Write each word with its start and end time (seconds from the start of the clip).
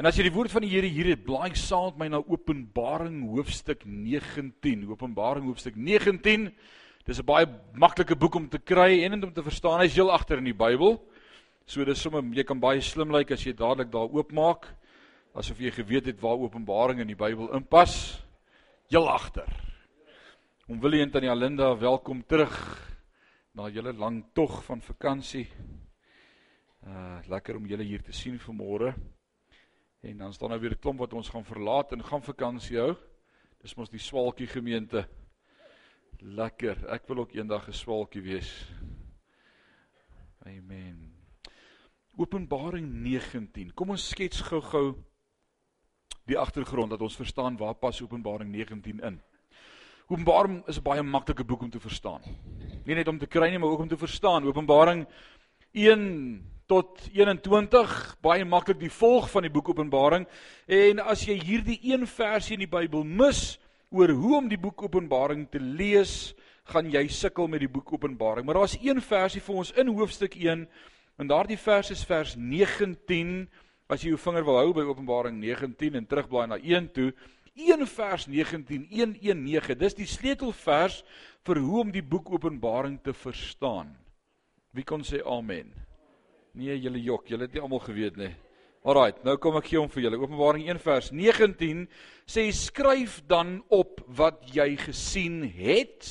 En 0.00 0.06
as 0.08 0.16
jy 0.16 0.24
die 0.24 0.32
woord 0.32 0.48
van 0.48 0.64
die 0.64 0.70
Here 0.72 0.88
hier 0.88 1.10
het, 1.10 1.26
blaai 1.26 1.52
saam 1.60 1.90
met 1.90 1.98
my 2.00 2.06
na 2.08 2.18
Openbaring 2.24 3.18
hoofstuk 3.34 3.82
19. 3.84 4.86
Openbaring 4.88 5.44
hoofstuk 5.44 5.76
19. 5.76 6.46
Dis 7.04 7.20
'n 7.20 7.26
baie 7.28 7.44
maklike 7.76 8.16
boek 8.16 8.34
om 8.34 8.48
te 8.48 8.56
kry 8.58 9.04
en 9.04 9.24
om 9.24 9.32
te 9.32 9.42
verstaan. 9.42 9.80
Hy's 9.80 9.94
heel 9.94 10.10
agter 10.10 10.38
in 10.38 10.48
die 10.48 10.56
Bybel. 10.56 10.96
So 11.66 11.84
dis 11.84 12.00
sommer 12.00 12.22
jy 12.22 12.44
kan 12.44 12.58
baie 12.58 12.80
slim 12.80 13.10
lyk 13.12 13.28
like 13.28 13.34
as 13.34 13.44
jy 13.44 13.52
dadelik 13.52 13.92
daar 13.92 14.08
oopmaak 14.08 14.72
asof 15.34 15.60
jy 15.60 15.70
geweet 15.70 16.06
het 16.06 16.20
waar 16.20 16.40
Openbaring 16.40 17.00
in 17.00 17.06
die 17.06 17.14
Bybel 17.14 17.52
inpas. 17.52 18.24
Heel 18.88 19.06
agter. 19.06 19.52
Om 20.66 20.80
Willie 20.80 21.02
en 21.02 21.10
Tannie 21.10 21.30
Alinda 21.30 21.76
welkom 21.76 22.24
terug 22.26 22.56
na 23.52 23.68
julle 23.68 23.92
lang 23.92 24.24
tog 24.32 24.64
van 24.64 24.80
vakansie. 24.80 25.46
Uh 26.86 27.20
lekker 27.28 27.56
om 27.56 27.66
julle 27.66 27.84
hier 27.84 28.02
te 28.02 28.12
sien 28.12 28.38
vanmôre. 28.38 28.94
En 30.00 30.16
dan 30.16 30.32
staan 30.32 30.48
nou 30.48 30.60
weer 30.60 30.72
'n 30.72 30.78
klomp 30.78 30.98
wat 30.98 31.12
ons 31.12 31.28
gaan 31.28 31.44
verlaat 31.44 31.92
en 31.92 32.04
gaan 32.04 32.22
vakansie 32.22 32.78
hou. 32.78 32.96
Dis 33.60 33.74
mos 33.74 33.90
die 33.90 33.98
swaalkie 33.98 34.46
gemeente. 34.46 35.08
Lekker. 36.18 36.88
Ek 36.88 37.06
wil 37.06 37.18
ook 37.18 37.32
eendag 37.32 37.68
'n 37.68 37.72
swaalkie 37.72 38.22
wees. 38.22 38.72
Amen. 40.46 41.12
Openbaring 42.16 42.92
19. 42.92 43.74
Kom 43.74 43.90
ons 43.90 44.08
skets 44.08 44.40
gou-gou 44.40 44.96
die 46.24 46.38
agtergrond 46.38 46.90
dat 46.90 47.00
ons 47.00 47.16
verstaan 47.16 47.56
waar 47.56 47.74
pas 47.74 48.02
Openbaring 48.02 48.50
19 48.50 49.00
in. 49.00 49.20
Openbaring 50.06 50.66
is 50.66 50.78
'n 50.78 50.82
baie 50.82 51.02
maklike 51.02 51.44
boek 51.44 51.62
om 51.62 51.70
te 51.70 51.80
verstaan. 51.80 52.22
Nie 52.84 52.94
net 52.94 53.08
om 53.08 53.18
te 53.18 53.26
kry 53.26 53.50
nie, 53.50 53.58
maar 53.58 53.68
ook 53.68 53.80
om 53.80 53.88
te 53.88 53.96
verstaan. 53.96 54.44
Openbaring 54.44 55.06
1 55.72 56.59
tot 56.70 57.00
21 57.10 57.94
baie 58.22 58.44
maklik 58.46 58.78
die 58.78 58.92
volg 58.94 59.26
van 59.32 59.42
die 59.42 59.50
boek 59.50 59.72
Openbaring 59.72 60.26
en 60.70 61.02
as 61.02 61.24
jy 61.26 61.34
hierdie 61.40 61.80
een 61.90 62.06
versie 62.06 62.54
in 62.54 62.62
die 62.62 62.70
Bybel 62.70 63.02
mis 63.02 63.58
oor 63.90 64.12
hoe 64.14 64.36
om 64.38 64.46
die 64.50 64.60
boek 64.60 64.84
Openbaring 64.86 65.48
te 65.50 65.58
lees, 65.58 66.30
gaan 66.70 66.86
jy 66.92 67.02
sukkel 67.10 67.48
met 67.50 67.64
die 67.64 67.70
boek 67.70 67.90
Openbaring. 67.96 68.46
Maar 68.46 68.60
daar's 68.60 68.76
een 68.78 69.02
versie 69.02 69.42
vir 69.42 69.58
ons 69.64 69.74
in 69.74 69.90
hoofstuk 69.90 70.36
1 70.38 70.62
en 71.20 71.32
daardie 71.32 71.58
vers 71.58 71.90
is 71.90 72.06
vers 72.06 72.36
19 72.38 73.48
as 73.90 74.04
jy 74.04 74.14
jou 74.14 74.22
vinger 74.22 74.46
wil 74.46 74.60
hou 74.60 74.70
by 74.78 74.86
Openbaring 74.86 75.42
19 75.42 75.98
en 75.98 76.06
terugblaai 76.06 76.46
na 76.52 76.60
1 76.62 76.88
toe. 76.94 77.10
1 77.58 77.82
vers 77.90 78.30
19 78.30 78.86
119 78.94 79.78
dis 79.82 79.98
die 79.98 80.06
sleutelvers 80.06 81.02
vir 81.42 81.64
hoe 81.66 81.82
om 81.82 81.90
die 81.90 82.06
boek 82.06 82.30
Openbaring 82.30 83.00
te 83.02 83.16
verstaan. 83.26 83.90
Wie 84.70 84.86
kon 84.86 85.02
sê 85.02 85.18
amen? 85.26 85.89
Nee, 86.58 86.74
julle 86.82 86.98
jok, 86.98 87.28
julle 87.30 87.46
het 87.46 87.52
nie 87.54 87.62
almal 87.62 87.82
geweet 87.84 88.16
nie. 88.18 88.32
Alraight, 88.82 89.20
nou 89.22 89.36
kom 89.38 89.58
ek 89.60 89.68
gee 89.70 89.78
hom 89.78 89.90
vir 89.92 90.06
julle. 90.06 90.18
Openbaring 90.18 90.64
1 90.66 90.80
vers 90.82 91.10
19 91.14 91.84
sê 92.26 92.48
skryf 92.56 93.20
dan 93.30 93.60
op 93.70 94.00
wat 94.18 94.40
jy 94.50 94.72
gesien 94.80 95.44
het, 95.54 96.08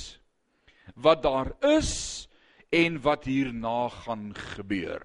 wat 0.95 1.26
daar 1.26 1.52
is 1.66 2.30
en 2.72 3.00
wat 3.04 3.28
hierna 3.28 3.90
gaan 4.06 4.30
gebeur. 4.56 5.04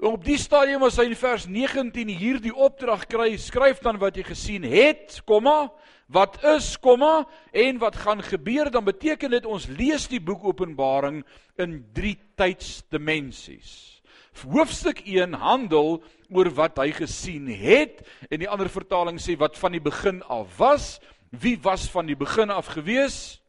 Op 0.00 0.24
die 0.24 0.38
stadium 0.40 0.84
as 0.86 0.96
hy 1.00 1.08
in 1.10 1.18
vers 1.18 1.44
19 1.48 2.12
hierdie 2.16 2.54
opdrag 2.54 3.04
kry, 3.10 3.34
skryf 3.40 3.82
dan 3.84 4.00
wat 4.00 4.16
jy 4.16 4.24
gesien 4.28 4.64
het, 4.68 5.18
komma, 5.28 5.66
wat 6.12 6.38
is, 6.54 6.70
komma, 6.80 7.26
en 7.52 7.82
wat 7.82 8.00
gaan 8.04 8.24
gebeur, 8.24 8.70
dan 8.72 8.86
beteken 8.86 9.34
dit 9.36 9.48
ons 9.48 9.68
lees 9.76 10.08
die 10.08 10.22
boek 10.24 10.44
Openbaring 10.46 11.20
in 11.60 11.80
drie 11.96 12.16
tydsdimensies 12.38 13.95
hoofstuk 14.44 15.00
1 15.06 15.32
handel 15.40 16.02
oor 16.30 16.50
wat 16.56 16.78
hy 16.82 16.90
gesien 16.96 17.46
het 17.48 18.02
en 18.30 18.42
die 18.42 18.50
ander 18.50 18.68
vertaling 18.72 19.20
sê 19.22 19.36
wat 19.38 19.58
van 19.58 19.72
die 19.76 19.82
begin 19.82 20.22
af 20.22 20.58
was. 20.58 20.96
Wie 21.30 21.56
was 21.62 21.88
van 21.90 22.06
die 22.06 22.16
begin 22.16 22.50
af 22.50 22.72
gewees? 22.74 23.40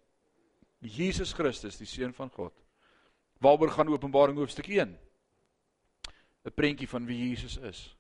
Jesus 0.80 1.34
Christus, 1.34 1.78
die 1.78 1.90
seun 1.90 2.14
van 2.14 2.30
God. 2.30 2.54
Waaroor 3.42 3.72
gaan 3.74 3.90
Openbaring 3.90 4.38
hoofstuk 4.38 4.70
1? 4.70 4.98
'n 6.46 6.56
Prentjie 6.56 6.88
van 6.88 7.06
wie 7.06 7.30
Jesus 7.30 7.58
is. 7.58 7.96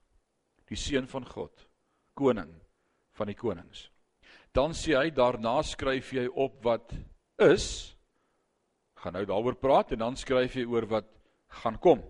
Die 0.67 0.77
seun 0.77 1.07
van 1.07 1.25
God, 1.25 1.67
koning 2.13 2.53
van 3.11 3.27
die 3.27 3.35
konings. 3.35 3.89
Dan 4.51 4.71
sê 4.71 4.95
hy 4.95 5.09
daarna 5.11 5.61
skryf 5.63 6.11
hy 6.11 6.27
op 6.27 6.63
wat 6.63 6.93
is 7.37 7.97
gaan 8.97 9.13
nou 9.13 9.25
daaroor 9.29 9.55
praat 9.55 9.91
en 9.93 10.01
dan 10.01 10.15
skryf 10.17 10.57
hy 10.57 10.65
oor 10.65 10.87
wat 10.89 11.09
gaan 11.61 11.77
kom. 11.79 12.01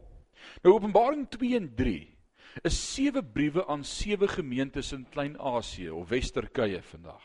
Nou 0.63 0.75
Openbaring 0.75 1.27
2 1.29 1.55
en 1.59 1.67
3 1.75 1.97
is 2.65 2.77
sewe 2.93 3.21
briewe 3.21 3.65
aan 3.69 3.83
sewe 3.85 4.27
gemeentes 4.27 4.91
in 4.95 5.05
Klein-Asië 5.13 5.91
of 5.93 6.09
Wes-Turkye 6.09 6.81
vandag. 6.81 7.21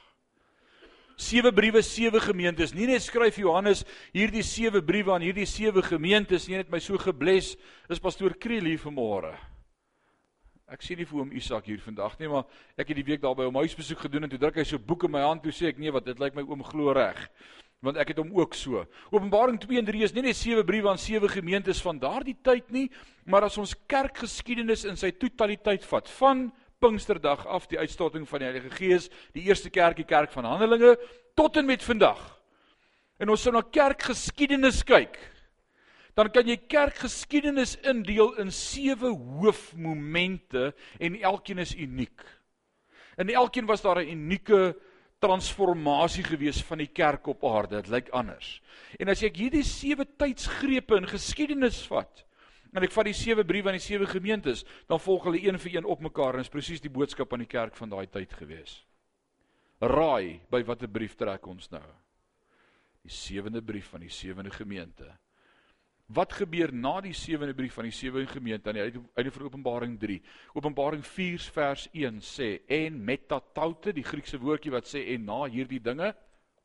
Sewe 1.17 1.53
briewe, 1.53 1.83
sewe 1.83 2.21
gemeentes. 2.21 2.73
Nie 2.75 2.89
net 2.91 3.05
skryf 3.05 3.39
Johannes 3.41 3.85
hierdie 4.13 4.43
sewe 4.45 4.83
briewe 4.85 5.15
aan 5.15 5.25
hierdie 5.25 5.47
sewe 5.49 5.85
gemeentes 5.85 6.49
nie, 6.49 6.59
net 6.61 6.73
my 6.73 6.81
so 6.83 6.99
gebless 7.01 7.55
is 7.93 8.03
pastoor 8.03 8.35
Kriel 8.41 8.69
hier 8.69 8.81
vanmôre. 8.81 9.33
Ek 10.73 10.85
sien 10.85 10.97
nie 10.99 11.07
vir 11.09 11.21
hom 11.21 11.33
Isak 11.37 11.69
hier 11.69 11.81
vandag 11.85 12.17
nie, 12.21 12.31
maar 12.33 12.47
ek 12.81 12.91
het 12.91 12.97
die 12.97 13.07
week 13.07 13.21
daar 13.23 13.37
by 13.37 13.45
hom 13.45 13.61
huisbesoek 13.61 14.07
gedoen 14.07 14.25
en 14.25 14.33
toe 14.33 14.41
druk 14.41 14.63
hy 14.63 14.65
so 14.69 14.81
boek 14.81 15.05
in 15.05 15.13
my 15.13 15.25
hand 15.25 15.45
toe 15.45 15.53
sê 15.53 15.69
ek 15.69 15.81
nee, 15.81 15.93
wat 15.93 16.09
dit 16.09 16.21
lyk 16.21 16.37
my 16.37 16.45
oom 16.49 16.65
glo 16.65 16.95
reg 16.97 17.21
want 17.83 17.99
ek 17.99 18.13
het 18.15 18.21
hom 18.23 18.31
ook 18.39 18.55
so. 18.55 18.85
Openbaring 19.11 19.59
2 19.61 19.81
en 19.81 19.87
3 19.89 20.05
is 20.07 20.15
nie 20.15 20.23
net 20.29 20.39
sewe 20.39 20.63
briewe 20.65 20.91
aan 20.93 21.01
sewe 21.03 21.29
gemeentes 21.29 21.83
van 21.83 21.99
daardie 21.99 22.37
tyd 22.47 22.71
nie, 22.71 22.87
maar 23.27 23.49
as 23.49 23.59
ons 23.59 23.75
kerkgeskiedenis 23.91 24.87
in 24.89 24.99
sy 24.99 25.11
totaliteit 25.19 25.85
vat, 25.91 26.11
van 26.21 26.51
Pinksterdag 26.83 27.45
af 27.47 27.69
die 27.71 27.79
uitstorting 27.79 28.25
van 28.27 28.43
die 28.43 28.49
Heilige 28.49 28.71
Gees, 28.75 29.09
die 29.37 29.45
eerste 29.47 29.71
kerk, 29.71 29.99
die 30.01 30.07
kerk 30.09 30.33
van 30.35 30.47
Handelinge 30.47 30.97
tot 31.39 31.59
en 31.59 31.69
met 31.69 31.83
vandag. 31.83 32.21
En 33.23 33.31
ons 33.31 33.43
sou 33.43 33.53
na 33.55 33.63
kerkgeskiedenis 33.63 34.83
kyk. 34.87 35.19
Dan 36.19 36.29
kan 36.35 36.49
jy 36.49 36.59
kerkgeskiedenis 36.69 37.77
indeel 37.89 38.35
in 38.43 38.51
sewe 38.53 39.13
hoofmomente 39.15 40.73
en 41.01 41.21
elkeen 41.23 41.63
is 41.63 41.75
uniek. 41.79 42.27
In 43.17 43.31
elkeen 43.31 43.67
was 43.67 43.83
daar 43.83 44.03
'n 44.03 44.11
unieke 44.11 44.77
transformasie 45.23 46.25
gewees 46.27 46.61
van 46.67 46.83
die 46.83 46.91
kerk 46.91 47.29
op 47.31 47.45
aarde. 47.47 47.81
Dit 47.83 47.93
lyk 47.93 48.11
anders. 48.17 48.57
En 48.99 49.13
as 49.13 49.23
ek 49.23 49.39
hierdie 49.39 49.65
sewe 49.67 50.07
tydsgrepe 50.19 50.99
in 50.99 51.09
geskiedenis 51.11 51.81
vat, 51.91 52.25
en 52.73 52.87
ek 52.87 52.95
vat 52.95 53.07
die 53.07 53.17
sewe 53.17 53.45
briewe 53.47 53.71
aan 53.71 53.79
die 53.79 53.85
sewe 53.85 54.09
gemeentes, 54.09 54.65
dan 54.89 55.01
volg 55.03 55.29
hulle 55.29 55.43
een 55.45 55.61
vir 55.61 55.77
een 55.77 55.89
op 55.89 56.03
mekaar 56.03 56.39
en 56.39 56.45
is 56.45 56.53
presies 56.53 56.83
die 56.83 56.93
boodskap 56.93 57.33
aan 57.33 57.45
die 57.45 57.51
kerk 57.51 57.77
van 57.79 57.93
daai 57.93 58.07
tyd 58.11 58.33
gewees. 58.39 58.81
Raai 59.83 60.41
by 60.51 60.63
watter 60.67 60.91
brief 60.91 61.17
trek 61.19 61.47
ons 61.51 61.71
nou? 61.73 61.85
Die 63.03 63.13
sewende 63.13 63.63
brief 63.63 63.91
van 63.93 64.05
die 64.05 64.13
sewende 64.13 64.53
gemeente. 64.55 65.09
Wat 66.13 66.33
gebeur 66.37 66.73
na 66.75 66.99
die 67.01 67.15
sewende 67.17 67.55
brief 67.57 67.79
van 67.79 67.87
die 67.89 67.95
sewende 67.95 68.29
gemeente 68.29 68.69
aan 68.69 68.77
die 68.77 69.01
einde 69.17 69.31
van 69.33 69.47
Openbaring 69.47 69.95
3? 70.01 70.19
Openbaring 70.59 71.05
4 71.07 71.47
vers 71.55 71.87
1 71.93 72.19
sê 72.27 72.49
en 72.69 72.99
metataute, 73.05 73.95
die 73.97 74.05
Griekse 74.05 74.41
woordjie 74.41 74.75
wat 74.75 74.91
sê 74.91 75.07
en 75.15 75.25
na 75.25 75.45
hierdie 75.47 75.81
dinge, 75.81 76.11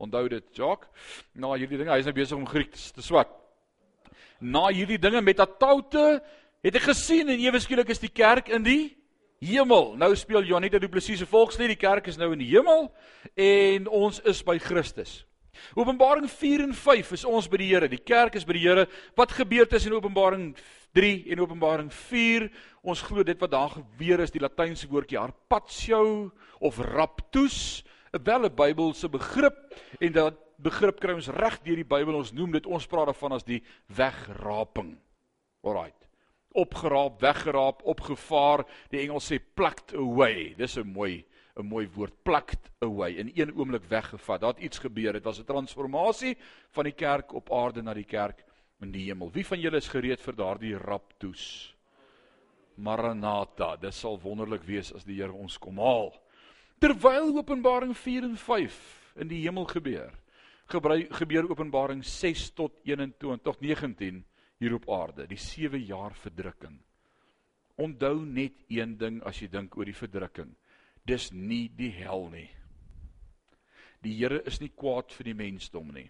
onthou 0.03 0.25
dit, 0.33 0.49
Jacques, 0.57 0.89
na 1.33 1.53
hierdie 1.55 1.79
dinge, 1.79 1.93
hy 1.93 2.01
is 2.01 2.09
nou 2.09 2.15
besig 2.17 2.37
om 2.37 2.47
Grieks 2.49 2.89
te 2.95 3.05
swat. 3.05 3.31
Na 4.43 4.67
hierdie 4.67 4.99
dinge 4.99 5.21
metataute 5.23 6.19
het 6.65 6.81
ek 6.81 6.89
gesien 6.89 7.31
en 7.31 7.39
ewe 7.39 7.61
skielik 7.63 7.93
is 7.93 8.03
die 8.03 8.11
kerk 8.11 8.51
in 8.51 8.65
die 8.65 8.81
hemel. 9.39 9.93
Nou 9.95 10.11
speel 10.17 10.49
Janita 10.49 10.81
Du 10.81 10.89
Plessis 10.91 11.21
se 11.23 11.29
volkslied, 11.29 11.71
die 11.71 11.79
kerk 11.79 12.09
is 12.11 12.19
nou 12.19 12.33
in 12.35 12.43
die 12.43 12.51
hemel 12.51 12.89
en 13.37 13.87
ons 13.87 14.19
is 14.27 14.43
by 14.43 14.57
Christus. 14.59 15.21
Openbaring 15.75 16.29
4 16.29 16.63
en 16.63 16.73
5 16.73 17.11
is 17.11 17.25
ons 17.25 17.47
by 17.47 17.57
die 17.57 17.69
Here. 17.73 17.87
Die 17.87 18.03
kerk 18.03 18.35
is 18.35 18.45
by 18.45 18.53
die 18.53 18.65
Here. 18.65 18.87
Wat 19.15 19.31
gebeur 19.31 19.67
tussen 19.67 19.93
Openbaring 19.93 20.55
3 20.93 21.31
en 21.31 21.39
Openbaring 21.39 21.91
4? 21.93 22.49
Ons 22.83 23.01
glo 23.01 23.23
dit 23.23 23.39
wat 23.39 23.51
daar 23.51 23.69
gebeur 23.69 24.23
is 24.23 24.31
die 24.31 24.41
latynse 24.41 24.87
woordjie 24.87 25.19
harpatio 25.19 26.31
of 26.59 26.79
raptus, 26.79 27.83
'n 28.13 28.23
welle 28.23 28.49
Bybelse 28.49 29.09
begrip 29.09 29.75
en 29.99 30.11
dat 30.11 30.35
begrip 30.57 30.99
kry 30.99 31.13
ons 31.13 31.29
reg 31.29 31.59
deur 31.63 31.75
die 31.75 31.87
Bybel. 31.87 32.15
Ons 32.15 32.33
noem 32.33 32.51
dit 32.57 32.65
ons 32.65 32.87
praat 32.87 33.05
daarvan 33.11 33.33
as 33.37 33.43
die 33.43 33.61
wegraping. 33.87 34.97
Alraight. 35.63 36.07
Opgeraap, 36.57 37.19
weggeraap, 37.21 37.83
opgevaar. 37.85 38.65
Die 38.89 39.03
Engels 39.03 39.29
sê 39.29 39.37
plucked 39.39 39.93
away. 39.93 40.55
Dis 40.57 40.77
'n 40.77 40.87
mooi 40.87 41.25
'n 41.57 41.65
mooi 41.65 41.87
woord 41.95 42.13
plucked 42.23 42.69
away 42.79 43.11
in 43.17 43.31
een 43.35 43.55
oomblik 43.55 43.83
weggevat. 43.89 44.41
Daar 44.41 44.53
het 44.53 44.63
iets 44.63 44.79
gebeur. 44.79 45.13
Dit 45.13 45.23
was 45.23 45.39
'n 45.39 45.45
transformasie 45.45 46.37
van 46.69 46.83
die 46.83 46.93
kerk 46.93 47.33
op 47.33 47.51
aarde 47.51 47.81
na 47.81 47.93
die 47.93 48.05
kerk 48.05 48.43
in 48.79 48.91
die 48.91 49.05
hemel. 49.05 49.31
Wie 49.31 49.45
van 49.45 49.59
julle 49.59 49.77
is 49.77 49.87
gereed 49.87 50.21
vir 50.21 50.35
daardie 50.35 50.77
raptoes? 50.77 51.75
Maranatha. 52.75 53.75
Dit 53.75 53.93
sal 53.93 54.19
wonderlik 54.19 54.63
wees 54.63 54.93
as 54.93 55.03
die 55.03 55.15
Here 55.15 55.33
ons 55.33 55.57
kom 55.57 55.77
haal. 55.77 56.13
Terwyl 56.79 57.37
Openbaring 57.37 57.97
4 57.97 58.23
en 58.23 58.37
5 58.37 59.13
in 59.15 59.27
die 59.27 59.41
hemel 59.41 59.65
gebeur, 59.65 60.13
gebeur 61.09 61.49
Openbaring 61.49 62.05
6 62.05 62.49
tot 62.49 62.71
21 62.83 63.41
tot 63.43 63.61
19 63.61 64.25
hier 64.59 64.73
op 64.73 64.89
aarde, 64.89 65.27
die 65.27 65.37
7 65.37 65.79
jaar 65.79 66.13
verdrukking 66.13 66.79
onthou 67.77 68.25
net 68.25 68.57
een 68.73 68.97
ding 68.97 69.19
as 69.25 69.41
jy 69.41 69.49
dink 69.53 69.75
oor 69.77 69.85
die 69.85 69.95
verdrukking. 69.95 70.49
Dis 71.07 71.31
nie 71.31 71.67
die 71.77 71.91
hel 71.95 72.27
nie. 72.33 72.49
Die 74.03 74.13
Here 74.19 74.41
is 74.45 74.59
nie 74.61 74.71
kwaad 74.75 75.13
vir 75.15 75.31
die 75.31 75.37
mensdom 75.37 75.89
nie. 75.95 76.09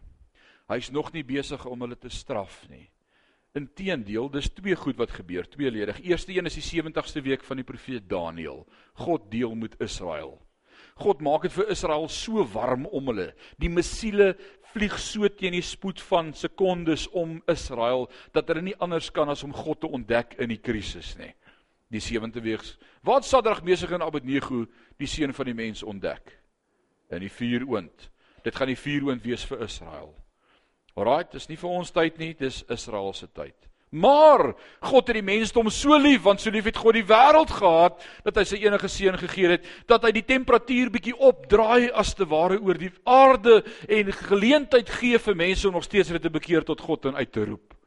Hy's 0.67 0.89
nog 0.91 1.13
nie 1.13 1.23
besig 1.23 1.63
om 1.69 1.85
hulle 1.85 1.95
te 1.95 2.09
straf 2.11 2.63
nie. 2.71 2.87
Inteendeel, 3.57 4.27
dis 4.29 4.49
twee 4.53 4.75
goed 4.77 4.97
wat 4.99 5.13
gebeur, 5.15 5.47
tweeledig. 5.49 6.01
Eerste 6.05 6.33
een 6.35 6.49
is 6.49 6.57
die 6.59 6.65
70ste 6.67 7.23
week 7.25 7.45
van 7.47 7.61
die 7.61 7.65
profeet 7.65 8.09
Daniël. 8.09 8.65
God 8.99 9.31
deel 9.31 9.55
met 9.55 9.77
Israel. 9.81 10.35
God 10.97 11.21
maak 11.21 11.45
dit 11.45 11.53
vir 11.53 11.71
Israel 11.73 12.07
so 12.09 12.43
warm 12.53 12.85
om 12.89 13.11
hulle. 13.11 13.31
Die 13.61 13.69
missiele 13.69 14.33
vlieg 14.73 14.97
so 15.01 15.29
teen 15.29 15.55
die 15.55 15.65
spoed 15.65 16.01
van 16.09 16.33
sekondes 16.37 17.07
om 17.17 17.37
Israel 17.49 18.07
dat 18.35 18.49
hulle 18.51 18.65
nie 18.65 18.77
anders 18.83 19.09
kan 19.13 19.29
as 19.29 19.45
om 19.45 19.55
God 19.55 19.81
te 19.81 19.91
ontdek 19.93 20.35
in 20.41 20.51
die 20.53 20.61
krisis 20.61 21.15
nie. 21.21 21.31
Die 21.87 22.01
70ste 22.03 22.43
week. 22.43 22.63
Wat 23.01 23.25
Sadrag 23.25 23.63
Mesig 23.63 23.91
en 23.95 24.03
Abednego 24.03 24.65
die 24.99 25.07
seun 25.07 25.33
van 25.33 25.45
die 25.45 25.55
mens 25.55 25.83
ontdek? 25.83 26.33
In 27.09 27.23
die 27.23 27.31
vuuroond. 27.31 28.09
Dit 28.43 28.55
gaan 28.55 28.67
die 28.67 28.79
vuuroond 28.79 29.23
wees 29.23 29.45
vir 29.47 29.63
Israel. 29.63 30.11
Alraai, 30.97 31.29
dis 31.31 31.47
nie 31.47 31.59
vir 31.59 31.69
ons 31.69 31.93
tyd 31.93 32.17
nie, 32.19 32.33
dis 32.35 32.63
Israel 32.73 33.13
se 33.15 33.29
tyd. 33.31 33.55
Maar 33.89 34.49
God 34.83 35.07
het 35.07 35.15
die 35.15 35.23
mensdom 35.23 35.69
so 35.71 35.95
lief 35.95 36.25
want 36.25 36.41
so 36.43 36.51
lief 36.51 36.65
het 36.67 36.79
God 36.79 36.97
die 36.97 37.05
wêreld 37.07 37.53
gehad 37.55 38.01
dat 38.25 38.35
hy 38.35 38.43
sy 38.49 38.59
enige 38.65 38.89
seun 38.91 39.15
gegee 39.21 39.53
het 39.53 39.69
dat 39.87 40.03
hy 40.03 40.11
die 40.17 40.25
temperatuur 40.27 40.91
bietjie 40.91 41.15
opdraai 41.15 41.87
as 41.95 42.11
te 42.17 42.27
ware 42.27 42.59
oor 42.59 42.75
die 42.75 42.91
aarde 43.07 43.61
en 43.87 44.11
geleentheid 44.11 44.91
gee 44.91 45.21
vir 45.23 45.39
mense 45.39 45.69
om 45.69 45.79
nog 45.79 45.87
steeds 45.87 46.11
hulle 46.11 46.19
te 46.19 46.33
bekeer 46.33 46.67
tot 46.67 46.83
God 46.83 47.07
en 47.07 47.15
uit 47.15 47.31
te 47.31 47.45
roep. 47.47 47.77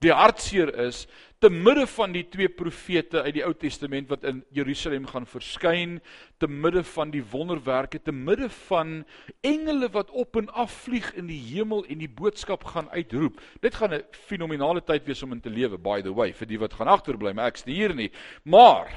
Die 0.00 0.12
hartseer 0.12 0.72
is 0.86 1.04
te 1.44 1.50
midde 1.52 1.84
van 1.92 2.14
die 2.14 2.22
twee 2.32 2.48
profete 2.48 3.20
uit 3.26 3.34
die 3.36 3.42
Ou 3.44 3.52
Testament 3.60 4.08
wat 4.08 4.22
in 4.24 4.38
Jerusalem 4.56 5.04
gaan 5.10 5.26
verskyn, 5.28 5.98
te 6.40 6.48
midde 6.48 6.80
van 6.94 7.10
die 7.12 7.20
wonderwerke, 7.20 8.00
te 8.00 8.14
midde 8.16 8.48
van 8.64 9.02
engele 9.44 9.90
wat 9.92 10.12
op 10.16 10.38
en 10.40 10.48
af 10.56 10.72
vlieg 10.86 11.10
in 11.20 11.28
die 11.28 11.40
hemel 11.50 11.84
en 11.84 12.00
die 12.00 12.08
boodskap 12.08 12.64
gaan 12.72 12.88
uitroep. 12.94 13.36
Dit 13.60 13.76
gaan 13.76 13.92
'n 13.92 14.04
fenominale 14.10 14.80
tyd 14.80 15.04
wees 15.04 15.22
om 15.22 15.32
in 15.32 15.40
te 15.40 15.50
lewe, 15.50 15.76
by 15.76 16.00
the 16.00 16.14
way, 16.14 16.32
vir 16.32 16.46
die 16.46 16.58
wat 16.58 16.72
gaan 16.72 16.88
agterbly, 16.88 17.32
maar 17.32 17.52
ek's 17.52 17.66
nie 17.66 17.74
hier 17.74 17.94
nie. 17.94 18.10
Maar 18.44 18.88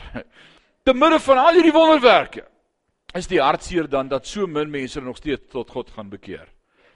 te 0.85 0.93
midde 0.93 1.19
van 1.19 1.37
al 1.37 1.53
hierdie 1.53 1.75
wonderwerke 1.75 2.47
is 3.13 3.27
die 3.27 3.41
hartseer 3.41 3.89
dan 3.89 4.07
dat 4.07 4.25
so 4.27 4.47
min 4.47 4.69
mense 4.69 5.01
nog 5.01 5.17
steeds 5.17 5.51
tot 5.51 5.69
God 5.69 5.89
gaan 5.89 6.09
bekeer. 6.09 6.47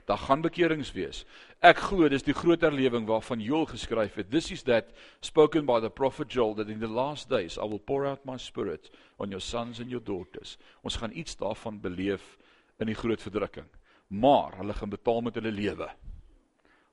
Daar 0.06 0.18
gaan 0.18 0.40
bekerings 0.40 0.92
wees. 0.92 1.26
Ek 1.62 1.78
glo 1.78 2.08
dis 2.10 2.24
die 2.26 2.34
groot 2.34 2.64
herlewing 2.66 3.04
waarvan 3.06 3.38
Joel 3.38 3.68
geskryf 3.70 4.16
het. 4.18 4.32
This 4.32 4.50
is 4.50 4.64
that 4.66 4.88
spoken 5.22 5.62
by 5.62 5.78
the 5.78 5.90
prophet 5.90 6.32
Joel 6.34 6.56
that 6.58 6.68
in 6.68 6.80
the 6.82 6.90
last 6.90 7.30
days 7.30 7.54
I 7.54 7.68
will 7.70 7.78
pour 7.78 8.02
out 8.04 8.24
my 8.26 8.34
spirit 8.36 8.90
on 9.22 9.30
your 9.30 9.40
sons 9.40 9.78
and 9.78 9.88
your 9.88 10.02
daughters. 10.02 10.56
Ons 10.82 10.98
gaan 10.98 11.14
iets 11.14 11.38
daarvan 11.38 11.78
beleef 11.78 12.34
in 12.82 12.90
die 12.90 12.98
groot 12.98 13.22
verdrukking. 13.22 13.70
Maar 14.10 14.58
hulle 14.58 14.74
gaan 14.74 14.90
betaal 14.90 15.22
met 15.22 15.38
hulle 15.38 15.54
lewe. 15.54 15.88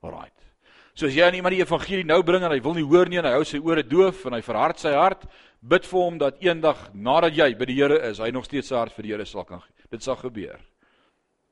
Alraight. 0.05 0.45
So 0.93 1.09
as 1.09 1.17
jy 1.17 1.25
aan 1.25 1.39
iemand 1.39 1.57
die 1.57 1.65
evangelie 1.65 2.05
nou 2.05 2.21
bring 2.27 2.45
en 2.45 2.53
hy 2.53 2.61
wil 2.61 2.77
nie 2.77 2.85
hoor 2.85 3.09
nie 3.09 3.17
en 3.23 3.25
hy 3.25 3.33
hou 3.39 3.43
sy 3.47 3.57
ore 3.65 3.81
doof 3.81 4.21
en 4.29 4.37
hy 4.37 4.43
verhard 4.45 4.85
sy 4.85 4.93
hart, 4.93 5.25
bid 5.65 5.89
vir 5.89 6.03
hom 6.05 6.21
dat 6.21 6.45
eendag 6.45 6.91
nadat 6.93 7.33
jy 7.33 7.55
by 7.57 7.71
die 7.73 7.81
Here 7.81 8.01
is, 8.11 8.21
hy 8.21 8.29
nog 8.35 8.45
steeds 8.45 8.69
sy 8.69 8.77
hart 8.77 8.93
vir 8.93 9.09
die 9.09 9.17
Here 9.17 9.25
sal 9.25 9.49
kan. 9.49 9.65
Dit 9.89 10.05
sal 10.05 10.21
gebeur. 10.21 10.61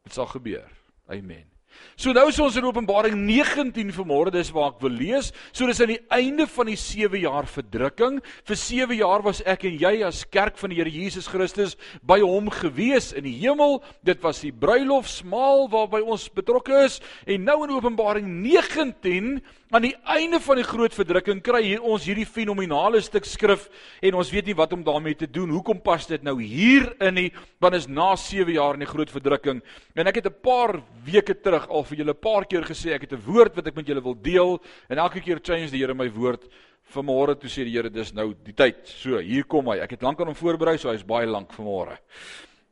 Dit 0.06 0.13
sal 0.13 0.30
gebeur. 0.30 0.70
Amen. 1.10 1.56
So 1.97 2.13
nou 2.13 2.27
is 2.29 2.38
ons 2.44 2.57
in 2.59 2.65
Openbaring 2.68 3.15
19 3.25 3.89
vanmôre, 3.95 4.29
dis 4.33 4.51
waar 4.53 4.69
ek 4.75 4.83
wil 4.85 4.94
lees. 4.94 5.31
So 5.50 5.65
dis 5.65 5.79
aan 5.81 5.95
die 5.95 6.01
einde 6.13 6.45
van 6.50 6.69
die 6.69 6.77
7 6.77 7.18
jaar 7.24 7.47
verdrukking. 7.50 8.19
Vir 8.45 8.59
7 8.62 9.00
jaar 9.00 9.25
was 9.25 9.41
ek 9.50 9.65
en 9.65 9.79
jy 9.81 9.94
as 10.06 10.24
kerk 10.29 10.59
van 10.62 10.69
die 10.69 10.77
Here 10.77 10.94
Jesus 10.94 11.29
Christus 11.31 11.74
by 12.06 12.19
hom 12.21 12.51
gewees 12.53 13.09
in 13.18 13.25
die 13.25 13.33
hemel. 13.39 13.79
Dit 14.06 14.21
was 14.21 14.44
die 14.45 14.53
bruilofsmaal 14.53 15.65
waarby 15.74 16.03
ons 16.06 16.29
betrokke 16.29 16.85
is. 16.85 17.00
En 17.25 17.47
nou 17.50 17.63
in 17.65 17.74
Openbaring 17.79 18.29
19 18.45 19.39
aan 19.69 19.84
die 19.84 19.96
einde 20.08 20.40
van 20.40 20.60
die 20.62 20.66
groot 20.66 20.94
verdrukking 20.96 21.42
kry 21.44 21.60
hier 21.66 21.84
ons 21.84 22.06
hierdie 22.08 22.28
fenominale 22.28 23.02
stuk 23.04 23.25
skrif 23.28 23.66
en 24.06 24.16
ons 24.19 24.30
weet 24.31 24.48
nie 24.48 24.56
wat 24.56 24.72
om 24.74 24.84
daarmee 24.86 25.18
te 25.19 25.28
doen. 25.28 25.52
Hoekom 25.52 25.81
pas 25.84 26.06
dit 26.08 26.24
nou 26.24 26.38
hier 26.40 26.88
in 27.04 27.18
nie? 27.19 27.28
Want 27.60 27.75
is 27.75 27.90
na 27.92 28.14
7 28.16 28.54
jaar 28.56 28.80
in 28.80 28.86
die 28.86 28.90
groot 28.90 29.12
verdrukking. 29.12 29.60
En 29.96 30.08
ek 30.08 30.22
het 30.22 30.28
'n 30.28 30.42
paar 30.42 30.80
weke 31.04 31.36
terug 31.36 31.68
al 31.68 31.84
vir 31.84 31.98
julle 31.98 32.16
'n 32.16 32.22
paar 32.22 32.46
keer 32.46 32.64
gesê 32.64 32.94
ek 32.94 33.02
het 33.02 33.14
'n 33.14 33.25
woord 33.25 33.56
wat 33.56 33.68
ek 33.68 33.75
met 33.75 33.88
julle 33.88 34.04
wil 34.04 34.16
deel 34.16 34.60
en 34.90 34.98
elke 34.98 35.19
keer 35.19 35.40
change 35.44 35.72
die 35.72 35.80
Here 35.80 35.94
my 35.94 36.10
woord. 36.10 36.48
Vanmôre 36.94 37.36
toe 37.36 37.50
sê 37.50 37.63
die 37.66 37.75
Here 37.75 37.90
dis 37.90 38.13
nou 38.13 38.34
die 38.34 38.54
tyd. 38.54 38.88
So, 38.88 39.20
hier 39.20 39.44
kom 39.44 39.68
hy. 39.68 39.80
Ek 39.80 39.92
het 39.92 40.02
lank 40.02 40.20
aan 40.22 40.28
hom 40.28 40.36
voorberei, 40.36 40.78
so 40.78 40.90
hy's 40.90 41.04
baie 41.04 41.28
lank 41.28 41.52
vanmôre. 41.52 41.98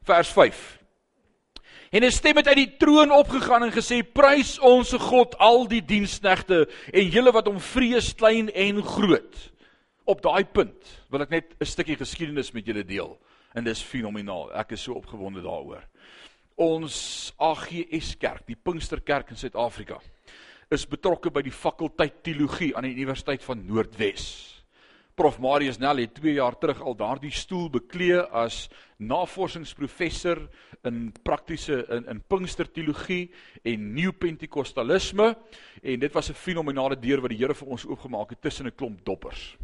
Vers 0.04 0.32
5. 0.32 0.85
En 1.96 2.04
'n 2.04 2.12
stem 2.12 2.36
het 2.36 2.48
uit 2.48 2.56
die 2.56 2.78
troon 2.78 3.12
opgegaan 3.12 3.64
en 3.64 3.72
gesê: 3.72 4.04
"Prys 4.04 4.60
ons 4.60 4.92
God 4.92 5.38
al 5.38 5.68
die 5.68 5.86
diensknegte 5.86 6.68
en 6.92 7.10
julle 7.10 7.32
wat 7.32 7.48
hom 7.48 7.60
vrees, 7.60 8.14
klein 8.16 8.52
en 8.52 8.84
groot." 8.84 9.52
Op 10.04 10.22
daai 10.22 10.44
punt 10.44 11.04
wil 11.10 11.22
ek 11.22 11.30
net 11.30 11.56
'n 11.60 11.66
stukkie 11.66 11.96
geskiedenis 11.96 12.52
met 12.52 12.66
julle 12.66 12.84
deel 12.84 13.18
en 13.54 13.64
dis 13.64 13.82
fenomenaal. 13.82 14.52
Ek 14.54 14.72
is 14.72 14.84
so 14.84 14.94
opgewonde 14.94 15.42
daaroor 15.42 15.88
ons 16.56 17.34
AGS 17.42 18.16
kerk, 18.20 18.46
die 18.48 18.56
Pinksterkerk 18.56 19.34
in 19.34 19.40
Suid-Afrika, 19.40 20.00
is 20.72 20.88
betrokke 20.90 21.30
by 21.34 21.44
die 21.46 21.54
fakulteit 21.54 22.22
teologie 22.26 22.72
aan 22.76 22.88
die 22.88 22.96
Universiteit 22.96 23.44
van 23.44 23.62
Noordwes. 23.68 24.55
Prof 25.16 25.38
Marius 25.40 25.78
Nel 25.80 26.02
het 26.04 26.18
2 26.18 26.34
jaar 26.36 26.58
terug 26.60 26.82
al 26.84 26.96
daardie 27.00 27.32
stoel 27.32 27.70
beklee 27.72 28.18
as 28.36 28.66
navorsingsprofessor 29.00 30.42
in 30.84 31.14
praktiese 31.24 31.78
in 31.96 32.10
in 32.12 32.20
Pinksterteologie 32.28 33.30
en 33.64 33.86
Nuupentekostalisme 33.96 35.30
en 35.82 36.00
dit 36.00 36.14
was 36.14 36.30
'n 36.30 36.34
fenominale 36.34 37.00
deur 37.00 37.22
wat 37.22 37.30
die 37.30 37.38
Here 37.38 37.54
vir 37.54 37.68
ons 37.68 37.86
oopgemaak 37.86 38.30
het 38.30 38.42
tussen 38.42 38.68
'n 38.68 38.76
klomp 38.76 39.06
doppers. 39.06 39.58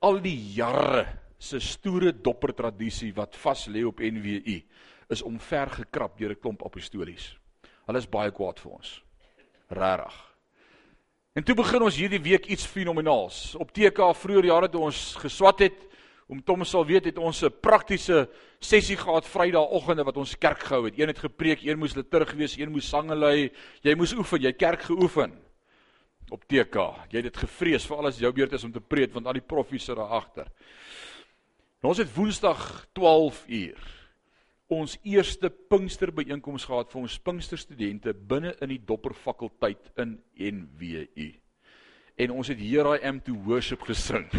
Al 0.00 0.20
die 0.20 0.52
jare 0.54 1.06
se 1.38 1.60
stoere 1.60 2.12
dopper 2.12 2.54
tradisie 2.54 3.14
wat 3.14 3.36
vas 3.36 3.68
lê 3.68 3.84
op 3.86 4.00
NWU 4.00 4.62
is 5.08 5.22
omvergekrap 5.22 6.18
deur 6.18 6.30
'n 6.30 6.40
klomp 6.40 6.64
apostolies. 6.64 7.38
Hulle 7.86 7.98
is 7.98 8.08
baie 8.08 8.30
kwaad 8.30 8.60
vir 8.60 8.72
ons. 8.72 9.02
Regtig. 9.68 10.25
En 11.36 11.44
toe 11.44 11.52
begin 11.52 11.84
ons 11.84 11.96
hierdie 12.00 12.22
week 12.24 12.46
iets 12.48 12.64
fenomenaals. 12.64 13.54
Op 13.60 13.68
TK 13.76 14.06
vroeër 14.16 14.46
jare 14.48 14.70
toe 14.72 14.86
ons 14.86 15.00
geswat 15.20 15.66
het, 15.66 15.82
om 16.32 16.40
Tom 16.40 16.64
sal 16.64 16.86
weet 16.88 17.10
het 17.10 17.18
ons 17.20 17.42
'n 17.44 17.52
praktiese 17.60 18.28
sessie 18.58 18.96
gehad 18.96 19.26
Vrydagoggende 19.28 20.04
wat 20.04 20.16
ons 20.16 20.38
kerk 20.38 20.64
gehou 20.64 20.86
het. 20.86 20.98
Een 20.98 21.08
het 21.08 21.18
gepreek, 21.18 21.62
een 21.62 21.78
moes 21.78 21.94
liturg 21.94 22.32
wees, 22.32 22.56
een 22.56 22.70
moes 22.70 22.88
sange 22.88 23.14
lei. 23.14 23.52
Jy 23.82 23.94
moes 23.94 24.14
oefen, 24.14 24.40
jy 24.40 24.52
kerk 24.52 24.82
geoefen 24.82 25.32
op 26.30 26.42
TK. 26.44 26.74
Jy 27.10 27.16
het 27.20 27.32
dit 27.32 27.36
gevrees 27.36 27.86
vir 27.86 27.96
alles 27.96 28.18
jou 28.18 28.32
beurt 28.32 28.52
is 28.52 28.64
om 28.64 28.72
te 28.72 28.80
preek 28.80 29.12
want 29.12 29.26
al 29.26 29.32
die 29.32 29.46
proffies 29.46 29.84
sit 29.84 29.96
daar 29.96 30.08
agter. 30.08 30.46
Ons 31.82 31.98
het 31.98 32.14
Woensdag 32.14 32.86
12 32.92 33.44
uur 33.46 34.05
ons 34.72 34.96
eerste 35.06 35.50
Pinkster 35.50 36.10
byeenkoms 36.14 36.66
gehad 36.66 36.90
vir 36.90 37.04
ons 37.04 37.18
Pinkster 37.22 37.60
studente 37.60 38.14
binne 38.14 38.54
in 38.64 38.72
die 38.74 38.82
Dopper 38.82 39.14
fakulteit 39.14 39.92
in 40.00 40.16
NWU. 40.34 41.28
En 42.16 42.32
ons 42.32 42.48
het 42.48 42.58
Here 42.58 42.96
I 42.96 43.04
am 43.06 43.20
to 43.22 43.36
worship 43.46 43.84
gesing. 43.86 44.26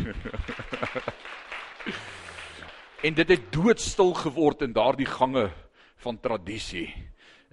en 3.05 3.15
dit 3.15 3.29
het 3.29 3.48
doodstil 3.53 4.13
geword 4.17 4.65
in 4.65 4.75
daardie 4.75 5.07
gange 5.07 5.48
van 6.03 6.19
tradisie. 6.19 6.89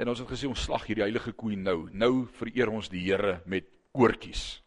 En 0.01 0.11
ons 0.11 0.19
het 0.19 0.33
gesê 0.33 0.51
ons 0.51 0.67
slag 0.67 0.89
hierdie 0.89 1.07
heilige 1.07 1.37
koei 1.39 1.61
nou. 1.61 1.85
Nou 1.93 2.27
vereer 2.41 2.73
ons 2.73 2.91
die 2.91 3.05
Here 3.05 3.39
met 3.47 3.69
koortjies. 3.95 4.64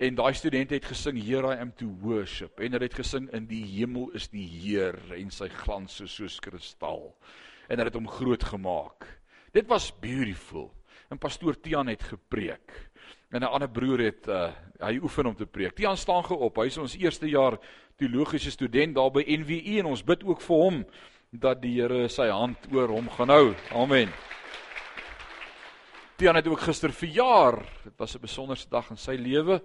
En 0.00 0.14
daai 0.14 0.32
studente 0.34 0.74
het 0.74 0.86
gesing 0.88 1.18
Here 1.20 1.52
I 1.52 1.60
am 1.60 1.72
to 1.76 1.86
worship 2.00 2.60
en 2.60 2.72
hulle 2.72 2.88
het 2.88 2.96
gesing 2.96 3.28
in 3.36 3.44
die 3.46 3.64
hemel 3.74 4.08
is 4.16 4.30
die 4.32 4.46
Heer 4.48 4.96
en 5.12 5.30
sy 5.30 5.50
glans 5.52 6.00
is 6.00 6.14
soos 6.16 6.38
kristal. 6.40 7.10
En 7.68 7.76
hulle 7.76 7.90
het 7.90 7.98
hom 7.98 8.08
groot 8.08 8.44
gemaak. 8.44 9.04
Dit 9.52 9.68
was 9.68 9.90
beautiful. 10.00 10.70
En 11.12 11.20
pastoor 11.20 11.58
Tian 11.60 11.92
het 11.92 12.02
gepreek. 12.02 12.72
En 13.30 13.40
'n 13.40 13.52
ander 13.52 13.68
broer 13.68 13.98
het 13.98 14.28
uh, 14.28 14.50
hy 14.80 14.98
oefen 15.02 15.26
om 15.26 15.36
te 15.36 15.46
preek. 15.46 15.74
Tian 15.76 15.96
staan 15.96 16.24
geop. 16.24 16.56
Hy 16.56 16.66
is 16.66 16.78
ons 16.78 16.96
eerste 16.96 17.28
jaar 17.28 17.58
teologiese 17.96 18.50
student 18.50 18.94
daar 18.94 19.10
by 19.10 19.24
NWU 19.28 19.78
en 19.78 19.86
ons 19.86 20.04
bid 20.04 20.24
ook 20.24 20.40
vir 20.40 20.56
hom 20.56 20.84
dat 21.30 21.62
die 21.62 21.80
Here 21.80 22.08
sy 22.08 22.28
hand 22.28 22.58
oor 22.72 22.88
hom 22.88 23.08
gaan 23.08 23.28
hou. 23.28 23.54
Amen. 23.72 24.08
Tian 26.16 26.36
het 26.36 26.46
ook 26.46 26.60
gister 26.60 26.92
verjaar. 26.92 27.62
Dit 27.84 27.96
was 27.96 28.16
'n 28.16 28.20
besonderse 28.20 28.68
dag 28.68 28.90
in 28.90 28.96
sy 28.96 29.16
lewe. 29.16 29.62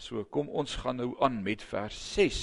So 0.00 0.22
kom 0.32 0.48
ons 0.48 0.78
gaan 0.80 0.96
nou 0.96 1.10
aan 1.20 1.42
met 1.44 1.60
vers 1.68 1.96
6. 2.14 2.36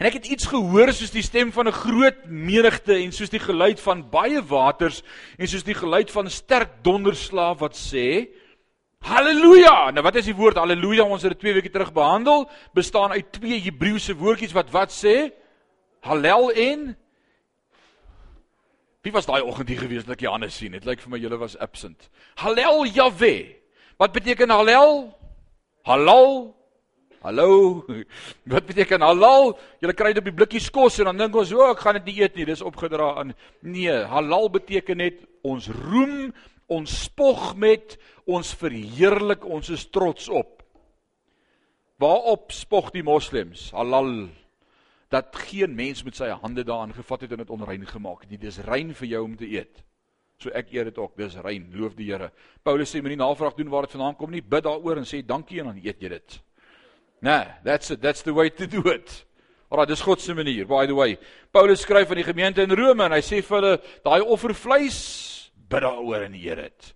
En 0.00 0.06
ek 0.08 0.14
het 0.16 0.28
iets 0.32 0.46
gehoor 0.48 0.88
soos 0.96 1.12
die 1.12 1.24
stem 1.24 1.50
van 1.52 1.68
'n 1.68 1.76
groot 1.76 2.24
menigte 2.24 2.96
en 2.96 3.12
soos 3.12 3.28
die 3.28 3.40
geluid 3.40 3.80
van 3.80 4.08
baie 4.10 4.40
waters 4.40 5.02
en 5.36 5.48
soos 5.48 5.64
die 5.64 5.76
geluid 5.76 6.10
van 6.10 6.30
sterk 6.30 6.82
donderslae 6.82 7.54
wat 7.60 7.76
sê: 7.76 8.28
Halleluja. 9.00 9.90
Nou 9.90 10.02
wat 10.02 10.16
is 10.16 10.24
die 10.24 10.34
woord 10.34 10.56
haleluja? 10.56 11.04
Ons 11.04 11.22
het 11.22 11.32
dit 11.32 11.40
2 11.40 11.52
weke 11.52 11.70
terug 11.70 11.92
behandel. 11.92 12.48
Bestaan 12.72 13.10
uit 13.12 13.32
twee 13.32 13.60
Hebreëse 13.60 14.16
woordjies 14.16 14.52
wat 14.52 14.70
wat 14.70 14.92
sê? 14.92 15.32
Hallel 16.00 16.52
en 16.52 16.96
Wie 19.02 19.12
was 19.12 19.26
daai 19.26 19.42
oggend 19.42 19.68
hier 19.68 19.78
gewees 19.78 20.04
dat 20.04 20.16
ek 20.16 20.20
Johannes 20.20 20.56
sien? 20.56 20.72
Dit 20.72 20.84
lyk 20.84 21.00
vir 21.00 21.10
my 21.10 21.18
julle 21.18 21.38
was 21.38 21.58
absent. 21.58 22.10
Hallel 22.34 22.86
Jahwe. 22.86 23.54
Wat 23.98 24.12
beteken 24.12 24.50
hallel? 24.50 25.14
Halal. 25.86 26.50
Hallo. 27.22 27.84
Wat 28.50 28.66
beteken 28.66 29.04
halal? 29.06 29.52
Jy 29.78 29.92
kry 29.94 30.10
dit 30.10 30.18
op 30.18 30.26
die 30.26 30.34
blikkies 30.34 30.66
kos 30.74 30.98
en 30.98 31.12
dan 31.12 31.20
dink 31.20 31.38
ons, 31.38 31.52
"O, 31.54 31.62
oh, 31.62 31.70
ek 31.76 31.84
gaan 31.84 31.98
dit 32.00 32.10
nie 32.10 32.16
eet 32.24 32.34
nie, 32.34 32.46
dis 32.48 32.62
opgedra 32.62 33.12
aan." 33.22 33.30
Nee, 33.62 33.94
halal 34.10 34.50
beteken 34.50 34.98
net 34.98 35.22
ons 35.46 35.68
roem, 35.70 36.34
ons 36.66 36.90
spog 37.06 37.54
met, 37.54 37.94
ons 38.26 38.50
verheerlik, 38.58 39.46
ons 39.46 39.70
is 39.70 39.86
trots 39.86 40.26
op. 40.28 40.64
Waarop 42.02 42.50
spog 42.50 42.90
die 42.90 43.06
moslems? 43.06 43.70
Halal. 43.70 44.26
Dat 45.08 45.38
geen 45.38 45.78
mens 45.78 46.02
met 46.02 46.18
sy 46.18 46.34
hande 46.34 46.66
daaraan 46.66 46.98
gevat 46.98 47.20
het 47.20 47.32
en 47.32 47.46
dit 47.46 47.50
onrein 47.54 47.86
gemaak 47.86 48.26
het 48.26 48.30
nie. 48.34 48.42
Dis 48.42 48.58
rein 48.58 48.90
vir 48.90 49.08
jou 49.14 49.22
om 49.22 49.38
te 49.38 49.46
eet. 49.46 49.86
So 50.42 50.52
ek 50.52 50.72
eet 50.74 50.90
dit 50.90 50.98
ook. 50.98 51.14
Dis 51.16 51.36
rein. 51.44 51.70
Loof 51.72 51.94
die 51.96 52.10
Here. 52.10 52.30
Paulus 52.64 52.92
sê 52.92 53.00
moenie 53.00 53.18
navraag 53.20 53.56
doen 53.56 53.70
waar 53.72 53.86
dit 53.86 53.96
vandaan 53.96 54.16
kom 54.16 54.30
nie. 54.30 54.42
Bid 54.42 54.66
daaroor 54.66 55.00
en 55.00 55.08
sê 55.08 55.22
dankie 55.24 55.60
en 55.60 55.72
dan 55.72 55.80
eet 55.80 56.02
jy 56.02 56.12
dit. 56.12 56.40
Nee, 57.24 57.46
that's 57.64 57.90
it. 57.90 58.02
That's 58.02 58.22
the 58.22 58.34
way 58.34 58.50
to 58.50 58.66
do 58.66 58.84
it. 58.92 59.22
Alraai, 59.70 59.88
dis 59.90 60.02
God 60.04 60.20
se 60.20 60.34
manier. 60.34 60.66
By 60.68 60.86
the 60.86 60.94
way, 60.94 61.16
Paulus 61.52 61.82
skryf 61.82 62.10
aan 62.10 62.20
die 62.20 62.26
gemeente 62.28 62.62
in 62.62 62.74
Rome 62.76 63.08
en 63.08 63.16
hy 63.16 63.22
sê 63.24 63.40
vir 63.42 63.56
hulle 63.56 63.72
daai 64.04 64.20
offervleis 64.22 65.00
bid 65.66 65.82
daaroor 65.82 66.28
en 66.28 66.36
eet 66.38 66.60
dit. 66.60 66.92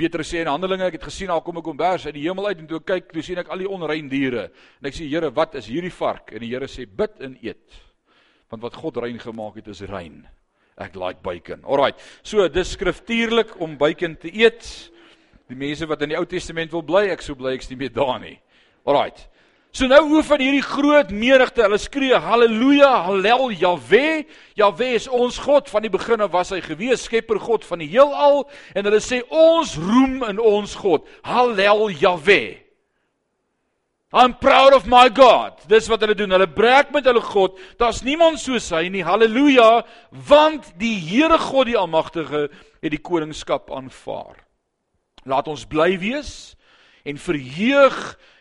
Petrus 0.00 0.30
sê 0.32 0.40
in 0.40 0.48
Handelinge 0.48 0.86
ek 0.86 0.96
het 0.96 1.08
gesien 1.10 1.28
daar 1.28 1.42
kom 1.44 1.58
'n 1.58 1.62
kombers 1.62 2.06
uit 2.06 2.14
die 2.14 2.24
hemel 2.24 2.46
uit 2.46 2.58
en 2.58 2.66
toe 2.66 2.78
ek 2.78 2.86
kyk, 2.86 3.12
toe 3.12 3.22
sien 3.22 3.38
ek 3.38 3.48
al 3.48 3.58
die 3.58 3.68
onrein 3.68 4.08
diere. 4.08 4.50
En 4.80 4.88
ek 4.88 4.94
sê 4.94 5.04
Here, 5.04 5.30
wat 5.30 5.54
is 5.56 5.66
hierdie 5.66 5.92
vark? 5.92 6.32
En 6.32 6.40
die 6.40 6.48
Here 6.48 6.66
sê 6.66 6.86
bid 6.86 7.20
en 7.20 7.36
eet. 7.42 7.68
Want 8.48 8.62
wat 8.62 8.74
God 8.74 8.96
rein 8.96 9.18
gemaak 9.18 9.56
het 9.56 9.68
is 9.68 9.82
rein. 9.82 10.26
Ek 10.80 10.96
like 10.96 11.20
bacon. 11.22 11.60
Alraai. 11.68 11.92
So 12.22 12.46
dis 12.48 12.72
skriftuurlik 12.76 13.52
om 13.60 13.76
bacon 13.80 14.16
te 14.16 14.32
eet. 14.32 14.64
Die 15.50 15.58
mense 15.58 15.86
wat 15.90 16.02
in 16.06 16.14
die 16.14 16.18
Ou 16.18 16.28
Testament 16.28 16.72
wil 16.72 16.84
bly, 16.86 17.08
ek 17.12 17.24
sou 17.24 17.36
bly 17.36 17.56
ek's 17.56 17.68
nie 17.70 17.78
meer 17.80 17.92
daar 17.92 18.18
nie. 18.22 18.38
Alraai. 18.88 19.12
So 19.70 19.86
nou 19.86 20.00
hoe 20.08 20.22
van 20.26 20.42
hierdie 20.42 20.64
groot 20.66 21.12
menigte, 21.14 21.62
hulle 21.62 21.78
skree 21.78 22.16
haleluja, 22.18 22.88
hallel 23.06 23.52
Jahwe. 23.54 24.24
Jahwe 24.58 24.88
is 24.96 25.06
ons 25.06 25.38
God, 25.38 25.68
van 25.70 25.84
die 25.86 25.92
begin 25.92 26.24
af 26.24 26.32
was 26.34 26.50
hy 26.50 26.58
gewees, 26.64 27.04
skepper 27.06 27.38
God 27.38 27.62
van 27.68 27.84
die 27.84 27.90
heelal 27.92 28.42
en 28.74 28.88
hulle 28.88 28.98
sê 29.04 29.20
ons 29.30 29.76
roem 29.78 30.24
in 30.26 30.42
ons 30.42 30.74
God. 30.80 31.06
Hallel 31.22 31.86
Jahwe. 32.00 32.40
I'm 34.12 34.34
proud 34.34 34.74
of 34.74 34.86
my 34.90 35.08
God. 35.08 35.60
Dis 35.70 35.86
wat 35.86 36.02
hulle 36.02 36.16
doen. 36.18 36.32
Hulle 36.34 36.48
breek 36.50 36.90
met 36.90 37.06
hulle 37.06 37.22
God. 37.22 37.58
Daar's 37.78 38.02
niemand 38.02 38.40
soos 38.42 38.66
hy 38.74 38.88
nie. 38.90 39.04
Halleluja, 39.06 39.84
want 40.26 40.72
die 40.82 40.96
Here 40.98 41.38
God 41.38 41.70
die 41.70 41.78
Almagtige 41.78 42.48
het 42.50 42.90
die 42.90 42.98
koningskap 42.98 43.70
aanvaar. 43.70 44.40
Laat 45.30 45.50
ons 45.52 45.62
bly 45.68 45.94
wees 46.00 46.56
en 47.06 47.20
verheug 47.22 48.00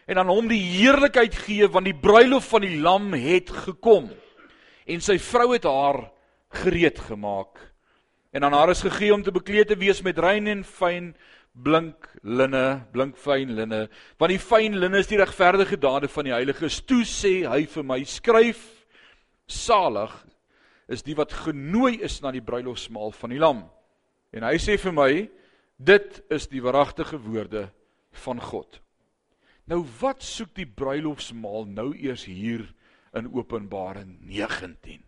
en 0.10 0.18
aan 0.18 0.32
hom 0.32 0.48
die 0.50 0.62
heerlikheid 0.62 1.36
gee 1.46 1.68
want 1.70 1.88
die 1.88 1.96
bruilof 1.96 2.50
van 2.56 2.66
die 2.66 2.80
lam 2.82 3.12
het 3.14 3.52
gekom 3.68 4.10
en 4.90 5.04
sy 5.06 5.20
vrou 5.22 5.52
het 5.54 5.68
haar 5.70 6.08
gereed 6.64 7.00
gemaak 7.10 7.62
en 8.34 8.46
aan 8.46 8.56
haar 8.58 8.74
is 8.74 8.84
gegee 8.86 9.14
om 9.14 9.24
te 9.24 9.34
bekleed 9.36 9.70
te 9.70 9.78
wees 9.80 10.02
met 10.06 10.18
rein 10.20 10.50
en 10.50 10.64
fyn 10.66 11.14
blink 11.64 12.10
linne 12.24 12.86
blink 12.94 13.18
fyn 13.20 13.56
linne 13.58 13.86
want 14.20 14.34
die 14.34 14.42
fyn 14.42 14.78
linne 14.80 15.02
is 15.04 15.12
die 15.12 15.20
regverdige 15.20 15.80
dade 15.82 16.10
van 16.12 16.30
die 16.30 16.36
heiliges 16.36 16.82
toe 16.88 17.04
sê 17.08 17.44
hy 17.50 17.64
vir 17.70 17.88
my 17.94 18.02
skryf 18.08 18.66
salig 19.50 20.14
is 20.90 21.06
die 21.06 21.18
wat 21.18 21.36
genooi 21.46 22.00
is 22.06 22.20
na 22.24 22.34
die 22.34 22.46
bruilofsmaal 22.46 23.14
van 23.22 23.36
die 23.36 23.42
lam 23.42 23.66
en 24.34 24.46
hy 24.46 24.56
sê 24.62 24.78
vir 24.82 24.96
my 24.96 25.12
dit 25.80 26.22
is 26.30 26.48
die 26.52 26.64
waaragtige 26.64 27.20
woorde 27.24 27.68
van 28.26 28.42
God 28.42 28.82
Nou 29.70 29.84
wat 30.00 30.24
soek 30.26 30.56
die 30.58 30.66
bruilofsmaal 30.66 31.68
nou 31.70 31.92
eers 31.94 32.24
hier 32.26 32.64
in 33.14 33.28
Openbaring 33.30 34.16
19? 34.26 35.04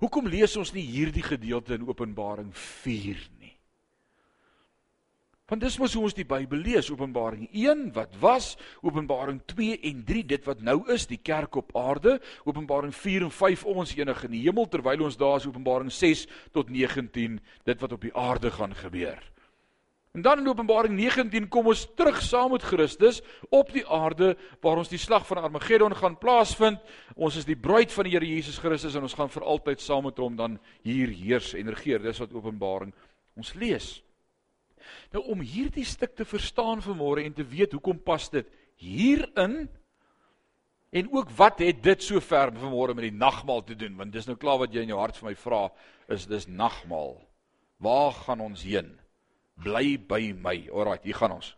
Hoekom 0.00 0.30
lees 0.32 0.56
ons 0.56 0.72
nie 0.72 0.84
hierdie 0.88 1.24
gedeelte 1.24 1.76
in 1.76 1.84
Openbaring 1.84 2.48
4 2.56 3.20
nie? 3.36 3.41
Want 5.50 5.64
dis 5.64 5.76
mos 5.78 5.94
hoe 5.96 6.04
ons 6.06 6.14
die 6.16 6.26
Bybel 6.28 6.62
lees, 6.62 6.88
Openbaring 6.92 7.48
1 7.50 7.88
wat 7.96 8.14
was, 8.22 8.54
Openbaring 8.80 9.40
2 9.50 9.80
en 9.90 10.04
3 10.08 10.22
dit 10.30 10.46
wat 10.46 10.62
nou 10.62 10.78
is, 10.94 11.08
die 11.10 11.18
kerk 11.18 11.58
op 11.58 11.74
aarde, 11.76 12.20
Openbaring 12.48 12.94
4 12.94 13.26
en 13.26 13.34
5 13.34 13.66
ons 13.74 13.96
enig 13.98 14.24
in 14.28 14.36
die 14.36 14.44
hemel 14.46 14.70
terwyl 14.70 15.08
ons 15.08 15.18
daar 15.20 15.40
is 15.40 15.48
Openbaring 15.50 15.90
6 15.92 16.24
tot 16.54 16.70
19 16.70 17.40
dit 17.68 17.84
wat 17.84 17.98
op 17.98 18.06
die 18.06 18.14
aarde 18.14 18.54
gaan 18.54 18.74
gebeur. 18.78 19.20
En 20.12 20.22
dan 20.22 20.38
in 20.38 20.48
Openbaring 20.48 20.94
19 20.94 21.48
kom 21.48 21.70
ons 21.72 21.86
terug 21.96 22.18
saam 22.22 22.50
met 22.52 22.62
Christus 22.62 23.22
op 23.48 23.70
die 23.72 23.84
aarde 23.88 24.34
waar 24.60 24.76
ons 24.76 24.92
die 24.92 25.00
slag 25.00 25.24
van 25.26 25.40
Armageddon 25.40 25.96
gaan 25.96 26.18
plaasvind. 26.20 26.80
Ons 27.16 27.38
is 27.40 27.48
die 27.48 27.56
bruid 27.56 27.92
van 27.92 28.04
die 28.04 28.12
Here 28.12 28.28
Jesus 28.28 28.60
Christus 28.60 28.94
en 28.94 29.08
ons 29.08 29.16
gaan 29.16 29.32
vir 29.32 29.46
altyd 29.48 29.80
saam 29.80 30.04
met 30.04 30.20
hom 30.20 30.36
dan 30.36 30.58
hier 30.84 31.08
heers 31.08 31.54
en 31.56 31.72
regeer. 31.72 32.04
Dis 32.04 32.20
wat 32.20 32.36
Openbaring 32.36 32.92
ons 33.40 33.54
lees. 33.56 34.02
Nou 35.12 35.24
om 35.34 35.40
hierdie 35.40 35.84
stuk 35.84 36.16
te 36.16 36.24
verstaan 36.24 36.82
vanmôre 36.84 37.24
en 37.24 37.36
te 37.36 37.44
weet 37.44 37.72
hoekom 37.72 38.00
pas 38.02 38.28
dit 38.30 38.48
hierin 38.82 39.68
en 40.92 41.12
ook 41.12 41.30
wat 41.36 41.62
het 41.64 41.82
dit 41.82 42.02
so 42.02 42.20
ver 42.20 42.52
vanmôre 42.52 42.94
met 42.94 43.08
die 43.08 43.18
nagmaal 43.18 43.62
te 43.64 43.76
doen 43.78 43.96
want 43.96 44.12
dis 44.12 44.26
nou 44.26 44.36
klaar 44.36 44.58
wat 44.58 44.74
jy 44.74 44.82
in 44.82 44.94
jou 44.94 45.00
hart 45.00 45.16
vir 45.16 45.30
my 45.30 45.36
vra 45.36 45.62
is 46.08 46.26
dis 46.26 46.48
nagmaal. 46.48 47.16
Waar 47.82 48.12
gaan 48.12 48.40
ons 48.40 48.62
heen? 48.62 48.98
bly 49.60 49.96
by 50.08 50.32
my. 50.36 50.56
Alraai, 50.72 51.00
hier 51.04 51.18
gaan 51.18 51.36
ons. 51.38 51.52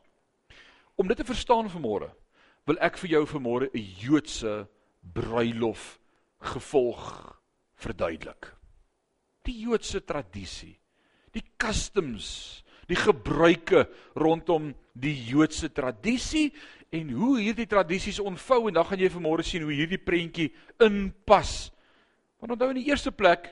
Om 0.99 1.11
dit 1.11 1.19
te 1.19 1.26
verstaan 1.26 1.71
vanmôre, 1.71 2.11
wil 2.69 2.81
ek 2.85 2.99
vir 3.02 3.16
jou 3.16 3.25
vanmôre 3.28 3.71
'n 3.75 3.87
Joodse 4.00 4.69
bruilof 5.02 5.99
gevolg 6.40 7.38
verduidelik. 7.75 8.54
Die 9.45 9.61
Joodse 9.66 10.00
tradisie, 10.04 10.78
die 11.33 11.45
customs, 11.59 12.63
die 12.91 12.99
gebruike 12.99 13.87
rondom 14.17 14.73
die 14.93 15.14
Joodse 15.26 15.71
tradisie 15.73 16.53
en 16.95 17.11
hoe 17.11 17.38
hierdie 17.41 17.67
tradisies 17.67 18.21
ontvou 18.23 18.69
en 18.69 18.76
dan 18.76 18.87
gaan 18.87 19.03
jy 19.03 19.11
vanmôre 19.11 19.45
sien 19.47 19.64
hoe 19.67 19.75
hierdie 19.75 19.99
prentjie 19.99 20.53
inpas. 20.83 21.73
Want 22.38 22.55
onthou 22.55 22.71
in 22.75 22.83
die 22.83 22.91
eerste 22.91 23.12
plek 23.12 23.50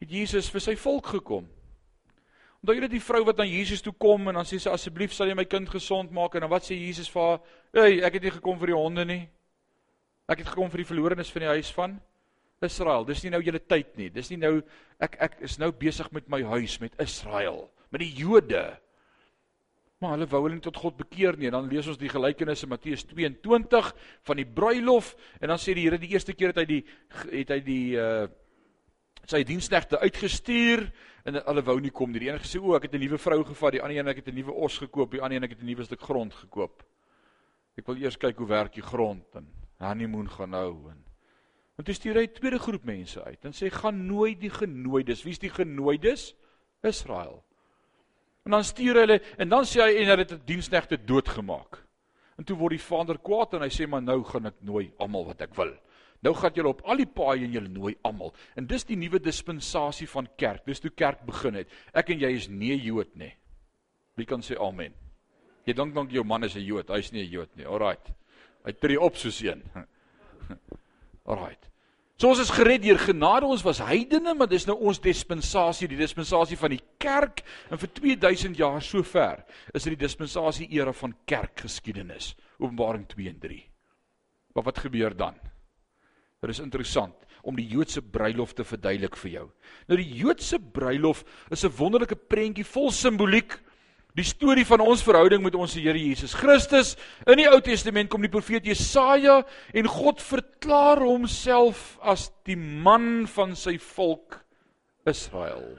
het 0.00 0.12
Jesus 0.12 0.48
vir 0.52 0.64
sy 0.64 0.76
volk 0.80 1.12
gekom. 1.16 1.48
Onthou 2.60 2.76
jy 2.76 2.84
dat 2.84 2.92
die 2.92 3.02
vrou 3.04 3.22
wat 3.24 3.40
na 3.40 3.46
Jesus 3.48 3.82
toe 3.84 3.92
kom 3.96 4.28
en 4.28 4.36
dan 4.40 4.48
sê 4.48 4.60
sy 4.60 4.72
asseblief 4.72 5.12
sal 5.16 5.30
jy 5.30 5.36
my 5.36 5.46
kind 5.48 5.68
gesond 5.72 6.12
maak 6.12 6.36
en 6.36 6.44
dan 6.44 6.52
wat 6.52 6.66
sê 6.68 6.76
Jesus 6.76 7.08
vir 7.12 7.22
haar? 7.22 7.40
"Hey, 7.72 8.00
ek 8.04 8.14
het 8.14 8.22
nie 8.22 8.36
gekom 8.36 8.58
vir 8.58 8.72
die 8.72 8.76
honde 8.76 9.04
nie. 9.04 9.28
Ek 10.28 10.38
het 10.38 10.48
gekom 10.48 10.70
vir 10.70 10.78
die 10.78 10.90
verlorenes 10.90 11.30
van 11.30 11.42
die 11.42 11.48
huis 11.48 11.70
van 11.72 12.00
Israel. 12.60 13.04
Dis 13.04 13.22
nie 13.24 13.30
nou 13.30 13.40
julle 13.42 13.58
tyd 13.58 13.96
nie. 13.96 14.10
Dis 14.10 14.30
nie 14.30 14.36
nou 14.36 14.62
ek 15.00 15.16
ek 15.20 15.36
is 15.40 15.58
nou 15.58 15.72
besig 15.72 16.10
met 16.12 16.28
my 16.28 16.42
huis 16.42 16.78
met 16.80 16.92
Israel, 17.00 17.70
met 17.90 18.00
die 18.00 18.14
Jode." 18.14 18.80
Maar 20.00 20.14
hulle 20.16 20.26
wou 20.32 20.40
hulle 20.46 20.56
nie 20.56 20.64
tot 20.64 20.78
God 20.80 20.96
bekeer 20.96 21.36
nie. 21.36 21.50
En 21.50 21.58
dan 21.58 21.68
lees 21.68 21.86
ons 21.86 21.98
die 22.00 22.08
gelykenis 22.08 22.62
in 22.64 22.70
Matteus 22.72 23.04
22 23.04 23.90
van 24.24 24.36
die 24.40 24.46
bruilof 24.48 25.12
en 25.40 25.52
dan 25.52 25.60
sê 25.60 25.74
die 25.76 25.84
Here 25.84 25.98
die 26.00 26.14
eerste 26.14 26.32
keer 26.32 26.54
het 26.54 26.62
hy 26.62 26.68
die 26.70 26.84
het 27.30 27.52
hy 27.56 27.60
die 27.64 27.86
uh 28.00 28.28
sy 29.30 29.44
diensknegte 29.46 30.00
uitgestuur 30.00 30.80
en 31.28 31.36
hulle 31.44 31.62
wou 31.62 31.76
nie 31.78 31.92
kom 31.94 32.10
nie. 32.10 32.22
Die 32.24 32.30
een 32.32 32.40
gesê 32.40 32.58
o, 32.58 32.72
ek 32.74 32.88
het 32.88 32.94
'n 32.94 33.02
nuwe 33.04 33.18
vrou 33.18 33.44
gevat, 33.44 33.72
die 33.72 33.82
ander 33.82 33.98
een 33.98 34.08
ek 34.08 34.24
het 34.24 34.28
'n 34.28 34.34
nuwe 34.34 34.52
os 34.52 34.78
gekoop, 34.78 35.12
die 35.12 35.20
ander 35.20 35.36
een 35.36 35.44
ek 35.44 35.50
het 35.50 35.62
'n 35.62 35.66
nuwe 35.66 35.84
stuk 35.84 36.00
grond 36.00 36.34
gekoop. 36.34 36.82
Ek 37.76 37.86
wil 37.86 37.96
eers 37.96 38.16
kyk 38.16 38.38
hoe 38.38 38.48
werk 38.48 38.74
die 38.74 38.82
grond 38.82 39.24
en 39.34 39.46
honeymoon 39.78 40.28
gaan 40.28 40.50
nou 40.50 40.90
en 40.90 41.04
Want 41.80 41.88
toe 41.88 41.94
stuur 41.96 42.18
hy 42.20 42.26
'n 42.28 42.32
tweede 42.36 42.58
groep 42.58 42.84
mense 42.84 43.24
uit 43.24 43.44
en 43.44 43.52
sê 43.52 43.70
gaan 43.72 44.06
nooi 44.06 44.36
die 44.36 44.50
genooides. 44.50 45.22
Wie's 45.24 45.38
die 45.38 45.48
genooides? 45.48 46.34
Israel. 46.82 47.44
En 48.44 48.56
dan 48.56 48.64
stuur 48.64 48.94
hulle 49.02 49.20
en 49.36 49.48
dan 49.48 49.64
sê 49.68 49.82
hy 49.84 50.00
en 50.00 50.10
hulle 50.12 50.24
het 50.24 50.32
'n 50.32 50.42
diensknegte 50.44 50.96
doodgemaak. 51.04 51.78
En 52.38 52.44
toe 52.44 52.56
word 52.56 52.70
die 52.70 52.86
vader 52.86 53.18
kwaad 53.18 53.54
en 53.54 53.62
hy 53.62 53.68
sê 53.68 53.86
maar 53.86 54.02
nou 54.02 54.22
gaan 54.24 54.46
ek 54.46 54.62
nooi 54.64 54.92
almal 54.98 55.26
wat 55.26 55.42
ek 55.42 55.54
wil. 55.54 55.74
Nou 56.22 56.34
gaan 56.34 56.52
julle 56.54 56.68
op 56.68 56.82
al 56.84 56.96
die 56.96 57.06
paaie 57.06 57.44
en 57.44 57.52
julle 57.52 57.68
nooi 57.68 57.94
almal. 58.02 58.34
En 58.56 58.66
dis 58.66 58.84
die 58.84 58.96
nuwe 58.96 59.20
dispensasie 59.20 60.08
van 60.08 60.28
kerk. 60.36 60.64
Dis 60.66 60.80
toe 60.80 60.90
kerk 60.90 61.24
begin 61.26 61.54
het. 61.54 61.68
Ek 61.94 62.10
en 62.10 62.20
jy 62.20 62.32
is 62.36 62.48
nie 62.48 62.76
Jood 62.76 63.14
nie. 63.16 63.32
Wie 64.16 64.26
kan 64.26 64.40
sê 64.40 64.58
amen? 64.60 64.92
Jy 65.66 65.72
dink 65.72 65.94
dalk 65.94 66.10
jou 66.10 66.24
man 66.24 66.44
is 66.44 66.56
'n 66.56 66.64
Jood. 66.64 66.88
Hy's 66.88 67.12
nie 67.12 67.24
'n 67.24 67.30
Jood 67.30 67.56
nie. 67.56 67.66
Alraight. 67.66 68.12
Hy 68.64 68.72
tree 68.72 69.00
op 69.00 69.16
soos 69.16 69.40
een. 69.42 69.62
Alraight. 71.24 71.69
So 72.20 72.28
ons 72.28 72.42
is 72.42 72.50
gered 72.52 72.82
deur 72.84 72.98
genade, 73.00 73.48
ons 73.48 73.62
was 73.64 73.78
heidene, 73.80 74.34
maar 74.36 74.48
dis 74.50 74.66
nou 74.68 74.74
ons 74.90 74.98
dispensasie, 75.00 75.86
die 75.88 75.96
dispensasie 75.96 76.58
van 76.60 76.74
die 76.74 76.82
kerk 77.00 77.40
en 77.72 77.80
vir 77.80 77.88
2000 77.96 78.60
jaar 78.60 78.82
sover 78.84 79.40
is 79.72 79.86
dit 79.86 79.94
die 79.94 80.02
dispensasie 80.02 80.66
era 80.76 80.92
van 80.92 81.14
kerkgeskiedenis, 81.24 82.34
Openbaring 82.60 83.06
2 83.08 83.30
en 83.30 83.38
3. 83.40 83.56
Maar 84.52 84.66
wat 84.68 84.82
gebeur 84.84 85.16
dan? 85.16 85.38
Dit 86.44 86.52
is 86.52 86.60
interessant 86.60 87.16
om 87.40 87.56
die 87.56 87.64
Joodse 87.70 88.02
bruilof 88.04 88.52
te 88.52 88.68
verduidelik 88.68 89.16
vir 89.22 89.32
jou. 89.38 89.46
Nou 89.88 89.96
die 89.96 90.12
Joodse 90.20 90.60
bruilof 90.60 91.24
is 91.48 91.64
'n 91.64 91.72
wonderlike 91.72 92.20
prentjie 92.28 92.68
vol 92.68 92.90
simboliek 92.90 93.56
Die 94.18 94.26
storie 94.26 94.66
van 94.66 94.82
ons 94.82 95.04
verhouding 95.06 95.42
met 95.44 95.54
ons 95.54 95.76
Here 95.78 95.98
Jesus 95.98 96.34
Christus. 96.34 96.96
In 97.30 97.38
die 97.38 97.46
Ou 97.50 97.60
Testament 97.62 98.10
kom 98.10 98.24
die 98.24 98.32
profeet 98.32 98.66
Jesaja 98.66 99.40
en 99.76 99.90
God 99.90 100.22
verklaar 100.22 101.02
homself 101.04 101.94
as 102.02 102.28
die 102.48 102.58
man 102.58 103.28
van 103.30 103.54
sy 103.58 103.76
volk 103.78 104.40
Israel. 105.08 105.78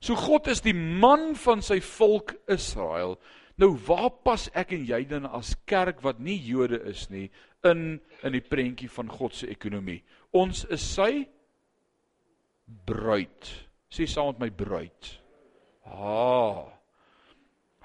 So 0.00 0.18
God 0.18 0.50
is 0.52 0.60
die 0.64 0.76
man 0.76 1.32
van 1.40 1.64
sy 1.64 1.80
volk 1.80 2.36
Israel. 2.52 3.16
Nou 3.56 3.72
waar 3.86 4.10
pas 4.20 4.50
ek 4.52 4.74
en 4.76 4.84
jy 4.84 5.00
dan 5.08 5.24
as 5.32 5.54
kerk 5.68 6.02
wat 6.04 6.20
nie 6.20 6.36
Jode 6.44 6.82
is 6.90 7.06
nie 7.08 7.30
in 7.64 7.96
in 8.20 8.36
die 8.36 8.44
prentjie 8.44 8.90
van 8.92 9.08
God 9.08 9.34
se 9.34 9.48
ekonomie? 9.48 10.02
Ons 10.36 10.66
is 10.68 10.84
sy 10.84 11.24
bruid. 12.84 13.52
Sê 13.88 14.04
saam 14.04 14.34
met 14.34 14.44
my 14.44 14.50
bruid. 14.52 15.12
Ah. 15.86 16.75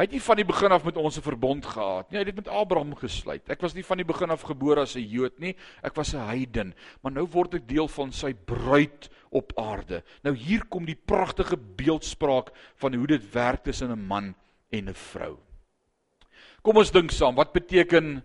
Hy 0.01 0.07
het 0.07 0.15
nie 0.15 0.23
van 0.25 0.39
die 0.39 0.47
begin 0.49 0.73
af 0.73 0.81
met 0.81 0.95
ons 0.97 1.17
'n 1.17 1.21
verbond 1.21 1.65
gehad 1.65 2.09
nie. 2.09 2.17
Hy 2.17 2.25
het 2.25 2.35
dit 2.35 2.35
met 2.35 2.47
Abraham 2.47 2.95
gesluit. 2.95 3.49
Ek 3.49 3.61
was 3.61 3.75
nie 3.75 3.85
van 3.85 3.97
die 3.97 4.05
begin 4.05 4.31
af 4.31 4.41
gebore 4.41 4.81
as 4.81 4.95
'n 4.95 5.05
Jood 5.05 5.39
nie. 5.39 5.55
Ek 5.83 5.93
was 5.95 6.15
'n 6.15 6.25
heiden, 6.25 6.73
maar 7.03 7.11
nou 7.11 7.27
word 7.27 7.53
ek 7.53 7.67
deel 7.67 7.87
van 7.87 8.11
sy 8.11 8.33
bruid 8.33 9.09
op 9.29 9.53
aarde. 9.55 10.03
Nou 10.23 10.35
hier 10.35 10.65
kom 10.65 10.85
die 10.85 10.97
pragtige 11.05 11.55
beeldspraak 11.55 12.49
van 12.77 12.93
hoe 12.95 13.07
dit 13.07 13.31
werk 13.31 13.63
tussen 13.63 13.91
'n 13.91 14.07
man 14.07 14.33
en 14.71 14.89
'n 14.89 14.93
vrou. 14.93 15.37
Kom 16.63 16.77
ons 16.77 16.91
dink 16.91 17.11
saam, 17.11 17.35
wat 17.35 17.53
beteken 17.53 18.23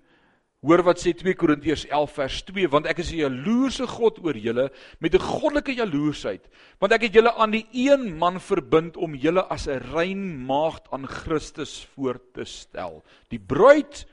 Hoor 0.67 0.83
wat 0.83 0.99
sê 0.99 1.13
2 1.15 1.37
Korintiërs 1.39 1.85
11 1.87 2.15
vers 2.17 2.37
2 2.49 2.69
want 2.73 2.89
ek 2.91 2.99
is 2.99 3.13
'n 3.13 3.23
jaloerse 3.23 3.87
God 3.87 4.19
oor 4.19 4.35
julle 4.35 4.67
met 4.99 5.15
'n 5.15 5.23
goddelike 5.23 5.77
jaloersheid 5.79 6.43
want 6.81 6.93
ek 6.93 7.03
het 7.07 7.15
julle 7.15 7.31
aan 7.39 7.53
die 7.55 7.67
een 7.73 8.19
man 8.19 8.41
verbind 8.41 8.97
om 8.97 9.15
julle 9.15 9.47
as 9.47 9.69
'n 9.69 9.79
rein 9.95 10.45
maagd 10.47 10.91
aan 10.91 11.07
Christus 11.07 11.87
voor 11.95 12.19
te 12.35 12.45
stel. 12.45 13.05
Die 13.31 13.39
bruid, 13.39 14.07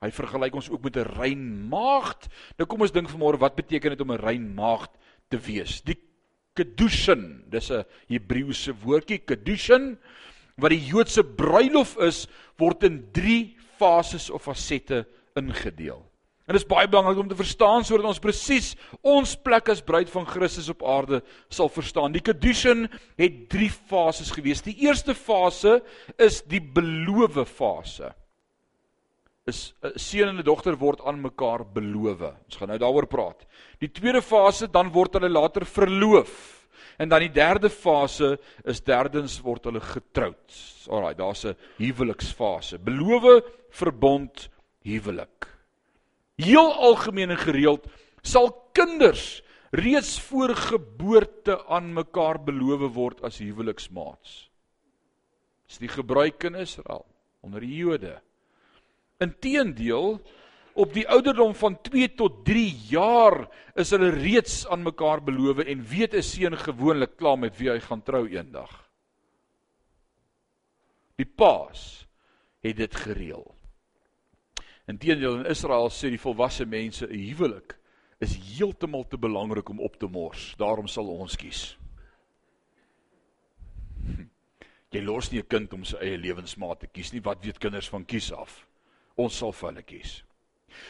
hy 0.00 0.10
vergelyk 0.10 0.54
ons 0.54 0.70
ook 0.70 0.84
met 0.84 0.96
'n 0.96 1.10
rein 1.18 1.68
maagd. 1.68 2.28
Nou 2.56 2.66
kom 2.68 2.82
ons 2.82 2.92
dink 2.92 3.10
vanmôre 3.10 3.38
wat 3.38 3.56
beteken 3.56 3.90
dit 3.90 4.00
om 4.00 4.12
'n 4.12 4.22
rein 4.22 4.54
maagd 4.54 4.90
te 5.28 5.38
wees? 5.38 5.82
Die 5.82 5.98
kedushin, 6.54 7.42
dis 7.50 7.70
'n 7.70 7.84
Hebreëse 8.08 8.72
woordjie 8.72 9.18
kedushin 9.18 9.98
wat 10.56 10.70
die 10.70 10.86
Joodse 10.86 11.24
bruilof 11.24 11.98
is, 11.98 12.28
word 12.58 12.84
in 12.84 13.08
3 13.12 13.56
fases 13.76 14.30
of 14.30 14.42
fasette 14.42 15.04
ingedeel. 15.36 16.02
En 16.46 16.54
dit 16.54 16.62
is 16.62 16.68
baie 16.68 16.86
belangrik 16.86 17.18
om 17.18 17.28
te 17.28 17.38
verstaan 17.38 17.84
sodat 17.84 18.06
ons 18.06 18.22
presies 18.22 18.74
ons 19.02 19.32
plek 19.42 19.72
as 19.72 19.82
bruid 19.82 20.10
van 20.12 20.28
Christus 20.30 20.70
op 20.70 20.84
aarde 20.86 21.18
sal 21.50 21.70
verstaan. 21.74 22.14
Die 22.14 22.22
Kedushin 22.22 22.86
het 23.18 23.48
3 23.50 23.70
fases 23.90 24.30
gewees. 24.30 24.62
Die 24.62 24.76
eerste 24.86 25.14
fase 25.18 25.80
is 26.22 26.44
die 26.46 26.62
belowe 26.62 27.42
fase. 27.44 28.12
Is 29.46 29.74
'n 29.82 29.98
seun 29.98 30.28
en 30.28 30.38
'n 30.38 30.46
dogter 30.46 30.76
word 30.76 31.00
aan 31.02 31.20
mekaar 31.20 31.66
beloof. 31.66 32.22
Ons 32.46 32.56
gaan 32.56 32.68
nou 32.68 32.78
daaroor 32.78 33.06
praat. 33.06 33.46
Die 33.78 33.90
tweede 33.90 34.22
fase 34.22 34.70
dan 34.70 34.92
word 34.92 35.14
hulle 35.14 35.28
later 35.28 35.64
verloof. 35.64 36.66
En 36.98 37.08
dan 37.08 37.20
die 37.20 37.32
derde 37.32 37.70
fase 37.70 38.38
is 38.64 38.80
derdens 38.80 39.40
word 39.40 39.64
hulle 39.64 39.80
getroud. 39.80 40.52
Alraai, 40.88 41.14
daar's 41.14 41.44
'n 41.44 41.56
huweliksfase. 41.78 42.78
Belowe, 42.78 43.42
verbond, 43.70 44.48
huwelik. 44.86 45.48
Heel 46.40 46.72
algemeen 46.88 47.32
en 47.34 47.40
gereeld 47.40 47.86
sal 48.22 48.50
kinders 48.76 49.42
reeds 49.76 50.20
voor 50.20 50.54
geboorte 50.56 51.58
aan 51.66 51.92
mekaar 51.92 52.38
beloof 52.42 52.86
word 52.94 53.22
as 53.26 53.40
huweliksmaats. 53.42 54.46
Dis 55.66 55.82
die 55.82 55.90
gebruik 55.90 56.44
in 56.46 56.54
Israel 56.62 57.04
onder 57.42 57.62
die 57.62 57.74
Jode. 57.82 58.16
Inteendeel 59.22 60.20
op 60.76 60.92
die 60.92 61.06
ouderdom 61.08 61.54
van 61.56 61.78
2 61.88 62.14
tot 62.14 62.44
3 62.44 62.66
jaar 62.90 63.46
is 63.74 63.90
hulle 63.94 64.12
reeds 64.14 64.66
aan 64.68 64.84
mekaar 64.84 65.22
beloof 65.24 65.64
en 65.64 65.84
weet 65.88 66.14
'n 66.14 66.22
seun 66.22 66.56
gewoonlik 66.56 67.16
klaar 67.16 67.38
met 67.38 67.56
wie 67.56 67.70
hy 67.70 67.80
gaan 67.80 68.02
trou 68.02 68.28
eendag. 68.28 68.90
Die 71.16 71.26
paas 71.26 72.06
het 72.60 72.76
dit 72.76 72.94
gereël. 72.94 73.55
Inteendeel 74.86 75.40
in 75.40 75.50
Israel 75.50 75.90
sê 75.90 76.10
die 76.10 76.20
volwasse 76.20 76.64
mense 76.64 77.06
'n 77.06 77.26
huwelik 77.28 77.76
is 78.20 78.36
heeltemal 78.36 79.04
te 79.04 79.18
belangrik 79.18 79.68
om 79.68 79.80
op 79.80 79.96
te 79.98 80.06
mors. 80.06 80.54
Daarom 80.56 80.86
sal 80.86 81.08
ons 81.08 81.36
kies. 81.36 81.76
Jy 84.92 85.02
los 85.02 85.30
nie 85.32 85.40
'n 85.40 85.46
kind 85.48 85.72
om 85.72 85.84
sy 85.84 85.96
eie 85.96 86.16
lewensmaat 86.16 86.80
te 86.80 86.86
kies 86.86 87.12
nie. 87.12 87.20
Wat 87.20 87.44
weet 87.44 87.58
kinders 87.58 87.88
van 87.88 88.04
kies 88.04 88.32
af? 88.32 88.66
Ons 89.16 89.36
sal 89.36 89.52
vir 89.52 89.68
hulle 89.68 89.82
kies. 89.82 90.22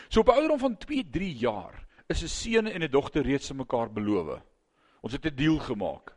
So 0.09 0.21
op 0.21 0.29
ouderdom 0.29 0.59
van 0.59 0.77
2, 0.77 1.05
3 1.11 1.33
jaar 1.33 1.87
is 2.09 2.23
'n 2.23 2.29
seun 2.29 2.67
en 2.67 2.83
'n 2.83 2.91
dogter 2.91 3.23
reeds 3.23 3.51
aan 3.51 3.57
mekaar 3.57 3.91
beloof. 3.91 4.43
Ons 5.03 5.13
het 5.13 5.25
'n 5.25 5.35
deal 5.35 5.59
gemaak. 5.59 6.15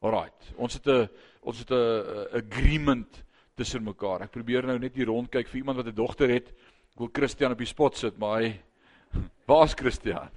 Alraight. 0.00 0.52
Ons 0.56 0.74
het 0.74 0.86
'n 0.86 1.08
ons 1.42 1.58
het 1.58 1.70
'n 1.70 2.28
agreement 2.36 3.24
tussen 3.54 3.82
mekaar. 3.82 4.22
Ek 4.22 4.30
probeer 4.30 4.66
nou 4.66 4.78
net 4.78 4.94
hier 4.94 5.06
rondkyk 5.06 5.48
vir 5.48 5.60
iemand 5.60 5.76
wat 5.76 5.86
'n 5.86 5.94
dogter 5.94 6.28
het. 6.28 6.52
Ek 6.94 7.02
wil 7.02 7.10
Christian 7.12 7.52
op 7.54 7.58
die 7.58 7.68
spot 7.70 7.96
sit, 7.96 8.18
maar 8.18 8.40
hy 8.40 8.54
Waar's 9.48 9.74
Christian? 9.74 10.30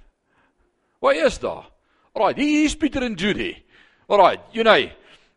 Waar 0.98 1.18
is 1.26 1.38
daar? 1.38 1.70
Alraai, 2.14 2.34
hier 2.38 2.64
is 2.64 2.76
Pieter 2.76 3.02
en 3.02 3.14
Judy. 3.14 3.52
Alraai, 4.06 4.38
you 4.54 4.64
know. 4.64 4.90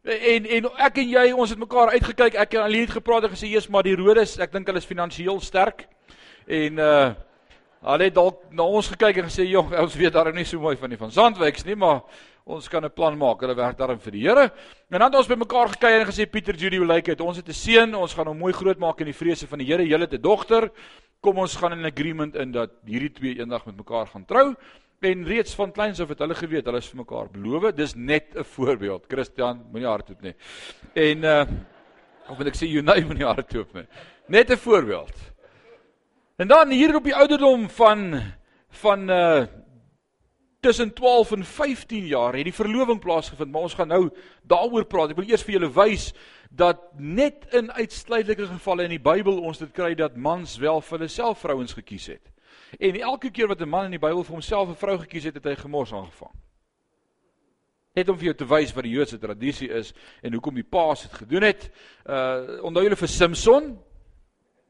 En 0.08 0.46
en 0.46 0.68
ek 0.88 1.02
en 1.02 1.10
jy, 1.10 1.24
ons 1.36 1.52
het 1.52 1.60
mekaar 1.60 1.92
uitgekyk. 1.98 2.38
Ek 2.40 2.54
en 2.56 2.64
Aline 2.64 2.86
het 2.86 2.96
gepraat 2.96 3.26
en 3.28 3.34
gesê, 3.34 3.50
"Jesus, 3.50 3.68
maar 3.70 3.84
die 3.84 3.96
Rodes, 3.96 4.38
ek 4.40 4.52
dink 4.52 4.68
hulle 4.68 4.80
is 4.80 4.86
finansiëel 4.86 5.42
sterk." 5.42 5.88
En 6.48 6.80
uh 6.80 7.14
hulle 7.82 8.04
het 8.04 8.16
dalk 8.16 8.42
na 8.52 8.64
ons 8.64 8.88
gekyk 8.88 9.18
en 9.18 9.30
gesê, 9.30 9.48
"Jong, 9.48 9.74
ons 9.80 9.96
weet 9.96 10.14
daar 10.14 10.34
nie 10.34 10.46
so 10.46 10.60
mooi 10.60 10.76
van 10.76 10.90
die 10.90 10.98
van 10.98 11.12
Zandwyks 11.12 11.66
nie, 11.66 11.76
maar 11.76 12.02
ons 12.46 12.68
kan 12.70 12.84
'n 12.84 12.92
plan 12.92 13.18
maak. 13.18 13.42
Hulle 13.42 13.56
werk 13.56 13.78
daarin 13.78 14.00
vir 14.00 14.12
die 14.12 14.28
Here." 14.28 14.52
En 14.90 15.00
dan 15.00 15.12
het 15.12 15.16
ons 15.16 15.28
bymekaar 15.28 15.70
gekyk 15.70 16.02
en 16.02 16.08
gesê, 16.08 16.30
"Pieter, 16.30 16.56
Judy, 16.56 16.78
hoe 16.78 16.88
lyk 16.88 17.06
dit? 17.06 17.22
Ons 17.22 17.38
het 17.38 17.48
'n 17.48 17.54
seun, 17.54 17.96
ons 17.96 18.14
gaan 18.14 18.28
hom 18.28 18.38
mooi 18.38 18.54
groot 18.54 18.78
maak 18.78 19.00
in 19.00 19.06
die 19.06 19.14
vrese 19.14 19.48
van 19.48 19.60
die 19.60 19.68
Here. 19.68 19.84
Julle 19.84 20.06
het 20.06 20.14
'n 20.14 20.22
dogter." 20.22 20.72
kom 21.22 21.40
ons 21.42 21.56
gaan 21.60 21.74
in 21.78 21.88
agreement 21.88 22.36
in 22.40 22.52
dat 22.56 22.76
hierdie 22.88 23.12
twee 23.14 23.40
eendag 23.42 23.66
met 23.68 23.78
mekaar 23.80 24.10
gaan 24.12 24.26
trou 24.30 24.52
en 25.06 25.26
reeds 25.30 25.54
van 25.58 25.74
kleins 25.74 26.00
af 26.02 26.12
het 26.14 26.22
hulle 26.24 26.38
geweet 26.38 26.66
hulle 26.70 26.82
is 26.82 26.90
vir 26.90 27.02
mekaar 27.04 27.28
beloof. 27.34 27.72
Dis 27.78 27.94
net 27.96 28.36
'n 28.36 28.44
voorbeeld. 28.44 29.06
Christian, 29.08 29.66
moenie 29.72 29.88
hardloop 29.88 30.22
nie. 30.22 30.34
En 30.96 31.24
uh 31.24 31.46
of 32.30 32.38
wil 32.38 32.48
ek 32.48 32.58
sê 32.60 32.68
Unai 32.68 33.04
moenie 33.06 33.26
hardloop 33.26 33.74
nie. 33.74 33.88
Net 34.28 34.50
'n 34.52 34.58
voorbeeld. 34.58 35.16
En 36.38 36.48
dan 36.48 36.70
hier 36.70 36.96
op 36.96 37.04
die 37.04 37.16
ouderdom 37.16 37.70
van 37.70 38.22
van 38.70 39.10
uh 39.10 39.46
tussen 40.60 40.94
12 40.94 41.32
en 41.32 41.46
15 41.46 42.06
jaar 42.06 42.36
het 42.36 42.44
die 42.44 42.54
verloving 42.54 43.00
plaasgevind, 43.00 43.52
maar 43.52 43.62
ons 43.62 43.74
gaan 43.74 43.88
nou 43.88 44.10
daaroor 44.44 44.86
praat. 44.86 45.14
Ek 45.14 45.20
wil 45.22 45.30
eers 45.30 45.46
vir 45.46 45.54
julle 45.56 45.70
wys 45.74 46.10
dat 46.50 46.82
net 46.98 47.46
in 47.56 47.72
uitsluitlike 47.72 48.50
gevalle 48.50 48.84
in 48.84 48.94
die 48.98 49.02
Bybel 49.02 49.38
ons 49.40 49.62
dit 49.62 49.72
kry 49.72 49.94
dat 49.96 50.18
mans 50.18 50.58
wel 50.58 50.82
vir 50.82 50.98
hulle 50.98 51.10
self 51.14 51.42
vrouens 51.46 51.74
gekies 51.78 52.10
het. 52.12 52.34
En 52.78 53.00
elke 53.00 53.32
keer 53.32 53.48
wat 53.48 53.62
'n 53.62 53.70
man 53.70 53.86
in 53.86 53.98
die 53.98 54.06
Bybel 54.06 54.24
vir 54.24 54.34
homself 54.34 54.70
'n 54.70 54.82
vrou 54.82 54.98
gekies 54.98 55.24
het, 55.24 55.34
het 55.34 55.46
hy 55.46 55.56
gemors 55.56 55.94
aangevang. 55.94 56.36
Net 57.96 58.10
om 58.10 58.18
vir 58.18 58.26
jou 58.26 58.36
te 58.36 58.46
wys 58.46 58.74
wat 58.74 58.84
die 58.84 58.94
Joodse 58.94 59.18
tradisie 59.18 59.70
is 59.70 59.94
en 60.22 60.34
hoekom 60.34 60.56
die 60.56 60.70
paas 60.70 61.02
dit 61.02 61.14
gedoen 61.14 61.44
het. 61.44 61.72
Uh 62.06 62.62
onthou 62.62 62.84
julle 62.84 62.96
vir 62.96 63.08
Samson? 63.08 63.87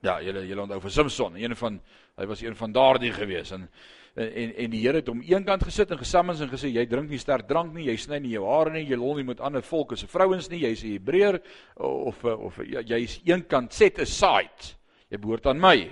Ja, 0.05 0.19
julle 0.21 0.43
julle 0.45 0.61
onthou 0.61 0.79
vir 0.83 0.93
Samson, 0.93 1.37
een 1.37 1.55
van 1.57 1.79
hy 2.17 2.25
was 2.29 2.41
een 2.41 2.55
van 2.57 2.73
daardie 2.73 3.13
gewees 3.13 3.51
en 3.51 3.69
en 4.17 4.53
en 4.57 4.71
die 4.73 4.81
Here 4.81 4.97
het 4.97 5.09
hom 5.11 5.21
eenkant 5.21 5.63
gesit 5.63 5.91
en 5.93 5.99
gesammens 5.99 6.39
en 6.41 6.49
gesê 6.49 6.71
jy 6.73 6.85
drink 6.89 7.09
nie 7.09 7.19
sterk 7.21 7.45
drank 7.47 7.73
nie, 7.73 7.85
jy 7.85 7.97
sny 8.01 8.17
nie 8.19 8.31
jou 8.33 8.47
hare 8.49 8.73
nie, 8.73 8.85
jy 8.89 8.97
lol 8.97 9.19
nie 9.19 9.27
met 9.27 9.41
ander 9.41 9.61
volke 9.61 9.97
se 9.97 10.07
vrouens 10.09 10.49
nie, 10.49 10.63
jy's 10.65 10.83
'n 10.83 10.93
Hebreër 10.97 11.39
of 11.75 12.23
of 12.25 12.57
ja, 12.65 12.81
jy's 12.81 13.21
eenkant 13.25 13.73
set 13.73 13.99
aside. 13.99 14.75
Jy 15.09 15.17
behoort 15.17 15.45
aan 15.45 15.59
my. 15.59 15.89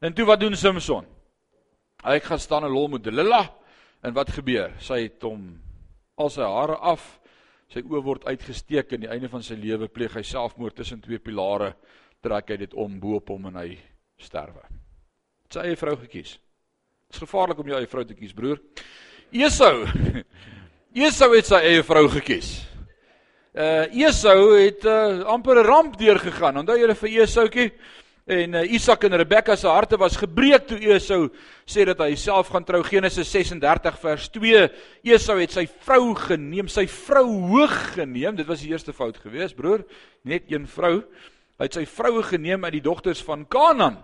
En 0.00 0.14
toe 0.14 0.24
wat 0.24 0.40
doen 0.40 0.56
Samson? 0.56 1.06
Hy 2.02 2.18
gaan 2.18 2.38
staan 2.38 2.64
en 2.64 2.72
lol 2.72 2.88
met 2.88 3.04
Delilah 3.04 3.48
en 4.02 4.14
wat 4.14 4.30
gebeur? 4.30 4.72
Sy 4.78 5.02
het 5.02 5.22
hom 5.22 5.60
al 6.16 6.30
sy 6.30 6.42
hare 6.42 6.76
af, 6.76 7.20
sy 7.68 7.82
oë 7.82 8.02
word 8.02 8.24
uitgesteek 8.24 8.92
en 8.92 9.00
die 9.00 9.10
einde 9.10 9.28
van 9.28 9.42
sy 9.42 9.54
lewe 9.54 9.88
pleeg 9.88 10.16
hy 10.16 10.22
selfmoord 10.22 10.80
tussen 10.80 11.00
twee 11.00 11.18
pilare, 11.18 11.74
trek 12.24 12.52
hy 12.52 12.56
dit 12.60 12.74
om 12.74 12.98
bo 13.00 13.18
op 13.20 13.32
hom 13.32 13.48
en 13.50 13.60
hy 13.62 13.74
sterwe. 14.20 14.62
Sy 15.50 15.64
eie 15.66 15.78
vrou 15.78 15.96
gekies. 15.98 16.36
Dit 17.10 17.18
is 17.18 17.24
gevaarlik 17.24 17.58
om 17.58 17.70
jou 17.70 17.78
eie 17.78 17.90
vrou 17.90 18.04
te 18.06 18.14
kies, 18.14 18.34
broer. 18.36 18.60
Esau. 19.34 19.86
Esau 21.06 21.30
het 21.34 21.48
sy 21.48 21.62
eie 21.70 21.86
vrou 21.86 22.06
gekies. 22.12 22.52
Uh 23.50 23.88
Esau 24.06 24.52
het 24.54 24.84
uh, 24.86 25.24
amper 25.26 25.58
'n 25.58 25.66
ramp 25.66 25.96
deurgegaan. 25.98 26.60
Onthou 26.62 26.78
julle 26.78 26.94
vir 26.94 27.22
Esaukie? 27.24 27.72
En 28.30 28.54
uh, 28.54 28.62
Isak 28.72 29.04
en 29.04 29.16
Rebekka 29.16 29.56
se 29.56 29.66
harte 29.66 29.96
was 29.98 30.16
gebreek 30.16 30.68
toe 30.68 30.78
Esau 30.78 31.32
sê 31.66 31.82
dat 31.88 31.98
hy 31.98 32.14
self 32.14 32.52
gaan 32.52 32.64
trou. 32.64 32.82
Genesis 32.86 33.30
36 33.30 33.98
vers 33.98 34.28
2. 34.30 34.68
Esau 35.02 35.38
het 35.40 35.50
sy 35.50 35.66
vrou 35.66 36.14
geneem, 36.14 36.68
sy 36.70 36.86
vrou 36.86 37.26
hoog 37.50 37.74
geneem. 37.96 38.36
Dit 38.38 38.46
was 38.46 38.62
die 38.62 38.70
eerste 38.70 38.92
fout 38.92 39.18
geweest, 39.18 39.56
broer. 39.58 39.82
Net 40.22 40.46
een 40.46 40.68
vrou. 40.70 41.02
Hy 41.60 41.66
het 41.68 41.76
sy 41.76 41.82
vroue 41.84 42.22
geneem 42.24 42.62
uit 42.64 42.78
die 42.78 42.86
dogters 42.86 43.18
van 43.20 43.42
Kanaan. 43.52 43.98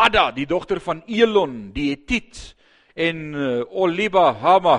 Ada, 0.00 0.30
die 0.32 0.46
dogter 0.48 0.78
van 0.80 1.02
Elon, 1.04 1.66
die 1.74 1.90
Hetit 1.90 2.54
en 2.96 3.18
uh, 3.36 3.42
Oliba 3.76 4.30
Hama, 4.40 4.78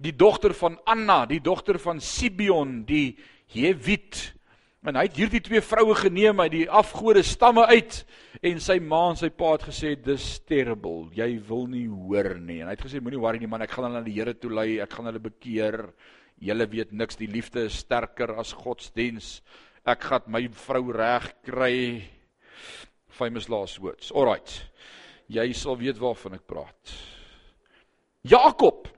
die 0.00 0.14
dogter 0.16 0.54
van 0.56 0.78
Anna, 0.88 1.26
die 1.28 1.42
dogter 1.44 1.76
van 1.82 2.00
Sibion, 2.00 2.78
die 2.88 3.18
Hewit. 3.52 4.22
En 4.88 4.96
hy 4.96 5.04
het 5.04 5.20
hierdie 5.20 5.42
twee 5.44 5.60
vroue 5.60 5.98
geneem 6.00 6.40
uit 6.46 6.54
die 6.54 6.64
afgode 6.64 7.20
stamme 7.26 7.66
uit 7.68 8.00
en 8.40 8.64
sy 8.64 8.78
ma 8.80 9.02
en 9.10 9.20
sy 9.20 9.28
pa 9.36 9.52
het 9.58 9.68
gesê 9.68 9.92
dis 10.00 10.30
terrible. 10.48 11.10
Jy 11.12 11.28
wil 11.44 11.68
nie 11.74 11.84
hoor 11.90 12.38
nie. 12.40 12.62
En 12.62 12.70
hy 12.70 12.78
het 12.78 12.86
gesê 12.88 13.04
moenie 13.04 13.20
worry 13.20 13.44
nie 13.44 13.52
man, 13.52 13.66
ek 13.68 13.76
gaan 13.76 13.90
hulle 13.90 14.00
na 14.00 14.06
die 14.08 14.16
Here 14.16 14.32
toe 14.32 14.54
lei, 14.56 14.78
ek 14.80 14.96
gaan 14.96 15.12
hulle 15.12 15.20
bekeer. 15.28 15.82
Julle 16.40 16.72
weet 16.72 16.96
niks, 16.96 17.20
die 17.20 17.28
liefde 17.28 17.68
is 17.68 17.82
sterker 17.84 18.32
as 18.40 18.56
godsdiens. 18.56 19.42
Ek 19.86 20.02
gaan 20.02 20.24
my 20.34 20.42
vrou 20.50 20.90
reg 20.90 21.28
kry. 21.46 21.76
Famous 23.06 23.46
last 23.48 23.78
words. 23.78 24.10
Alright. 24.10 24.50
Jy 25.30 25.52
sal 25.54 25.78
weet 25.78 26.00
waarvan 26.02 26.34
ek 26.34 26.46
praat. 26.46 26.94
Jakob 28.26 28.90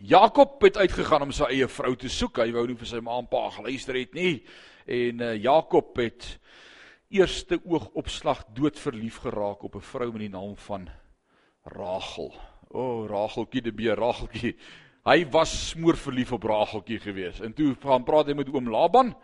Jakob 0.00 0.62
het 0.64 0.78
uitgegaan 0.80 1.26
om 1.26 1.32
sy 1.36 1.44
eie 1.52 1.66
vrou 1.68 1.92
te 2.00 2.08
soek. 2.08 2.40
Hy 2.40 2.54
wou 2.56 2.62
nie 2.70 2.76
vir 2.80 2.88
sy 2.88 3.02
ma 3.04 3.18
en 3.20 3.26
pa 3.28 3.42
geluister 3.52 3.98
het 4.00 4.14
nie. 4.16 4.38
En 4.88 5.20
uh, 5.20 5.34
Jakob 5.36 5.92
het 6.00 6.24
eerste 7.12 7.58
oogopslag 7.68 8.46
doodverlief 8.56 9.18
geraak 9.26 9.66
op 9.68 9.76
'n 9.76 9.84
vrou 9.84 10.08
met 10.12 10.24
die 10.24 10.32
naam 10.32 10.56
van 10.56 10.88
Rachel. 11.68 12.32
O, 12.70 12.80
oh, 12.80 13.08
Racheltjie 13.10 13.60
die 13.60 13.76
beer, 13.76 14.00
Racheltjie. 14.00 14.56
Hy 15.04 15.26
was 15.28 15.52
smoor 15.68 15.96
verlief 15.96 16.32
op 16.32 16.44
Racheltjie 16.48 17.00
gewees. 17.00 17.40
En 17.40 17.52
toe 17.52 17.76
gaan 17.82 18.04
praat 18.04 18.26
hy 18.26 18.34
met 18.34 18.48
oom 18.48 18.70
Laban 18.70 19.14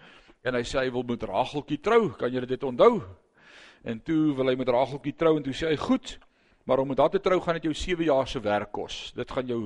en 0.47 0.55
hy 0.55 0.63
sê 0.63 0.85
hy 0.85 0.93
wil 0.95 1.03
met 1.07 1.25
Racheltjie 1.27 1.81
trou. 1.83 2.13
Kan 2.19 2.31
julle 2.31 2.47
dit 2.47 2.67
onthou? 2.67 3.01
En 3.87 3.99
toe 4.03 4.35
wil 4.39 4.53
hy 4.53 4.57
met 4.59 4.71
Racheltjie 4.71 5.17
trou 5.19 5.35
en 5.39 5.47
toe 5.47 5.55
sê 5.57 5.73
hy 5.73 5.79
goed, 5.81 6.17
maar 6.67 6.83
om 6.83 6.91
met 6.91 7.03
haar 7.03 7.13
te 7.15 7.23
trou 7.23 7.41
gaan 7.43 7.59
dit 7.59 7.67
jou 7.69 7.75
7 7.75 8.07
jaar 8.07 8.31
se 8.31 8.43
werk 8.43 8.73
kos. 8.75 9.11
Dit 9.17 9.31
gaan 9.35 9.51
jou 9.51 9.61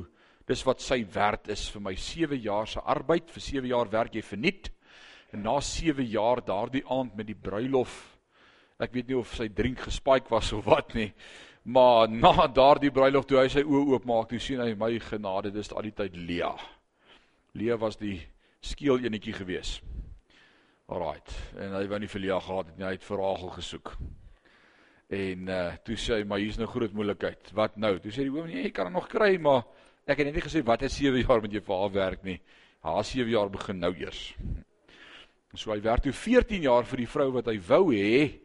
dis 0.49 0.65
wat 0.67 0.81
sy 0.83 1.03
werd 1.13 1.51
is 1.53 1.67
vir 1.71 1.85
my 1.85 1.95
7 1.95 2.41
jaar 2.43 2.69
se 2.69 2.81
arbeid, 2.81 3.29
vir 3.31 3.45
7 3.45 3.69
jaar 3.71 3.93
werk 3.93 4.17
jy 4.17 4.25
verniet. 4.25 4.73
En 5.33 5.45
na 5.45 5.61
7 5.61 6.05
jaar 6.11 6.43
daardie 6.45 6.83
aand 6.91 7.15
met 7.17 7.29
die 7.29 7.39
bruilof, 7.39 7.95
ek 8.81 8.97
weet 8.97 9.13
nie 9.13 9.21
of 9.21 9.37
sy 9.37 9.47
drink 9.53 9.85
gespike 9.85 10.33
was 10.33 10.51
of 10.57 10.65
wat 10.67 10.97
nie, 10.97 11.11
maar 11.63 12.09
na 12.09 12.49
daardie 12.49 12.91
bruilof 12.91 13.29
toe 13.29 13.39
hy 13.43 13.47
sy 13.53 13.63
oë 13.63 13.95
oopmaak, 13.95 14.33
toe 14.33 14.41
sien 14.41 14.65
hy 14.65 14.73
my 14.75 14.95
genade, 15.05 15.53
dis 15.55 15.71
al 15.77 15.87
die 15.87 15.95
tyd 15.95 16.17
Lea. 16.17 16.51
Lea 17.55 17.77
was 17.79 18.01
die 18.01 18.17
skeel 18.65 19.05
enetjie 19.05 19.37
gewees. 19.37 19.79
Alraight. 20.91 21.31
En 21.55 21.77
hy 21.77 21.85
wou 21.91 21.99
nie 22.03 22.11
vir 22.11 22.23
Lea 22.25 22.39
gehad 22.43 22.71
het 22.73 22.79
nie, 22.79 22.87
hy 22.89 22.97
het 22.97 23.05
vir 23.07 23.21
Rachel 23.23 23.53
gesoek. 23.55 23.93
En 25.11 25.53
uh 25.55 25.61
toe 25.87 25.99
sê 25.99 26.19
hy, 26.19 26.25
maar 26.27 26.43
hier's 26.43 26.59
nou 26.59 26.67
groot 26.71 26.95
moeilikheid. 26.95 27.53
Wat 27.55 27.79
nou? 27.79 27.93
Toe 28.03 28.11
sê 28.15 28.27
die 28.27 28.33
oom, 28.35 28.49
nee, 28.51 28.65
jy 28.67 28.73
kan 28.75 28.91
hom 28.91 28.99
nog 28.99 29.07
kry, 29.11 29.37
maar 29.43 29.63
ek 30.11 30.21
het 30.23 30.31
net 30.31 30.41
nie 30.41 30.45
gesê 30.47 30.65
wat 30.67 30.83
is 30.87 30.99
7 30.99 31.23
jaar 31.23 31.43
met 31.45 31.55
jou 31.55 31.63
haar 31.71 31.95
werk 31.95 32.27
nie. 32.27 32.41
Haar 32.83 33.07
7 33.07 33.31
jaar 33.31 33.51
begin 33.53 33.79
nou 33.79 33.93
eers. 33.95 34.35
So 35.55 35.71
hy 35.75 35.81
werk 35.83 36.03
toe 36.03 36.15
14 36.15 36.63
jaar 36.67 36.87
vir 36.87 37.05
die 37.05 37.11
vrou 37.11 37.31
wat 37.39 37.51
hy 37.51 37.59
wou 37.71 37.85
hê. 37.95 38.41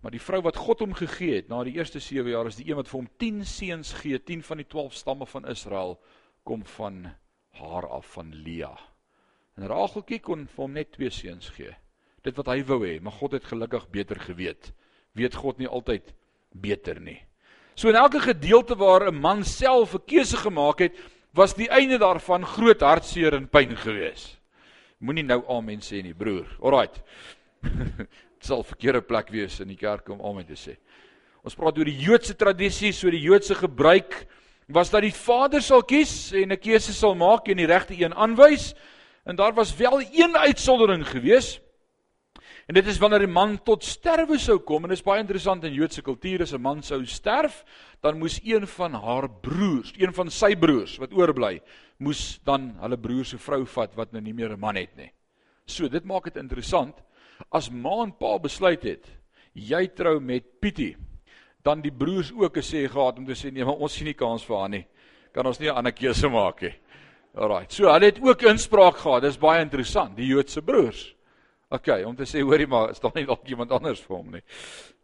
Maar 0.00 0.14
die 0.14 0.22
vrou 0.22 0.40
wat 0.46 0.56
God 0.56 0.84
hom 0.84 0.92
gegee 0.96 1.40
het 1.40 1.48
na 1.50 1.60
die 1.66 1.76
eerste 1.76 2.00
7 2.00 2.30
jaar 2.32 2.48
is 2.48 2.60
die 2.60 2.68
een 2.70 2.78
wat 2.78 2.88
vir 2.88 3.00
hom 3.02 3.08
10 3.20 3.44
seuns 3.44 3.92
gee, 4.00 4.20
10 4.20 4.44
van 4.46 4.62
die 4.62 4.68
12 4.68 4.94
stamme 4.94 5.28
van 5.28 5.48
Israel 5.50 5.98
kom 6.46 6.62
van 6.78 7.08
haar 7.58 7.88
af 7.92 8.14
van 8.14 8.32
Lea. 8.32 8.72
En 9.58 9.66
Racheltjie 9.66 10.20
kon 10.22 10.46
vir 10.46 10.62
hom 10.62 10.76
net 10.78 10.92
2 10.94 11.10
seuns 11.10 11.50
gee. 11.56 11.72
Dit 12.22 12.36
wat 12.38 12.50
hy 12.52 12.60
wou 12.66 12.78
hê, 12.84 12.98
maar 13.02 13.16
God 13.18 13.34
het 13.34 13.48
gelukkig 13.50 13.88
beter 13.90 14.20
geweet. 14.22 14.70
Weet 15.18 15.34
God 15.34 15.58
nie 15.58 15.66
altyd 15.66 16.12
beter 16.54 17.00
nie. 17.02 17.18
So 17.74 17.90
in 17.90 17.98
elke 17.98 18.20
gedeelte 18.22 18.76
waar 18.78 19.10
'n 19.10 19.20
man 19.20 19.44
self 19.44 19.94
'n 19.94 20.06
keuse 20.06 20.36
gemaak 20.36 20.78
het, 20.78 20.94
was 21.34 21.54
die 21.54 21.68
einde 21.68 21.98
daarvan 21.98 22.46
groot 22.46 22.80
hartseer 22.80 23.34
en 23.34 23.48
pyn 23.48 23.76
geweest. 23.76 24.38
Moenie 24.98 25.24
nou 25.24 25.44
amen 25.48 25.80
sê 25.80 26.02
nie, 26.02 26.14
broer. 26.14 26.46
Alraait. 26.60 27.02
Dit 27.62 28.46
sal 28.48 28.64
verkeerde 28.64 29.02
plek 29.02 29.30
wees 29.30 29.60
in 29.60 29.68
die 29.68 29.76
kerk 29.76 30.08
om 30.08 30.20
amen 30.20 30.46
te 30.46 30.56
sê. 30.56 30.76
Ons 31.42 31.54
praat 31.54 31.78
oor 31.78 31.84
die 31.84 31.98
Joodse 31.98 32.34
tradisie, 32.34 32.92
so 32.92 33.10
die 33.10 33.22
Joodse 33.22 33.54
gebruik 33.54 34.26
was 34.68 34.90
dat 34.90 35.02
die 35.02 35.14
vader 35.14 35.62
sal 35.62 35.82
kies 35.82 36.32
en 36.32 36.52
'n 36.52 36.60
keuse 36.60 36.92
sal 36.92 37.14
maak 37.14 37.48
en 37.48 37.56
die 37.56 37.66
regte 37.66 37.94
een 37.94 38.14
aanwys. 38.14 38.74
En 39.28 39.36
daar 39.36 39.54
was 39.54 39.76
wel 39.76 40.00
een 40.00 40.36
uitsondering 40.36 41.08
geweest. 41.08 41.60
En 42.66 42.74
dit 42.74 42.86
is 42.86 42.98
wanneer 42.98 43.22
'n 43.28 43.32
man 43.32 43.62
tot 43.62 43.84
sterwe 43.84 44.38
sou 44.38 44.58
kom 44.58 44.82
en 44.82 44.88
dit 44.88 44.98
is 44.98 45.04
baie 45.04 45.20
interessant 45.20 45.64
in 45.64 45.72
Joodse 45.72 46.02
kultuur 46.02 46.40
as 46.40 46.52
'n 46.52 46.60
man 46.60 46.82
sou 46.82 47.06
sterf, 47.06 47.64
dan 48.00 48.18
moes 48.18 48.40
een 48.44 48.66
van 48.66 48.92
haar 48.92 49.30
broers, 49.30 49.92
een 49.96 50.14
van 50.14 50.30
sy 50.30 50.56
broers 50.56 50.96
wat 50.96 51.12
oorbly, 51.12 51.60
moes 51.98 52.40
dan 52.44 52.76
hulle 52.80 52.98
broer 52.98 53.24
se 53.24 53.38
vrou 53.38 53.66
vat 53.66 53.94
wat 53.94 54.12
nou 54.12 54.22
nie 54.22 54.34
meer 54.34 54.52
'n 54.52 54.60
man 54.60 54.76
het 54.76 54.96
nie. 54.96 55.12
So 55.66 55.88
dit 55.88 56.04
maak 56.04 56.24
dit 56.24 56.36
interessant 56.36 56.94
as 57.50 57.70
ma 57.70 58.02
en 58.02 58.16
pa 58.16 58.38
besluit 58.38 58.82
het 58.82 59.06
jy 59.52 59.88
trou 59.88 60.20
met 60.20 60.60
Pietie, 60.60 60.96
dan 61.62 61.80
die 61.80 61.92
broers 61.92 62.32
ook 62.32 62.56
gesê 62.56 62.88
gehad 62.88 63.18
om 63.18 63.26
te 63.26 63.34
sê 63.34 63.52
nee, 63.52 63.64
maar 63.64 63.76
ons 63.76 63.94
sien 63.94 64.04
nie 64.04 64.14
kans 64.14 64.44
vir 64.44 64.56
haar 64.56 64.68
nie. 64.68 64.86
Kan 65.32 65.46
ons 65.46 65.58
nie 65.58 65.68
'n 65.68 65.76
ander 65.76 65.92
keuse 65.92 66.28
maak 66.28 66.62
nie. 66.62 66.74
Alraai. 67.38 67.66
So 67.70 67.90
hulle 67.92 68.10
het 68.10 68.18
ook 68.24 68.42
inspraak 68.50 68.98
gehad. 69.02 69.22
Dis 69.22 69.38
baie 69.40 69.62
interessant, 69.62 70.16
die 70.18 70.26
Joodse 70.26 70.62
broers. 70.62 71.04
OK, 71.70 71.90
om 72.08 72.16
te 72.16 72.24
sê 72.24 72.40
hoorie 72.40 72.66
maar, 72.66 72.94
is 72.94 73.00
daar 73.02 73.12
nie 73.14 73.26
dalk 73.28 73.44
iemand 73.48 73.72
anders 73.76 74.00
vir 74.00 74.16
hom 74.16 74.30
nie. 74.38 74.42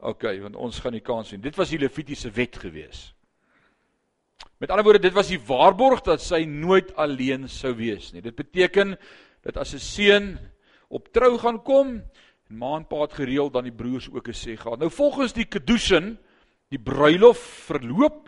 OK, 0.00 0.24
want 0.46 0.56
ons 0.56 0.78
gaan 0.80 0.96
nie 0.96 1.04
kans 1.04 1.30
sien. 1.32 1.42
Dit 1.44 1.58
was 1.60 1.72
die 1.74 1.80
Levitiese 1.82 2.32
wet 2.32 2.56
gewees. 2.62 3.10
Met 4.62 4.72
ander 4.72 4.86
woorde, 4.86 5.02
dit 5.04 5.12
was 5.12 5.28
die 5.28 5.40
waarborg 5.44 6.00
dat 6.06 6.22
sy 6.24 6.44
nooit 6.48 6.94
alleen 7.00 7.48
sou 7.52 7.74
wees 7.76 8.12
nie. 8.14 8.22
Dit 8.24 8.36
beteken 8.38 8.96
dat 9.44 9.58
as 9.60 9.74
'n 9.74 9.82
seun 9.82 10.38
op 10.88 11.12
trou 11.12 11.36
gaan 11.38 11.62
kom 11.62 12.00
en 12.48 12.56
ma 12.58 12.76
en 12.76 12.86
pa 12.86 13.02
het 13.02 13.12
gereël 13.12 13.50
dan 13.50 13.64
die 13.64 13.72
broers 13.72 14.08
ook 14.10 14.28
gesê 14.28 14.56
gaan. 14.56 14.78
Nou 14.78 14.90
volgens 14.90 15.32
die 15.32 15.44
kedushin, 15.44 16.18
die 16.70 16.78
bruilof 16.78 17.38
verloop, 17.68 18.23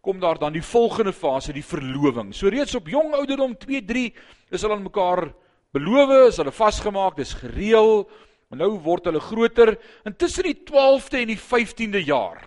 kom 0.00 0.20
daar 0.20 0.38
dan 0.38 0.54
die 0.54 0.64
volgende 0.64 1.12
fase, 1.12 1.52
die 1.52 1.64
verloving. 1.64 2.32
So 2.34 2.48
reeds 2.48 2.74
op 2.78 2.88
jong 2.88 3.14
ouderdom 3.18 3.56
2, 3.58 3.84
3 3.84 4.06
is 4.50 4.62
hulle 4.62 4.76
aan 4.78 4.86
mekaar 4.86 5.28
beloof 5.76 6.12
is 6.28 6.38
hulle 6.40 6.54
vasgemaak, 6.54 7.16
dis 7.18 7.34
gereël. 7.38 8.06
Maar 8.48 8.62
nou 8.62 8.70
word 8.80 9.08
hulle 9.10 9.20
groter 9.20 9.74
en 10.08 10.16
tussen 10.16 10.46
die 10.48 10.56
12de 10.70 11.20
en 11.20 11.32
die 11.34 11.40
15de 11.40 12.00
jaar 12.06 12.40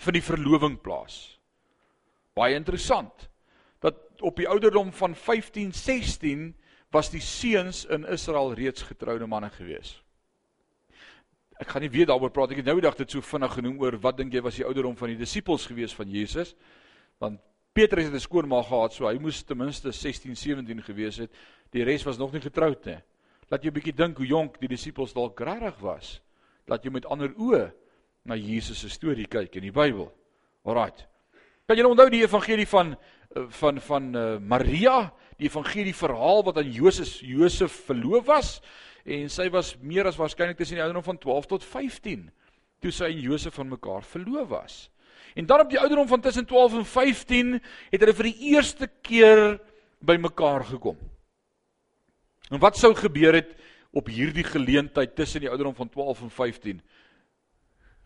van 0.00 0.16
die 0.16 0.24
verloving 0.24 0.76
plaas. 0.82 1.38
Baie 2.36 2.54
interessant 2.58 3.28
dat 3.80 3.96
op 4.20 4.36
die 4.36 4.48
ouderdom 4.48 4.92
van 4.92 5.16
15, 5.16 5.72
16 5.72 6.50
was 6.92 7.10
die 7.10 7.22
seuns 7.24 7.86
in 7.88 8.04
Israel 8.12 8.52
reeds 8.58 8.82
getroude 8.82 9.26
manne 9.26 9.50
gewees. 9.54 10.00
Ek 11.60 11.68
gaan 11.68 11.84
nie 11.84 11.92
weer 11.92 12.08
daaroor 12.08 12.32
praat 12.32 12.54
ek 12.54 12.62
het 12.62 12.68
nou 12.70 12.78
die 12.78 12.86
dag 12.86 12.96
dit 12.96 13.12
so 13.12 13.20
vinnig 13.20 13.52
genoem 13.52 13.80
oor 13.82 13.98
wat 14.00 14.16
dink 14.16 14.32
jy 14.32 14.40
was 14.40 14.56
die 14.56 14.64
ouderdom 14.64 14.94
van 14.96 15.12
die 15.12 15.18
disippels 15.20 15.66
gewees 15.68 15.92
van 15.92 16.08
Jesus? 16.08 16.54
Want 17.20 17.36
Petrus 17.76 18.08
het 18.08 18.14
'n 18.14 18.20
skoonma 18.20 18.62
gehad, 18.62 18.92
so 18.92 19.06
hy 19.06 19.18
moes 19.20 19.42
ten 19.42 19.58
minste 19.58 19.92
16, 19.92 20.36
17 20.36 20.82
gewees 20.82 21.16
het. 21.18 21.30
Die 21.70 21.84
res 21.84 22.02
was 22.04 22.18
nog 22.18 22.32
nie 22.32 22.40
getroud 22.40 22.84
nie. 22.86 22.98
Laat 23.50 23.62
jy 23.62 23.68
'n 23.68 23.74
bietjie 23.74 23.92
dink 23.92 24.16
hoe 24.16 24.26
jonk 24.26 24.58
die 24.58 24.68
disippels 24.68 25.12
dalk 25.12 25.38
regtig 25.40 25.78
was. 25.80 26.20
Laat 26.66 26.84
jy 26.84 26.90
met 26.90 27.06
ander 27.06 27.34
oë 27.36 27.72
na 28.24 28.34
Jesus 28.34 28.78
se 28.78 28.88
storie 28.88 29.26
kyk 29.26 29.56
in 29.56 29.62
die 29.62 29.72
Bybel. 29.72 30.10
Alraight. 30.64 31.06
Kan 31.66 31.76
jy 31.76 31.84
onthou 31.84 32.10
die 32.10 32.22
evangelie 32.22 32.66
van 32.66 32.96
eh, 33.36 33.42
van 33.48 33.80
van 33.80 34.16
uh, 34.16 34.38
Maria, 34.38 35.12
die 35.36 35.46
evangelie 35.46 35.94
verhaal 35.94 36.42
wat 36.42 36.56
aan 36.56 36.72
Josef 36.72 37.20
Josef 37.20 37.84
verloof 37.86 38.26
was 38.26 38.60
en 39.04 39.30
sy 39.32 39.48
was 39.52 39.74
meer 39.80 40.08
as 40.08 40.18
waarskynlik 40.20 40.58
tussen 40.58 40.78
die 40.78 40.84
ouderdom 40.84 41.06
van 41.06 41.18
12 41.18 41.46
tot 41.46 41.64
15 41.64 42.28
toe 42.80 42.92
sy 42.94 43.10
en 43.12 43.20
Josef 43.20 43.54
van 43.54 43.68
mekaar 43.68 44.04
verloof 44.08 44.48
was. 44.48 44.76
En 45.34 45.46
dan 45.46 45.60
op 45.60 45.70
die 45.70 45.78
ouderdom 45.78 46.08
van 46.08 46.20
tussen 46.20 46.46
12 46.46 46.80
en 46.80 46.84
15 46.84 47.52
het 47.90 48.00
hulle 48.00 48.16
vir 48.16 48.30
die 48.30 48.52
eerste 48.54 48.88
keer 49.04 49.60
by 50.00 50.16
mekaar 50.16 50.64
gekom. 50.64 50.96
En 52.50 52.58
wat 52.58 52.80
sou 52.80 52.94
gebeur 52.96 53.36
het 53.36 53.52
op 53.94 54.08
hierdie 54.10 54.44
geleentheid 54.46 55.14
tussen 55.14 55.44
die 55.44 55.50
ouderdom 55.50 55.76
van 55.76 55.88
12 55.88 56.24
en 56.26 56.30
15? 56.30 56.80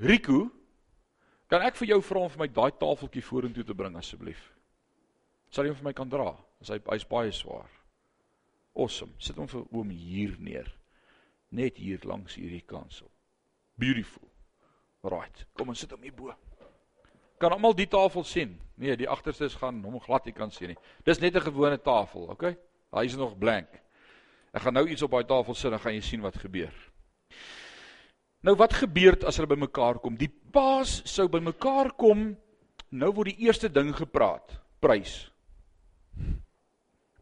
Rico, 0.05 0.51
kan 1.49 1.63
ek 1.65 1.79
vir 1.81 1.95
jou 1.95 2.01
vra 2.03 2.25
om 2.27 2.33
vir 2.33 2.45
my 2.45 2.51
daai 2.51 2.75
tafeltjie 2.81 3.25
vorentoe 3.25 3.65
te 3.65 3.77
bring 3.77 3.97
asseblief? 3.97 4.43
Sal 5.55 5.65
jy 5.65 5.73
hom 5.73 5.81
vir 5.81 5.89
my 5.89 5.97
kan 5.97 6.11
dra? 6.11 6.33
As 6.61 6.73
hy 6.75 6.81
hy's 6.91 7.07
baie 7.09 7.33
swaar. 7.33 7.71
Awesome. 8.75 9.15
Sit 9.23 9.39
hom 9.39 9.49
vir 9.49 9.63
oom 9.71 9.93
hier 9.95 10.35
neer. 10.43 10.69
Net 11.55 11.79
hier 11.79 12.03
langs 12.03 12.35
hierdie 12.35 12.65
kansel. 12.67 13.11
Beautiful. 13.79 14.27
Right. 15.05 15.45
Kom 15.55 15.71
ons 15.71 15.83
sit 15.85 15.93
hom 15.95 16.03
hier 16.03 16.15
bo. 16.17 16.35
Kan 17.39 17.55
almal 17.55 17.77
die 17.77 17.89
tafel 17.91 18.25
sien? 18.27 18.57
Nee, 18.81 18.97
die 18.99 19.09
agterstes 19.11 19.55
gaan 19.61 19.83
hom 19.85 20.01
glad 20.03 20.27
nie 20.27 20.35
kan 20.35 20.51
sien 20.55 20.73
nie. 20.73 20.79
Dis 21.07 21.21
net 21.21 21.37
'n 21.37 21.47
gewone 21.51 21.79
tafel, 21.79 22.31
okay? 22.31 22.57
Hy 22.93 23.05
is 23.05 23.17
nog 23.17 23.39
blank. 23.39 23.69
Ek 24.53 24.63
gaan 24.63 24.75
nou 24.75 24.87
iets 24.89 25.03
op 25.03 25.11
daai 25.11 25.27
tafel 25.27 25.55
sit 25.55 25.73
en 25.73 25.79
gaan 25.79 25.95
jy 25.95 26.01
sien 26.01 26.21
wat 26.21 26.37
gebeur. 26.37 26.73
Nou 28.43 28.55
wat 28.57 28.73
gebeur 28.73 29.17
as 29.27 29.37
hulle 29.37 29.49
bymekaar 29.49 29.99
kom? 29.99 30.17
Die 30.17 30.29
paas 30.29 31.03
sou 31.05 31.29
bymekaar 31.29 31.93
kom. 31.97 32.37
Nou 32.91 33.13
word 33.13 33.33
die 33.33 33.47
eerste 33.47 33.69
ding 33.69 33.95
gepraat, 33.97 34.61
prys. 34.81 35.31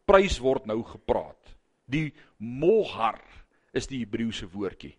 Prys 0.05 0.39
word 0.39 0.67
nou 0.67 0.83
gepraat. 0.83 1.57
Die 1.87 2.13
mohar 2.39 3.21
is 3.73 3.89
die 3.89 4.03
Hebreëse 4.03 4.49
woordjie 4.53 4.95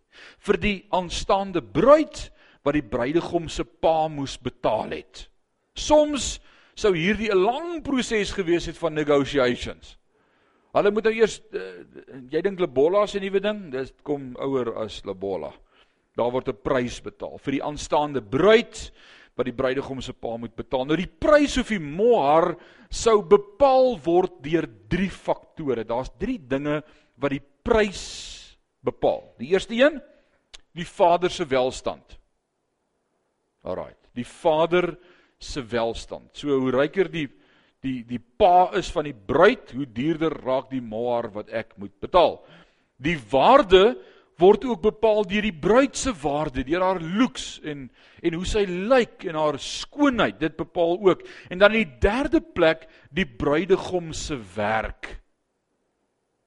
vir 0.46 0.60
die 0.62 0.78
aanstaande 0.94 1.62
bruid 1.62 2.30
wat 2.64 2.78
die 2.78 2.86
bruidegom 2.86 3.50
se 3.52 3.66
pa 3.66 4.08
moes 4.08 4.38
betaal 4.40 4.94
het. 4.96 5.28
Soms 5.76 6.40
sou 6.76 6.94
hierdie 6.96 7.32
'n 7.32 7.44
lang 7.44 7.84
proses 7.84 8.32
gewees 8.32 8.66
het 8.66 8.78
van 8.78 8.94
negotiations. 8.94 9.98
Hulle 10.74 10.92
moet 10.92 11.04
nou 11.04 11.14
eers 11.14 11.42
uh, 11.54 11.84
jy 12.32 12.42
dink 12.42 12.60
Lebola 12.60 13.06
se 13.08 13.20
nuwe 13.20 13.40
ding, 13.40 13.72
dis 13.72 13.94
kom 14.04 14.36
ouer 14.40 14.74
as 14.82 15.04
Lebola. 15.06 15.52
Daar 16.18 16.32
word 16.32 16.50
'n 16.50 16.64
prys 16.64 17.02
betaal 17.02 17.38
vir 17.38 17.52
die 17.52 17.64
aanstaande 17.64 18.22
bruid 18.22 18.92
wat 19.36 19.46
die 19.46 19.54
bruidegom 19.54 20.02
se 20.02 20.14
pa 20.14 20.38
moet 20.38 20.56
betaal. 20.56 20.86
Nou 20.86 20.98
die 20.98 21.10
prys 21.10 21.58
of 21.58 21.68
die 21.68 21.80
mohar 21.80 22.56
sou 22.90 23.22
bepaal 23.22 23.98
word 23.98 24.42
deur 24.42 24.68
drie 24.88 25.10
faktore. 25.10 25.84
Daar's 25.84 26.12
drie 26.20 26.38
dinge 26.38 26.84
wat 27.18 27.32
die 27.32 27.42
prys 27.64 28.43
bepaal. 28.84 29.24
Die 29.40 29.54
eerste 29.54 29.76
een, 29.78 30.02
die 30.74 30.88
vader 30.88 31.32
se 31.32 31.46
welstand. 31.48 32.18
Alraai. 33.64 33.94
Die 34.14 34.28
vader 34.28 34.94
se 35.42 35.64
welstand. 35.66 36.32
So 36.38 36.60
hoe 36.60 36.74
ryker 36.74 37.10
die 37.12 37.30
die 37.84 38.00
die 38.08 38.20
pa 38.40 38.70
is 38.80 38.88
van 38.96 39.10
die 39.10 39.16
bruid, 39.16 39.74
hoe 39.76 39.86
duurder 39.92 40.32
raak 40.46 40.70
die 40.72 40.82
mohar 40.82 41.28
wat 41.34 41.50
ek 41.52 41.74
moet 41.82 41.92
betaal. 42.00 42.38
Die 42.96 43.18
waarde 43.32 43.98
word 44.40 44.64
ook 44.66 44.82
bepaal 44.86 45.28
deur 45.28 45.44
die 45.46 45.56
bruid 45.66 45.98
se 46.00 46.14
waarde, 46.24 46.64
deur 46.64 46.84
haar 46.84 47.02
looks 47.04 47.58
en 47.68 47.90
en 48.24 48.38
hoe 48.38 48.48
sy 48.48 48.64
lyk 48.64 49.26
en 49.28 49.36
haar 49.36 49.60
skoonheid. 49.60 50.40
Dit 50.40 50.56
bepaal 50.56 50.96
ook. 51.04 51.26
En 51.52 51.60
dan 51.60 51.76
in 51.76 51.84
die 51.84 52.00
derde 52.08 52.40
plek 52.40 52.88
die 53.12 53.28
bruidegom 53.28 54.14
se 54.16 54.40
werk. 54.56 55.12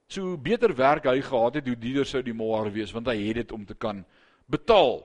So 0.07 0.23
hoe 0.23 0.39
beter 0.39 0.71
werk 0.75 1.05
hy 1.09 1.19
gehad 1.21 1.59
het, 1.59 1.67
hoe 1.67 1.75
duurder 1.75 2.07
sou 2.07 2.21
die 2.23 2.35
mohar 2.35 2.71
wees 2.71 2.93
want 2.95 3.09
hy 3.11 3.17
het 3.27 3.41
dit 3.41 3.53
om 3.55 3.65
te 3.67 3.75
kan 3.75 4.05
betaal. 4.47 5.01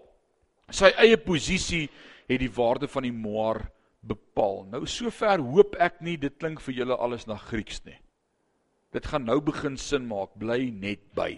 Sy 0.70 0.92
eie 1.02 1.18
posisie 1.18 1.88
het 2.30 2.40
die 2.40 2.52
waarde 2.54 2.88
van 2.88 3.08
die 3.08 3.14
mohar 3.14 3.64
bepaal. 4.06 4.62
Nou 4.70 4.86
sover 4.86 5.42
hoop 5.42 5.74
ek 5.82 6.00
nie 6.06 6.16
dit 6.20 6.38
klink 6.38 6.62
vir 6.62 6.82
julle 6.82 6.98
alles 6.98 7.26
na 7.26 7.36
Grieks 7.36 7.82
nie. 7.86 7.98
Dit 8.92 9.08
gaan 9.08 9.24
nou 9.26 9.40
begin 9.40 9.78
sin 9.80 10.06
maak. 10.06 10.36
Bly 10.38 10.68
net 10.70 11.02
by. 11.16 11.32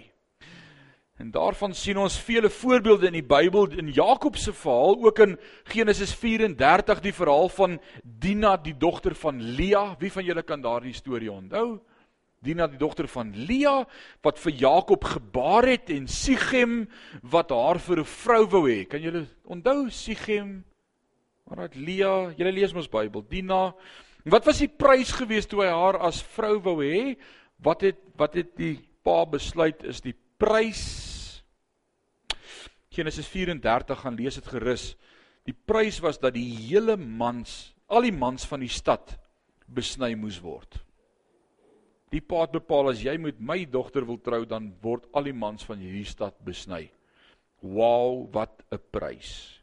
En 1.22 1.30
daarvan 1.30 1.72
sien 1.78 1.96
ons 2.02 2.16
vele 2.26 2.50
voorbeelde 2.50 3.06
in 3.06 3.20
die 3.20 3.26
Bybel 3.26 3.70
in 3.78 3.92
Jakob 3.94 4.34
se 4.36 4.50
verhaal, 4.52 4.96
ook 5.06 5.20
in 5.22 5.36
Genesis 5.70 6.10
34 6.18 7.00
die 7.04 7.14
verhaal 7.14 7.48
van 7.54 7.78
Dina 8.02 8.56
die 8.58 8.74
dogter 8.74 9.14
van 9.14 9.38
Lea. 9.38 9.94
Wie 10.00 10.10
van 10.12 10.26
julle 10.26 10.42
kan 10.42 10.60
daardie 10.60 10.92
storie 10.92 11.30
onthou? 11.30 11.78
Dina 12.44 12.66
die 12.70 12.80
dogter 12.80 13.08
van 13.10 13.32
Lea 13.48 13.80
wat 14.24 14.38
vir 14.42 14.52
Jakob 14.60 15.04
gebaar 15.08 15.68
het 15.72 15.90
en 15.94 16.06
Sichem 16.10 16.84
wat 17.22 17.50
haar 17.50 17.80
vir 17.80 18.00
'n 18.00 18.04
vrou 18.04 18.44
wou 18.46 18.64
hê. 18.68 18.84
Kan 18.88 19.00
julle 19.00 19.26
onthou 19.44 19.90
Sichem? 19.90 20.64
Maar 21.48 21.68
dat 21.68 21.76
Lea, 21.76 22.32
julle 22.36 22.52
lees 22.52 22.72
mos 22.72 22.88
Bybel, 22.88 23.24
Dina. 23.28 23.74
Wat 24.24 24.44
was 24.44 24.58
die 24.58 24.68
prys 24.68 25.12
gewees 25.12 25.46
toe 25.46 25.62
hy 25.62 25.68
haar 25.68 25.98
as 25.98 26.22
vrou 26.22 26.60
wou 26.60 26.82
hê? 26.82 27.16
Wat 27.58 27.80
het 27.80 27.96
wat 28.16 28.34
het 28.34 28.56
die 28.56 28.78
pa 29.02 29.24
besluit 29.24 29.84
is 29.84 30.00
die 30.00 30.14
prys 30.38 31.14
Genesis 32.94 33.26
34 33.26 34.00
gaan 34.00 34.14
lees 34.14 34.38
dit 34.38 34.46
gerus. 34.46 34.92
Die 35.44 35.56
prys 35.66 35.98
was 36.04 36.20
dat 36.22 36.36
die 36.36 36.46
hele 36.46 36.96
mans, 36.96 37.74
al 37.90 38.06
die 38.06 38.14
mans 38.14 38.46
van 38.48 38.62
die 38.62 38.70
stad 38.70 39.16
besny 39.66 40.14
moes 40.18 40.38
word. 40.44 40.78
Die 42.14 42.22
pa 42.22 42.44
het 42.44 42.52
bepaal 42.54 42.92
as 42.92 43.00
jy 43.02 43.16
met 43.18 43.40
my 43.42 43.64
dogter 43.66 44.04
wil 44.06 44.20
trou 44.22 44.44
dan 44.46 44.68
word 44.84 45.08
al 45.18 45.26
die 45.26 45.34
mans 45.34 45.64
van 45.66 45.80
hierdie 45.82 46.06
stad 46.06 46.36
besny. 46.46 46.86
Wow, 47.58 48.30
wat 48.30 48.62
'n 48.70 48.78
prys. 48.92 49.58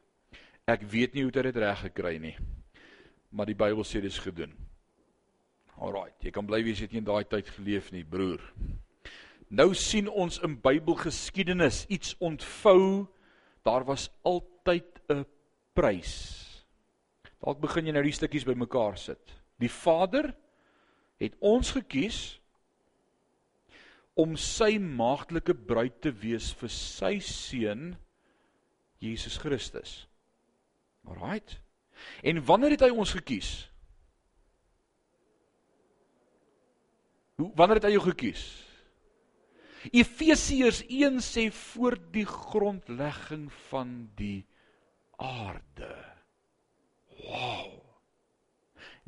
Ek 0.68 0.84
weet 0.84 1.14
nie 1.14 1.24
hoe 1.24 1.32
dit 1.32 1.56
reg 1.56 1.80
gekry 1.80 2.18
nie. 2.18 2.36
Maar 3.32 3.46
die 3.46 3.56
Bybel 3.56 3.84
sê 3.84 4.02
dit 4.02 4.12
is 4.12 4.20
gedoen. 4.20 4.52
Alraai, 5.80 6.12
jy 6.20 6.32
kan 6.32 6.46
bly 6.46 6.62
wees 6.64 6.80
jy 6.80 6.84
het 6.84 6.92
nie 6.92 7.00
in 7.00 7.06
daai 7.06 7.24
tyd 7.24 7.48
geleef 7.48 7.92
nie, 7.92 8.04
broer. 8.04 8.42
Nou 9.50 9.74
sien 9.74 10.10
ons 10.10 10.40
in 10.44 10.60
Bybelgeskiedenis 10.62 11.86
iets 11.90 12.16
ontvou. 12.20 13.08
Daar 13.64 13.86
was 13.86 14.10
altyd 14.24 15.02
'n 15.10 15.26
prys. 15.74 16.66
Dalk 17.40 17.62
begin 17.62 17.86
jy 17.86 17.92
nou 17.92 18.04
die 18.04 18.12
stukkies 18.12 18.44
bymekaar 18.44 18.98
sit. 18.98 19.32
Die 19.58 19.70
Vader 19.70 20.36
het 21.18 21.36
ons 21.40 21.72
gekies 21.72 22.41
om 24.20 24.36
sy 24.40 24.76
maagdelike 24.82 25.56
bruid 25.68 26.02
te 26.04 26.12
wees 26.12 26.52
vir 26.60 26.72
sy 26.74 27.18
seun 27.24 27.92
Jesus 29.02 29.38
Christus. 29.42 30.06
Alraight. 31.08 31.58
En 32.24 32.42
wanneer 32.46 32.76
het 32.76 32.86
hy 32.86 32.92
ons 32.94 33.14
gekies? 33.18 33.52
Hoe 37.42 37.50
wanneer 37.58 37.80
het 37.82 37.90
hy 37.90 37.96
jou 37.96 38.04
gekies? 38.12 38.44
Efesiërs 39.90 40.84
1 40.86 41.18
sê 41.26 41.48
voor 41.50 41.98
die 42.14 42.28
grondlegging 42.30 43.48
van 43.72 43.96
die 44.20 44.44
aarde. 45.18 45.96
Wow. 47.24 47.91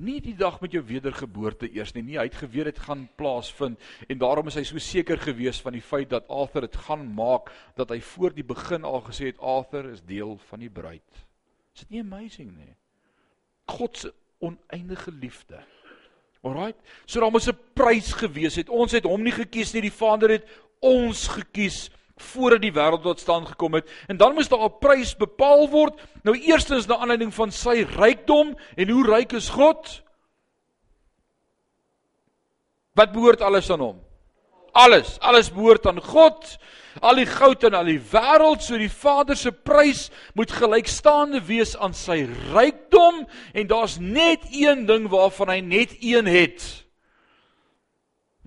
Nie 0.01 0.17
die 0.25 0.33
dag 0.33 0.57
met 0.61 0.73
jou 0.73 0.81
wedergeboorte 0.85 1.67
eers 1.69 1.91
nie. 1.93 2.01
Nie 2.07 2.17
hy 2.17 2.25
het 2.25 2.39
geweet 2.39 2.71
dit 2.71 2.79
gaan 2.87 3.03
plaasvind 3.19 3.81
en 4.09 4.17
daarom 4.17 4.49
is 4.49 4.57
hy 4.57 4.63
so 4.65 4.81
seker 4.81 5.21
gewees 5.21 5.59
van 5.61 5.77
die 5.77 5.83
feit 5.85 6.09
dat 6.09 6.29
Arthur 6.33 6.65
dit 6.65 6.79
gaan 6.87 7.05
maak 7.13 7.51
dat 7.77 7.93
hy 7.93 7.99
voor 8.01 8.33
die 8.33 8.45
begin 8.47 8.87
al 8.89 9.03
gesê 9.05 9.29
het 9.29 9.39
Arthur 9.39 9.91
is 9.91 10.01
deel 10.01 10.39
van 10.49 10.65
die 10.65 10.71
bruid. 10.73 11.21
Is 11.75 11.85
dit 11.85 11.93
nie 11.93 12.01
amazing 12.01 12.49
nie? 12.57 12.73
God 13.69 13.97
se 13.97 14.13
oneindige 14.43 15.11
liefde. 15.11 15.61
Alraait. 16.43 16.75
So 17.05 17.21
daar 17.21 17.31
moes 17.31 17.47
'n 17.47 17.57
prys 17.73 18.13
gewees 18.13 18.55
het. 18.55 18.69
Ons 18.69 18.91
het 18.91 19.05
hom 19.05 19.21
nie 19.23 19.31
gekies 19.31 19.73
nie. 19.73 19.81
Die 19.81 19.93
Vader 19.93 20.29
het 20.29 20.47
ons 20.79 21.27
gekies 21.27 21.89
voordat 22.15 22.61
die 22.61 22.73
wêreld 22.73 23.01
tot 23.01 23.19
stand 23.19 23.47
gekom 23.47 23.73
het. 23.73 23.89
En 24.07 24.17
dan 24.17 24.33
moes 24.33 24.47
daar 24.47 24.65
'n 24.65 24.79
prys 24.79 25.15
bepaal 25.15 25.69
word. 25.69 25.99
Nou 26.23 26.37
eerstens 26.37 26.85
na 26.85 26.97
aanleiding 26.97 27.33
van 27.33 27.51
sy 27.51 27.85
rykdom 27.95 28.55
en 28.75 28.89
hoe 28.89 29.05
ryk 29.05 29.31
is 29.31 29.49
God? 29.49 30.03
Wat 32.93 33.11
behoort 33.11 33.41
alles 33.41 33.69
aan 33.69 33.79
hom? 33.79 34.01
Alles, 34.71 35.19
alles 35.19 35.51
behoort 35.53 35.85
aan 35.85 36.01
God. 36.01 36.57
Al 37.01 37.15
die 37.15 37.25
goud 37.25 37.63
en 37.63 37.73
al 37.73 37.85
die 37.89 37.99
wêreld, 37.99 38.61
so 38.61 38.77
die 38.77 38.91
Vader 38.91 39.37
se 39.37 39.51
prys 39.51 40.09
moet 40.33 40.51
gelykstaande 40.51 41.41
wees 41.45 41.77
aan 41.77 41.93
sy 41.93 42.27
rykdom 42.53 43.23
en 43.53 43.67
daar's 43.67 43.97
net 43.97 44.45
een 44.51 44.85
ding 44.85 45.09
waarvan 45.09 45.49
hy 45.49 45.59
net 45.59 45.95
een 46.01 46.25
het. 46.25 46.85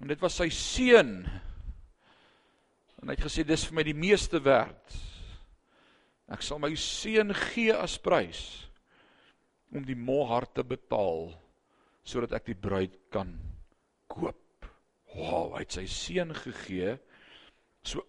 En 0.03 0.09
dit 0.09 0.21
was 0.21 0.37
sy 0.39 0.49
seun. 0.49 1.27
En 3.03 3.11
hy 3.11 3.17
het 3.17 3.27
gesê 3.27 3.45
dis 3.47 3.67
vir 3.69 3.77
my 3.77 3.85
die 3.87 3.97
meeste 3.97 4.41
werd. 4.43 4.97
Ek 6.33 6.43
sal 6.43 6.59
my 6.63 6.73
seun 6.81 7.35
gee 7.51 7.75
as 7.75 7.99
prys 8.03 8.43
om 9.75 9.85
die 9.87 9.99
mohart 9.99 10.55
te 10.57 10.65
betaal 10.67 11.29
sodat 12.07 12.37
ek 12.39 12.51
die 12.53 12.59
bruid 12.59 12.95
kan 13.13 13.33
koop. 14.11 14.69
Wow, 15.17 15.55
hy 15.57 15.65
het 15.65 15.75
sy 15.75 15.87
seun 15.91 16.33
gegee. 16.37 16.97
So 17.87 18.05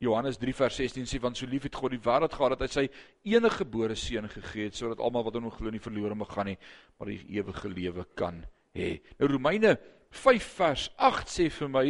Johannes 0.00 0.38
3 0.40 0.54
vers 0.56 0.78
16 0.80 1.08
sê 1.08 1.20
want 1.20 1.36
so 1.36 1.48
lief 1.48 1.66
het 1.68 1.76
God 1.76 1.92
die 1.92 2.00
wêreld 2.04 2.32
gehad 2.32 2.54
dat 2.54 2.64
hy 2.64 2.70
sy 2.72 2.84
enige 3.28 3.60
gebore 3.60 3.96
seun 3.98 4.28
gegee 4.32 4.70
het 4.70 4.78
sodat 4.78 5.02
almal 5.04 5.26
wat 5.26 5.36
in 5.36 5.44
hom 5.44 5.52
glo 5.52 5.72
nie 5.72 5.82
verlore 5.82 6.16
mag 6.16 6.30
gaan 6.32 6.48
nie, 6.48 6.56
maar 6.96 7.10
die 7.12 7.20
ewige 7.36 7.68
lewe 7.68 8.06
kan 8.16 8.40
hê. 8.76 8.94
Nou 9.20 9.28
Romeine 9.34 9.74
5 10.10 10.46
vers 10.58 10.88
8 10.98 11.30
sê 11.30 11.46
vir 11.54 11.70
my, 11.70 11.84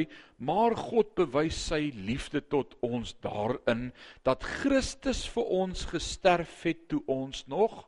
maar 0.45 0.77
God 0.77 1.15
bewys 1.17 1.57
sy 1.71 1.89
liefde 1.97 2.43
tot 2.53 2.77
ons 2.85 3.15
daarin 3.25 3.91
dat 4.29 4.45
Christus 4.61 5.25
vir 5.33 5.49
ons 5.63 5.87
gesterf 5.89 6.61
het 6.69 6.87
toe 6.93 7.01
ons 7.09 7.47
nog 7.49 7.87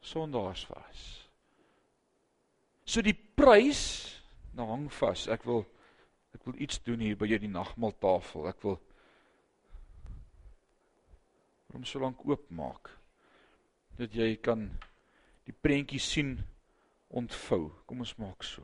sondaars 0.00 0.64
was. 0.72 1.02
So 2.88 3.04
die 3.04 3.14
prys, 3.14 3.82
nou 4.56 4.66
hang 4.72 4.88
vas. 5.00 5.28
Ek 5.30 5.44
wil 5.46 5.66
ek 6.34 6.46
wil 6.46 6.56
iets 6.62 6.78
doen 6.86 7.02
hier 7.02 7.18
by 7.18 7.26
die 7.28 7.50
nagmaaltafel. 7.50 8.46
Ek 8.48 8.62
wil 8.64 8.78
hom 11.74 11.84
so 11.86 12.00
lank 12.02 12.22
oopmaak 12.26 12.90
dat 13.98 14.14
jy 14.16 14.32
kan 14.42 14.64
die 15.46 15.54
prentjie 15.54 16.00
sien 16.02 16.38
ontvou. 17.10 17.70
Kom 17.86 18.02
ons 18.04 18.16
maak 18.22 18.46
so. 18.46 18.62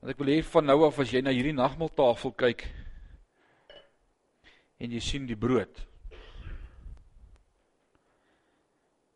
Want 0.00 0.12
ek 0.12 0.20
wil 0.20 0.32
hê 0.34 0.40
van 0.44 0.68
nou 0.68 0.80
af 0.88 1.00
as 1.00 1.12
jy 1.12 1.22
na 1.24 1.32
hierdie 1.32 1.56
nagmaaltafel 1.56 2.34
kyk 2.36 2.66
en 4.82 4.92
jy 4.92 5.00
sien 5.00 5.28
die 5.28 5.38
brood 5.38 5.84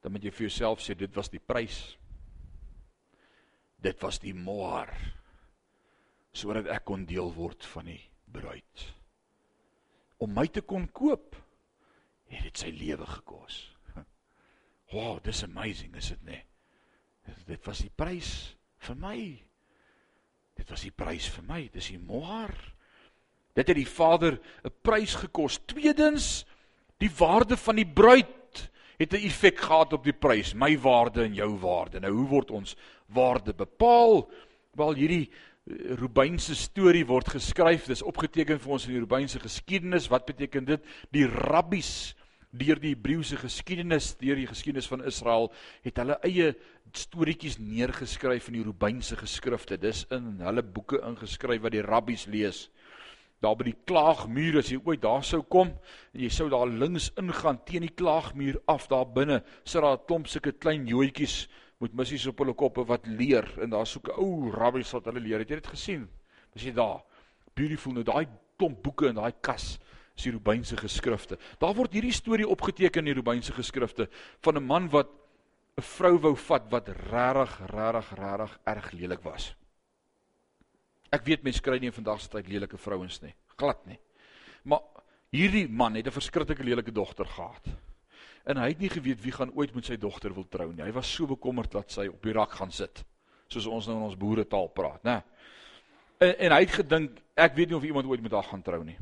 dan 0.09 0.15
moet 0.15 0.25
jy 0.25 0.31
vir 0.33 0.47
jouself 0.47 0.81
sê 0.81 0.95
dit 0.97 1.17
was 1.19 1.29
die 1.29 1.43
prys. 1.43 1.79
Dit 3.77 4.01
was 4.01 4.17
die 4.23 4.33
moar 4.33 4.89
sodat 6.39 6.71
ek 6.71 6.87
kon 6.89 7.03
deel 7.09 7.29
word 7.35 7.67
van 7.75 7.91
die 7.91 8.01
bruid. 8.31 8.85
Om 10.23 10.33
my 10.33 10.47
te 10.49 10.63
kon 10.63 10.87
koop 10.95 11.37
het 12.33 12.47
dit 12.47 12.61
sy 12.63 12.71
lewe 12.73 13.05
gekos. 13.09 13.67
Wow, 14.95 15.19
dis 15.21 15.43
amazing, 15.45 15.93
is 16.01 16.09
dit 16.15 16.23
nie? 16.25 16.41
Dit 17.47 17.67
was 17.67 17.79
die 17.79 17.93
prys 17.95 18.57
vir 18.87 18.97
my. 18.97 19.19
Dit 20.59 20.71
was 20.71 20.83
die 20.83 20.95
prys 20.95 21.29
vir 21.31 21.45
my, 21.47 21.61
dis 21.73 21.93
die 21.93 22.01
moar. 22.01 22.55
Dit 23.55 23.71
het 23.71 23.79
die 23.79 23.87
Vader 23.87 24.39
'n 24.65 24.73
prys 24.83 25.15
gekos. 25.15 25.59
Tweedens, 25.67 26.45
die 26.99 27.11
waarde 27.11 27.57
van 27.57 27.77
die 27.77 27.87
bruid 27.87 28.71
het 28.99 29.13
'n 29.13 29.25
effek 29.27 29.59
gehad 29.59 29.93
op 29.93 30.05
die 30.05 30.13
prys, 30.13 30.55
my 30.55 30.79
waarde 30.79 31.23
en 31.23 31.35
jou 31.35 31.59
waarde. 31.59 32.01
Nou 32.01 32.13
hoe 32.13 32.29
word 32.29 32.51
ons 32.51 32.77
waarde 33.07 33.55
bepaal? 33.55 34.31
Wel 34.75 34.95
hierdie 34.95 35.31
eh, 35.31 35.95
Robynse 35.95 36.55
storie 36.55 37.07
word 37.07 37.29
geskryf, 37.29 37.87
dis 37.87 38.03
opgeteken 38.03 38.61
vir 38.61 38.73
ons 38.73 38.87
in 38.87 38.93
die 38.93 39.01
Robynse 39.01 39.41
geskiedenis. 39.41 40.09
Wat 40.09 40.27
beteken 40.27 40.65
dit? 40.65 40.85
Die 41.11 41.27
rabbies 41.27 42.15
deur 42.51 42.81
die 42.81 42.95
Hebreëse 42.95 43.37
geskiedenis, 43.37 44.15
deur 44.21 44.39
die 44.39 44.49
geskiedenis 44.49 44.89
van 44.89 45.05
Israel, 45.05 45.51
het 45.85 45.99
hulle 46.01 46.17
eie 46.25 46.55
storieetjies 46.97 47.59
neergeskryf 47.61 48.49
in 48.49 48.59
die 48.59 48.65
Robynse 48.65 49.19
geskrifte. 49.21 49.77
Dis 49.77 50.07
in 50.15 50.39
hulle 50.41 50.65
boeke 50.65 51.03
ingeskryf 51.05 51.63
wat 51.67 51.77
die 51.77 51.85
rabbies 51.85 52.27
lees. 52.33 52.69
Daar 53.45 53.55
by 53.55 53.69
die 53.69 53.77
klaagmuur 53.87 54.59
as 54.59 54.73
jy 54.73 54.81
ooit 54.81 55.03
daar 55.05 55.23
sou 55.23 55.45
kom 55.47 55.69
en 55.71 56.23
jy 56.25 56.31
sou 56.35 56.49
daar 56.51 56.67
links 56.67 57.13
ingaan 57.21 57.61
teen 57.69 57.85
die 57.87 57.95
klaagmuur 57.95 58.59
af 58.67 58.89
daar 58.91 59.07
binne 59.07 59.45
sit 59.63 59.83
daar 59.83 59.95
'n 59.95 60.07
klomp 60.09 60.27
sulke 60.27 60.53
klein 60.53 60.89
joetjies 60.89 61.47
met 61.79 61.95
missies 61.95 62.27
op 62.27 62.39
hulle 62.39 62.55
koppe 62.55 62.85
wat 62.85 63.07
leer. 63.07 63.47
En 63.63 63.71
daar 63.71 63.87
soek 63.87 64.09
'n 64.09 64.19
ou 64.19 64.51
rabbi 64.51 64.83
wat 64.83 65.05
hulle 65.05 65.21
leer. 65.21 65.39
Het 65.39 65.51
jy 65.51 65.55
dit 65.55 65.67
gesien? 65.67 66.09
As 66.57 66.63
jy 66.63 66.73
daar. 66.73 67.05
Beautiful 67.55 67.93
nou 67.93 68.03
daai 68.03 68.27
klomp 68.57 68.83
boeke 68.83 69.09
in 69.09 69.15
daai 69.15 69.33
kas 69.41 69.79
is 70.19 70.27
die 70.27 70.35
Robynse 70.35 70.77
geskrifte 70.77 71.39
daar 71.63 71.77
word 71.79 71.95
hierdie 71.97 72.13
storie 72.13 72.49
opgeteken 72.49 73.07
in 73.07 73.15
die 73.15 73.21
Robynse 73.21 73.55
geskrifte 73.57 74.09
van 74.43 74.57
'n 74.57 74.67
man 74.67 74.91
wat 74.91 75.09
'n 75.79 75.83
vrou 75.83 76.19
wou 76.19 76.35
vat 76.37 76.71
wat 76.71 76.89
regtig 76.89 77.59
regtig 77.71 78.13
regtig 78.19 78.59
erg 78.67 78.93
lelik 78.93 79.23
was 79.23 79.55
Ek 81.15 81.25
weet 81.25 81.45
mense 81.47 81.63
kry 81.65 81.79
nie 81.81 81.93
vandag 81.95 82.21
se 82.21 82.29
tyd 82.33 82.49
lelike 82.53 82.79
vrouens 82.81 83.21
nie, 83.23 83.33
glad 83.57 83.81
nie. 83.89 83.97
Maar 84.69 84.83
hierdie 85.33 85.67
man 85.69 85.97
het 85.97 86.07
'n 86.07 86.13
verskriklike 86.13 86.65
lelike 86.65 86.93
dogter 86.93 87.25
gehad. 87.25 87.65
En 88.45 88.57
hy 88.57 88.69
het 88.69 88.79
nie 88.79 88.89
geweet 88.89 89.21
wie 89.21 89.33
gaan 89.33 89.53
ooit 89.55 89.75
met 89.75 89.85
sy 89.85 89.97
dogter 89.97 90.35
wil 90.35 90.49
trou 90.49 90.73
nie. 90.73 90.83
Hy 90.83 90.93
was 90.93 91.13
so 91.13 91.27
bekommerd 91.27 91.71
dat 91.71 91.91
sy 91.91 92.07
op 92.07 92.23
die 92.23 92.33
rak 92.33 92.53
gaan 92.53 92.71
sit, 92.71 93.05
soos 93.49 93.67
ons 93.67 93.87
nou 93.87 93.97
in 93.97 94.03
ons 94.03 94.17
boeretaal 94.17 94.69
praat, 94.69 95.03
né? 95.05 95.23
En, 96.19 96.39
en 96.39 96.53
hy 96.53 96.61
het 96.61 96.71
gedink, 96.71 97.21
ek 97.35 97.55
weet 97.55 97.69
nie 97.69 97.77
of 97.77 97.85
iemand 97.85 98.07
ooit 98.07 98.21
met 98.21 98.33
haar 98.33 98.45
gaan 98.45 98.63
trou 98.63 98.85
nie. 98.85 98.97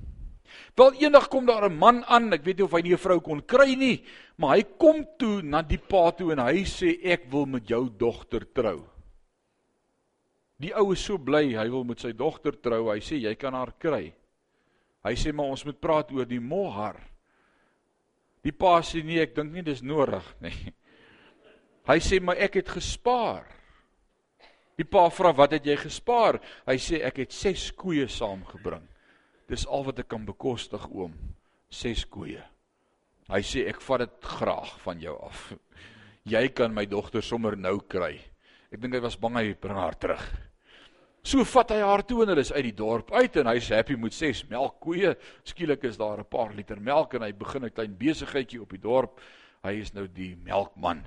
Wel 0.76 1.00
eendag 1.02 1.28
kom 1.28 1.46
daar 1.46 1.68
'n 1.68 1.78
man 1.78 2.04
aan, 2.04 2.32
ek 2.32 2.44
weet 2.44 2.58
nie 2.58 2.64
of 2.64 2.72
hy 2.72 2.82
'n 2.82 2.96
vrou 2.96 3.20
kon 3.20 3.40
kry 3.42 3.74
nie, 3.74 4.04
maar 4.36 4.56
hy 4.56 4.62
kom 4.78 5.06
toe 5.18 5.42
na 5.42 5.62
die 5.62 5.78
pa 5.78 6.10
toe 6.10 6.32
en 6.32 6.38
hy 6.38 6.64
sê 6.64 6.98
ek 7.04 7.30
wil 7.30 7.46
met 7.46 7.68
jou 7.68 7.88
dogter 7.88 8.52
trou. 8.52 8.84
Die 10.58 10.72
ou 10.74 10.92
is 10.92 11.04
so 11.04 11.18
bly, 11.18 11.52
hy 11.56 11.68
wil 11.68 11.84
met 11.84 12.00
sy 12.00 12.12
dogter 12.12 12.56
trou. 12.60 12.88
Hy 12.88 13.00
sê 13.00 13.20
jy 13.20 13.34
kan 13.34 13.54
haar 13.54 13.74
kry. 13.78 14.14
Hy 15.04 15.14
sê 15.14 15.32
maar 15.32 15.52
ons 15.52 15.64
moet 15.64 15.80
praat 15.80 16.10
oor 16.12 16.24
die 16.24 16.40
mohar. 16.40 16.96
Die 18.42 18.54
pa 18.54 18.80
sê 18.82 19.02
nee, 19.04 19.20
ek 19.20 19.34
dink 19.36 19.52
nie 19.52 19.64
dis 19.66 19.82
nodig 19.82 20.24
nie. 20.40 20.54
Hy 21.90 21.98
sê 22.02 22.18
maar 22.22 22.38
ek 22.42 22.60
het 22.60 22.68
gespaar. 22.68 23.44
Die 24.76 24.86
pa 24.86 25.06
vra 25.14 25.32
wat 25.36 25.54
het 25.56 25.66
jy 25.66 25.76
gespaar? 25.80 26.40
Hy 26.66 26.76
sê 26.82 27.00
ek 27.06 27.22
het 27.24 27.34
6 27.34 27.70
koeie 27.78 28.08
saamgebring. 28.10 28.84
Dis 29.46 29.66
al 29.66 29.84
wat 29.86 29.98
ek 30.02 30.08
kan 30.08 30.24
bekostig 30.26 30.88
oom. 30.90 31.14
6 31.70 32.06
koeie. 32.10 32.42
Hy 33.26 33.42
sê 33.42 33.66
ek 33.70 33.80
vat 33.82 34.04
dit 34.04 34.28
graag 34.38 34.72
van 34.84 35.00
jou 35.02 35.14
af. 35.26 35.52
Jy 36.26 36.48
kan 36.54 36.74
my 36.74 36.86
dogter 36.90 37.22
sommer 37.22 37.56
nou 37.58 37.78
kry. 37.82 38.16
Ek 38.70 38.80
dink 38.82 38.94
hy 38.94 39.02
was 39.02 39.18
bang 39.18 39.38
hy 39.38 39.54
bring 39.58 39.78
haar 39.78 39.98
terug. 39.98 40.22
So 41.26 41.42
vat 41.42 41.72
hy 41.74 41.80
haar 41.82 42.04
toe 42.06 42.20
en 42.22 42.30
hulle 42.30 42.42
is 42.46 42.52
uit 42.54 42.68
die 42.68 42.76
dorp 42.78 43.10
uit 43.10 43.36
en 43.40 43.50
hy's 43.50 43.72
happy 43.74 43.96
met 43.98 44.14
ses 44.14 44.44
melkkoeie. 44.50 45.16
Skielik 45.46 45.82
is 45.88 45.98
daar 45.98 46.20
'n 46.22 46.30
paar 46.30 46.54
liter 46.54 46.78
melk 46.80 47.14
en 47.14 47.22
hy 47.22 47.32
begin 47.32 47.64
'n 47.64 47.70
klein 47.70 47.96
besigheidjie 47.98 48.62
op 48.62 48.70
die 48.70 48.82
dorp. 48.82 49.20
Hy 49.62 49.72
is 49.80 49.92
nou 49.94 50.06
die 50.06 50.36
melkman. 50.36 51.02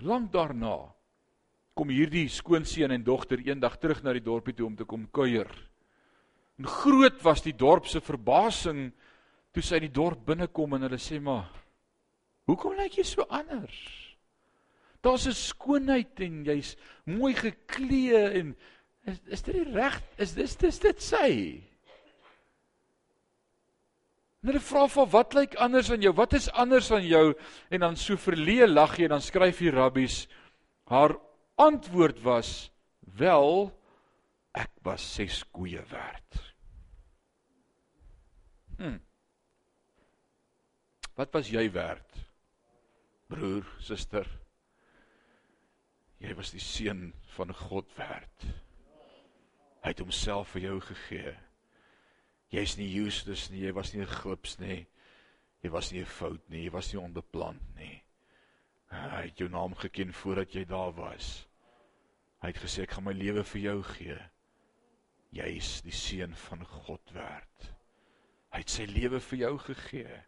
Lank 0.00 0.32
daarna 0.32 0.92
kom 1.74 1.88
hierdie 1.88 2.28
skoonseun 2.28 2.90
en 2.90 3.04
dogter 3.04 3.38
eendag 3.38 3.78
terug 3.78 4.02
na 4.02 4.12
die 4.12 4.24
dorpie 4.24 4.54
toe 4.54 4.66
om 4.66 4.76
te 4.76 4.84
kom 4.84 5.08
kuier. 5.10 5.48
En 6.60 6.66
groot 6.68 7.22
was 7.24 7.40
die 7.40 7.56
dorp 7.56 7.86
se 7.88 8.02
verbasing 8.04 8.90
toe 9.56 9.62
sy 9.64 9.78
in 9.80 9.86
die 9.86 9.96
dorp 9.96 10.26
binnekom 10.28 10.76
en 10.76 10.84
hulle 10.84 10.98
sê 11.00 11.16
maar 11.22 11.48
hoekom 12.50 12.74
lyk 12.76 12.98
jy 12.98 13.04
so 13.06 13.24
anders? 13.32 13.78
Daar's 15.00 15.24
'n 15.26 15.32
skoonheid 15.32 16.20
en 16.20 16.44
jy's 16.44 16.76
mooi 17.06 17.32
geklee 17.32 18.20
en 18.40 18.56
is 19.06 19.20
is 19.26 19.42
dit 19.42 19.72
reg? 19.72 20.02
Is 20.18 20.34
dis 20.34 20.56
dis 20.56 20.78
dit 20.78 20.98
sê? 21.00 21.62
Hulle 24.44 24.60
vra 24.60 24.86
vir 24.88 25.06
wat 25.06 25.34
lyk 25.34 25.54
anders 25.56 25.90
aan 25.90 26.02
jou? 26.02 26.12
Wat 26.12 26.32
is 26.32 26.50
anders 26.52 26.90
aan 26.90 27.06
jou? 27.06 27.34
En 27.70 27.80
dan 27.80 27.96
so 27.96 28.16
verleë 28.16 28.68
lag 28.68 28.98
jy 28.98 29.04
en 29.04 29.16
dan 29.16 29.22
skryf 29.24 29.58
die 29.58 29.70
rabbies 29.70 30.28
haar 30.84 31.16
antwoord 31.56 32.20
was 32.22 32.70
wel 33.00 33.72
ek 34.52 34.70
was 34.82 35.14
ses 35.14 35.44
koeie 35.52 35.82
werd. 35.88 36.49
Hm. 38.80 38.98
Wat 41.14 41.34
was 41.36 41.50
jy 41.52 41.66
werd? 41.74 42.16
Broer, 43.28 43.66
suster, 43.84 44.26
Jy 46.20 46.34
was 46.36 46.50
die 46.52 46.60
seun 46.60 47.14
van 47.32 47.52
God 47.56 47.88
werd. 47.96 48.44
Hy 49.80 49.92
het 49.94 50.02
homself 50.02 50.52
vir 50.52 50.66
jou 50.66 50.74
gegee. 50.84 51.32
Jy's 52.52 52.76
nie 52.76 52.90
useless 53.00 53.46
nie, 53.48 53.62
jy 53.64 53.72
was 53.72 53.94
nie 53.94 54.02
'n 54.02 54.12
glips 54.20 54.58
nie. 54.60 54.86
Jy 55.62 55.70
was 55.70 55.92
nie 55.92 56.00
'n 56.00 56.12
fout 56.18 56.50
nie, 56.50 56.64
jy 56.64 56.72
was 56.72 56.92
nie 56.92 57.00
onbeplant 57.00 57.76
nie. 57.76 58.02
Hy 58.90 59.22
het 59.28 59.38
jou 59.38 59.48
naam 59.48 59.74
geken 59.74 60.12
voordat 60.12 60.52
jy 60.52 60.64
daar 60.64 60.92
was. 60.92 61.46
Hy 62.42 62.48
het 62.48 62.58
gesê 62.58 62.82
ek 62.82 62.90
gaan 62.90 63.04
my 63.04 63.12
lewe 63.12 63.44
vir 63.44 63.60
jou 63.60 63.82
gee. 63.82 64.18
Jy's 65.32 65.80
die 65.82 65.92
seun 65.92 66.34
van 66.34 66.66
God 66.66 67.12
werd. 67.12 67.79
Hy 68.50 68.64
het 68.64 68.72
sy 68.72 68.86
lewe 68.90 69.20
vir 69.22 69.38
jou 69.44 69.54
gegee. 69.68 70.18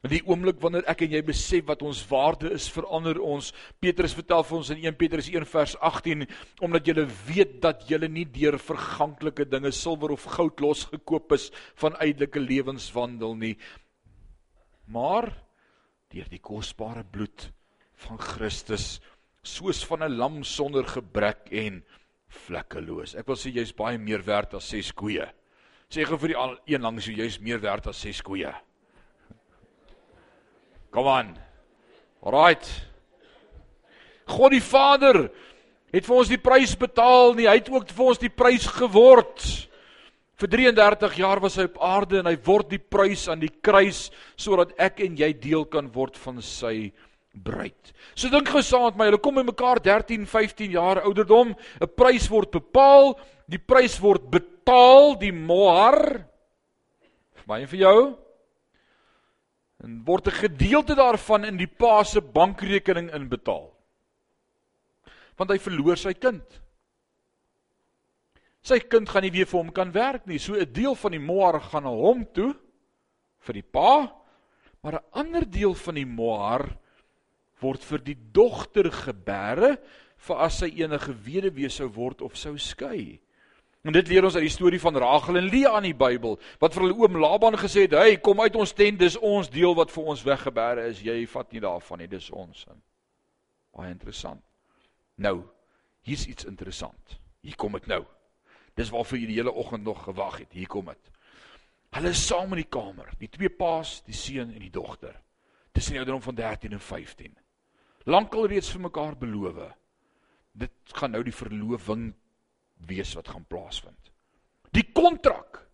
In 0.00 0.14
die 0.14 0.22
oomblik 0.24 0.56
wanneer 0.62 0.86
ek 0.88 1.02
en 1.04 1.12
jy 1.12 1.20
besef 1.28 1.66
wat 1.68 1.82
ons 1.84 1.98
waarde 2.08 2.48
is, 2.56 2.70
verander 2.72 3.18
ons. 3.20 3.50
Petrus 3.84 4.14
vertel 4.16 4.46
vir 4.48 4.56
ons 4.56 4.70
in 4.72 4.80
1 4.86 4.96
Petrus 4.96 5.28
1 5.28 5.44
vers 5.50 5.74
18, 5.76 6.24
omdat 6.64 6.88
julle 6.88 7.04
weet 7.26 7.58
dat 7.60 7.84
julle 7.88 8.08
nie 8.08 8.24
deur 8.24 8.56
verganklike 8.56 9.44
dinge, 9.44 9.74
silwer 9.76 10.14
of 10.16 10.24
goud 10.38 10.64
losgekoop 10.64 11.36
is 11.36 11.50
van 11.82 11.98
uiterlike 12.00 12.40
lewenswandel 12.40 13.36
nie, 13.36 13.54
maar 14.88 15.28
deur 16.10 16.32
die 16.32 16.40
kosbare 16.42 17.04
bloed 17.04 17.50
van 18.06 18.18
Christus, 18.24 19.02
soos 19.44 19.84
van 19.84 20.02
'n 20.02 20.16
lam 20.16 20.42
sonder 20.44 20.84
gebrek 20.84 21.52
en 21.52 21.84
vlekkeloos. 22.28 23.14
Ek 23.14 23.26
wil 23.26 23.36
sê 23.36 23.52
jy's 23.52 23.72
baie 23.76 23.98
meer 23.98 24.24
werd 24.24 24.54
as 24.54 24.64
ses 24.64 24.92
koeie. 24.92 25.28
Sê 25.90 26.04
gou 26.06 26.14
vir 26.22 26.36
die 26.36 26.74
een 26.76 26.84
langs 26.84 27.08
jou, 27.08 27.16
jy's 27.18 27.40
meer 27.42 27.58
werd 27.58 27.88
as 27.90 27.98
ses 27.98 28.20
koeie. 28.22 28.52
Kom 30.94 31.08
aan. 31.10 31.32
Alraight. 32.22 32.68
God 34.30 34.54
die 34.54 34.62
Vader 34.62 35.24
het 35.90 36.06
vir 36.06 36.14
ons 36.14 36.30
die 36.30 36.38
prys 36.38 36.76
betaal 36.78 37.34
nie. 37.34 37.48
Hy 37.50 37.56
het 37.58 37.72
ook 37.74 37.90
vir 37.90 38.12
ons 38.12 38.22
die 38.22 38.30
prys 38.30 38.68
geword. 38.70 39.42
Vir 40.38 40.52
33 40.54 41.18
jaar 41.20 41.42
was 41.42 41.58
hy 41.58 41.66
op 41.66 41.82
aarde 41.82 42.20
en 42.20 42.30
hy 42.30 42.36
word 42.46 42.70
die 42.70 42.80
prys 42.80 43.26
aan 43.28 43.42
die 43.42 43.50
kruis 43.50 44.06
sodat 44.38 44.76
ek 44.78 45.02
en 45.04 45.18
jy 45.18 45.32
deel 45.42 45.66
kan 45.68 45.90
word 45.90 46.14
van 46.22 46.38
sy 46.38 46.92
bruid. 47.34 47.92
So 48.14 48.28
dink 48.28 48.48
gou 48.48 48.62
saam 48.62 48.88
met 48.90 48.96
my, 48.96 49.06
hulle 49.10 49.20
kom 49.22 49.38
by 49.38 49.44
mekaar 49.46 49.80
13, 49.82 50.26
15 50.26 50.70
jaar 50.74 51.02
ouderdom, 51.04 51.54
'n 51.54 51.94
prys 51.96 52.28
word 52.30 52.50
bepaal, 52.50 53.18
die 53.46 53.58
prys 53.58 54.00
word 54.00 54.30
betaal, 54.30 55.16
die 55.18 55.32
mohar 55.32 56.26
en 57.50 57.66
vir 57.66 57.80
jou 57.80 58.00
en 59.82 60.04
word 60.04 60.28
'n 60.28 60.40
gedeelte 60.46 60.94
daarvan 60.94 61.44
in 61.44 61.56
die 61.56 61.66
pa 61.66 62.04
se 62.04 62.20
bankrekening 62.20 63.10
inbetaal. 63.14 63.72
Want 65.36 65.50
hy 65.50 65.58
verloor 65.58 65.96
sy 65.96 66.12
kind. 66.12 66.60
Sy 68.62 68.78
kind 68.78 69.08
gaan 69.08 69.22
nie 69.22 69.30
weer 69.30 69.46
vir 69.46 69.58
hom 69.58 69.72
kan 69.72 69.90
werk 69.92 70.26
nie. 70.26 70.38
So 70.38 70.54
'n 70.54 70.72
deel 70.72 70.94
van 70.94 71.12
die 71.12 71.18
mohar 71.18 71.60
gaan 71.60 71.82
na 71.84 71.90
hom 71.90 72.26
toe 72.32 72.54
vir 73.40 73.54
die 73.54 73.62
pa, 73.62 74.12
maar 74.82 74.92
'n 74.94 75.04
ander 75.12 75.50
deel 75.50 75.74
van 75.74 75.94
die 75.94 76.06
mohar 76.06 76.79
word 77.60 77.84
vir 77.84 78.02
die 78.04 78.16
dogter 78.32 78.90
gebere 78.92 79.76
vir 80.26 80.44
as 80.44 80.60
sy 80.60 80.68
enige 80.82 81.14
weduwee 81.24 81.70
sou 81.72 81.88
word 81.94 82.22
of 82.24 82.36
sou 82.36 82.56
skei. 82.60 83.20
En 83.80 83.94
dit 83.96 84.10
leer 84.12 84.26
ons 84.28 84.36
uit 84.36 84.44
die 84.44 84.52
storie 84.52 84.80
van 84.80 84.96
Rachel 85.00 85.38
en 85.40 85.48
Lea 85.48 85.72
in 85.78 85.88
die 85.88 85.96
Bybel, 85.96 86.36
wat 86.60 86.74
vir 86.76 86.84
hulle 86.84 86.98
oom 87.00 87.16
Laban 87.16 87.56
gesê 87.56 87.86
het: 87.86 87.96
"Hey, 87.96 88.18
kom 88.20 88.40
uit 88.40 88.56
ons 88.56 88.72
tent, 88.76 88.98
dis 88.98 89.16
ons 89.16 89.48
deel 89.48 89.74
wat 89.74 89.90
vir 89.90 90.04
ons 90.04 90.22
weggebere 90.22 90.86
is. 90.88 91.00
Jy 91.00 91.26
vat 91.26 91.52
nie 91.52 91.60
daarvan 91.60 91.98
nie, 91.98 92.08
dis 92.08 92.30
ons." 92.30 92.66
Baie 93.72 93.90
interessant. 93.90 94.42
Nou, 95.16 95.44
hier's 96.02 96.26
iets 96.26 96.44
interessant. 96.44 97.20
Hier 97.40 97.56
kom 97.56 97.72
dit 97.72 97.86
nou. 97.86 98.04
Dis 98.76 98.90
waarvoor 98.90 99.18
jy 99.18 99.26
die 99.26 99.40
hele 99.40 99.52
oggend 99.52 99.84
nog 99.84 100.04
gewag 100.04 100.38
het. 100.38 100.52
Hier 100.52 100.66
kom 100.66 100.84
dit. 100.84 101.10
Hulle 101.90 102.08
is 102.08 102.26
saam 102.26 102.52
in 102.52 102.62
die 102.62 102.68
kamer, 102.68 103.08
die 103.18 103.28
twee 103.28 103.48
paas, 103.48 104.02
die 104.04 104.14
seun 104.14 104.52
en 104.52 104.60
die 104.60 104.70
dogter. 104.70 105.16
Tussen 105.72 105.92
die 105.92 105.98
ouderdom 105.98 106.22
van 106.22 106.34
13 106.34 106.72
en 106.72 106.80
15 106.80 107.36
lankal 108.06 108.46
reeds 108.46 108.70
vir 108.72 108.86
mekaar 108.88 109.16
beloof. 109.18 109.60
Dit 110.52 110.94
gaan 110.96 111.12
nou 111.12 111.22
die 111.24 111.34
verloving 111.34 112.10
wees 112.88 113.14
wat 113.14 113.28
gaan 113.28 113.44
plaasvind. 113.48 114.10
Die 114.72 114.86
kontrak 114.94 115.66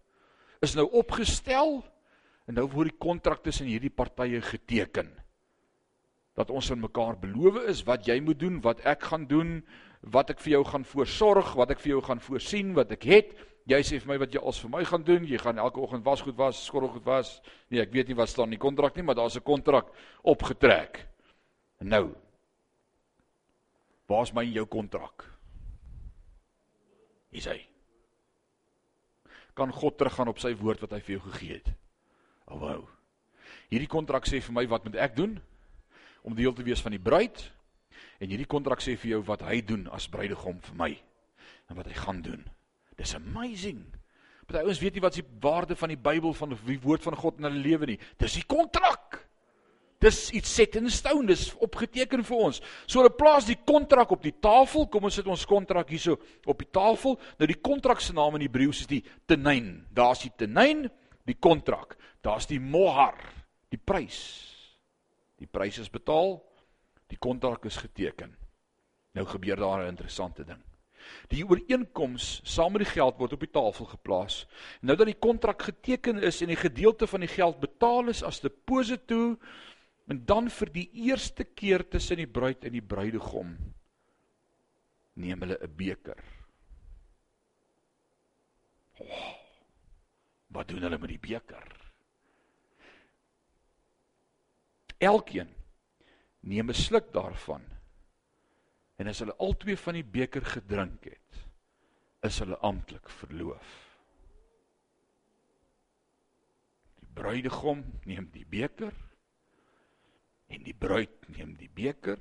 is 0.65 0.75
nou 0.77 0.87
opgestel 0.97 1.83
en 2.47 2.59
nou 2.59 2.67
word 2.73 2.93
die 2.93 3.03
kontrak 3.03 3.43
tussen 3.45 3.69
hierdie 3.69 3.93
partye 3.93 4.41
geteken. 4.45 5.11
Dat 6.37 6.51
ons 6.53 6.71
aan 6.73 6.83
mekaar 6.83 7.17
beloof 7.21 7.63
is 7.71 7.83
wat 7.89 8.07
jy 8.09 8.19
moet 8.21 8.41
doen, 8.41 8.61
wat 8.65 8.83
ek 8.85 9.09
gaan 9.11 9.27
doen, 9.29 9.61
wat 10.13 10.31
ek 10.35 10.41
vir 10.45 10.59
jou 10.59 10.65
gaan 10.69 10.85
voorsorg, 10.85 11.55
wat 11.59 11.73
ek 11.75 11.83
vir 11.83 11.97
jou 11.97 12.03
gaan 12.05 12.23
voorsien, 12.23 12.75
wat 12.77 12.93
ek 12.95 13.07
het. 13.09 13.37
Jy 13.67 13.81
sê 13.83 13.99
vir 13.99 14.13
my 14.13 14.19
wat 14.23 14.35
jy 14.35 14.43
als 14.45 14.61
vir 14.63 14.71
my 14.77 14.85
gaan 14.87 15.03
doen. 15.03 15.25
Jy 15.27 15.41
gaan 15.43 15.59
elke 15.59 15.81
oggend 15.83 16.05
wasgoed 16.07 16.37
was, 16.39 16.61
skottelgoed 16.69 17.07
was. 17.09 17.41
Nee, 17.73 17.83
ek 17.83 17.95
weet 17.95 18.13
nie 18.13 18.19
wat 18.19 18.31
staan 18.31 18.53
in 18.53 18.59
die 18.59 18.63
kontrak 18.63 18.95
nie, 18.97 19.03
maar 19.03 19.19
daar's 19.19 19.37
'n 19.37 19.43
kontrak 19.43 19.91
opgetrek. 20.23 21.16
Nou. 21.85 22.15
Waar's 24.07 24.33
my 24.33 24.45
en 24.47 24.55
jou 24.55 24.67
kontrak? 24.71 25.27
Hier's 27.35 27.49
hy. 27.51 27.59
Kan 29.57 29.73
God 29.73 29.97
teruggaan 29.99 30.31
op 30.31 30.41
sy 30.41 30.53
woord 30.57 30.85
wat 30.85 30.95
hy 30.97 31.01
vir 31.03 31.17
jou 31.17 31.25
gegee 31.31 31.59
het? 31.59 31.73
Oh 32.47 32.61
wow. 32.61 32.85
Hierdie 33.73 33.91
kontrak 33.91 34.29
sê 34.29 34.41
vir 34.45 34.55
my 34.55 34.67
wat 34.71 34.87
moet 34.87 34.99
ek 35.03 35.17
doen 35.19 35.37
om 36.27 36.37
deel 36.39 36.55
te 36.55 36.65
wees 36.67 36.83
van 36.85 36.95
die 36.95 37.03
bruid? 37.03 37.41
En 38.23 38.31
hierdie 38.31 38.49
kontrak 38.49 38.81
sê 38.85 38.95
vir 38.97 39.17
jou 39.17 39.23
wat 39.27 39.45
hy 39.49 39.61
doen 39.67 39.87
as 39.93 40.09
bruidegom 40.13 40.61
vir 40.71 40.79
my 40.79 40.93
en 41.67 41.79
wat 41.81 41.91
hy 41.91 41.97
gaan 41.99 42.23
doen. 42.23 42.45
Dis 42.97 43.17
amazing. 43.19 43.83
Party 44.47 44.63
ouens 44.63 44.81
weet 44.81 44.97
nie 44.97 45.03
wat 45.03 45.17
is 45.17 45.25
die 45.25 45.41
waarde 45.43 45.77
van 45.77 45.91
die 45.91 45.99
Bybel 45.99 46.35
van 46.39 46.55
die 46.55 46.79
woord 46.83 47.03
van 47.03 47.17
God 47.19 47.41
in 47.41 47.49
hulle 47.49 47.63
lewe 47.65 47.91
nie. 47.91 47.99
Dis 48.21 48.39
die 48.39 48.47
kontrak. 48.47 49.06
Dis 50.03 50.31
iets 50.37 50.53
set 50.55 50.77
in 50.77 50.91
stone, 50.93 51.27
dis 51.31 51.55
opgeteken 51.65 52.25
vir 52.27 52.43
ons. 52.49 52.61
So 52.85 53.01
hulle 53.01 53.15
plaas 53.17 53.47
die 53.49 53.57
kontrak 53.57 54.13
op 54.13 54.25
die 54.25 54.35
tafel. 54.45 54.85
Kom 54.93 55.09
ons 55.09 55.17
sit 55.17 55.29
ons 55.31 55.47
kontrak 55.49 55.89
hierso 55.93 56.19
op 56.45 56.61
die 56.61 56.69
tafel. 56.71 57.17
Nou 57.41 57.49
die 57.49 57.61
kontrak 57.61 58.03
se 58.05 58.13
naam 58.17 58.37
in 58.37 58.45
Hebreëus 58.45 58.85
is 58.85 58.91
die 58.91 59.03
tenin. 59.29 59.87
Daar's 59.97 60.27
die 60.27 60.33
tenin, 60.37 60.87
die 61.25 61.39
kontrak. 61.41 61.97
Daar's 62.25 62.49
die 62.51 62.61
mohar, 62.61 63.17
die 63.73 63.81
prys. 63.81 64.21
Die 65.41 65.49
prys 65.49 65.81
is 65.81 65.93
betaal. 65.93 66.39
Die 67.09 67.19
kontrak 67.23 67.65
is 67.65 67.79
geteken. 67.81 68.35
Nou 69.17 69.25
gebeur 69.25 69.57
daar 69.57 69.85
'n 69.85 69.95
interessante 69.95 70.45
ding. 70.45 70.61
Die 71.29 71.45
ooreenkoms 71.47 72.41
saam 72.45 72.73
met 72.73 72.85
die 72.85 72.93
geld 72.93 73.19
word 73.19 73.33
op 73.33 73.41
die 73.41 73.51
tafel 73.51 73.89
geplaas. 73.91 74.47
Nou 74.81 74.97
dat 74.97 75.07
die 75.07 75.19
kontrak 75.19 75.63
geteken 75.63 76.23
is 76.23 76.41
en 76.43 76.53
die 76.53 76.61
gedeelte 76.61 77.07
van 77.07 77.21
die 77.21 77.31
geld 77.31 77.61
betaal 77.61 78.09
is 78.09 78.23
as 78.23 78.41
deposito, 78.41 79.37
En 80.07 80.23
dan 80.27 80.51
vir 80.51 80.71
die 80.71 80.87
eerste 81.09 81.45
keer 81.45 81.83
tussen 81.91 82.21
die 82.21 82.31
bruid 82.31 82.65
en 82.65 82.77
die 82.77 82.85
bruidegom 82.85 83.57
neem 85.19 85.43
hulle 85.43 85.59
'n 85.59 85.77
beker. 85.77 86.21
Oh, 89.03 89.33
wat 90.55 90.69
doen 90.69 90.83
hulle 90.83 90.99
met 90.99 91.11
die 91.11 91.19
beker? 91.19 91.67
Elkeen 94.99 95.51
neem 96.41 96.71
'n 96.71 96.75
sluk 96.75 97.13
daarvan. 97.13 97.65
En 98.97 99.09
as 99.09 99.19
hulle 99.19 99.37
albei 99.37 99.77
van 99.77 99.95
die 99.95 100.05
beker 100.05 100.45
gedrink 100.45 101.05
het, 101.05 101.43
is 102.23 102.39
hulle 102.39 102.57
amptelik 102.59 103.09
verloof. 103.09 103.75
Die 107.01 107.11
bruidegom 107.13 107.85
neem 108.05 108.31
die 108.33 108.47
beker 108.47 108.95
en 110.53 110.63
die 110.67 110.75
bruid 110.75 111.29
neem 111.35 111.55
die 111.59 111.71
beker. 111.73 112.21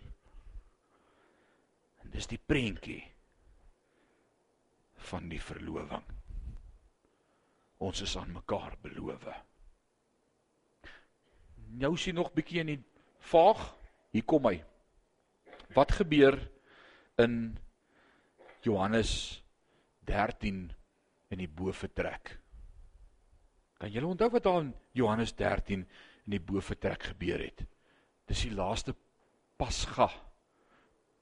En 2.03 2.11
dis 2.13 2.27
die 2.29 2.39
prentjie 2.39 3.01
van 5.09 5.29
die 5.29 5.41
verloving. 5.41 6.05
Ons 7.85 8.01
is 8.05 8.15
aan 8.17 8.33
mekaar 8.33 8.77
beloof. 8.81 9.27
Nou 11.75 11.93
sien 11.99 12.15
nog 12.15 12.33
bietjie 12.33 12.63
in 12.63 12.71
die 12.73 12.81
vaag. 13.31 13.67
Hier 14.15 14.25
kom 14.25 14.47
hy. 14.47 14.57
Wat 15.75 15.91
gebeur 15.91 16.39
in 17.21 17.57
Johannes 18.65 19.43
13 20.07 20.65
in 21.33 21.41
die 21.41 21.49
boefretrek 21.51 22.37
kan 23.77 23.91
julle 23.91 24.07
onthou 24.07 24.29
wat 24.33 24.45
daar 24.45 24.61
in 24.63 24.73
Johannes 24.95 25.33
13 25.35 25.83
in 26.25 26.35
die 26.35 26.41
boefretrek 26.41 27.11
gebeur 27.11 27.41
het 27.43 27.65
Dis 28.25 28.45
die 28.47 28.55
laaste 28.55 28.95
Pasga 29.59 30.09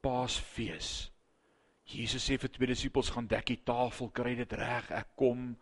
Paasfees. 0.03 1.09
Jesus 1.93 2.23
sê 2.23 2.37
vir 2.39 2.51
twee 2.51 2.69
disippels 2.71 3.11
gaan 3.11 3.27
dek 3.27 3.49
die 3.51 3.61
tafel, 3.67 4.09
kry 4.15 4.33
dit 4.39 4.53
reg, 4.55 4.89
ek 4.95 5.15
kom. 5.19 5.53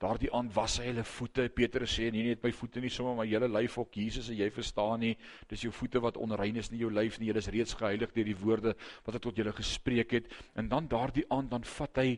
Daardie 0.00 0.28
aand 0.36 0.52
was 0.52 0.74
hy 0.80 0.90
hulle 0.90 1.04
voete. 1.08 1.46
Petrus 1.56 1.94
sê 1.96 2.10
nee, 2.10 2.20
nie 2.24 2.34
net 2.34 2.42
my 2.44 2.50
voete 2.52 2.82
nie, 2.84 2.90
sommer 2.92 3.16
my 3.16 3.24
hele 3.28 3.48
lyf 3.48 3.78
ook. 3.80 3.96
Jesus, 3.96 4.28
jy 4.32 4.48
verstaan 4.52 5.00
nie, 5.04 5.14
dis 5.48 5.64
jou 5.64 5.72
voete 5.72 6.02
wat 6.04 6.18
onrein 6.20 6.60
is, 6.60 6.68
nie 6.72 6.82
jou 6.82 6.90
lyf 6.92 7.16
nie. 7.20 7.30
Jy 7.30 7.40
is 7.40 7.50
reeds 7.54 7.76
geheilig 7.80 8.12
deur 8.16 8.28
die 8.28 8.36
woorde 8.40 8.74
wat 9.06 9.16
ek 9.16 9.24
tot 9.24 9.40
julle 9.40 9.56
gespreek 9.56 10.16
het. 10.18 10.28
En 10.56 10.68
dan 10.72 10.88
daardie 10.92 11.24
aand 11.32 11.52
dan 11.54 11.64
vat 11.76 12.02
hy 12.02 12.10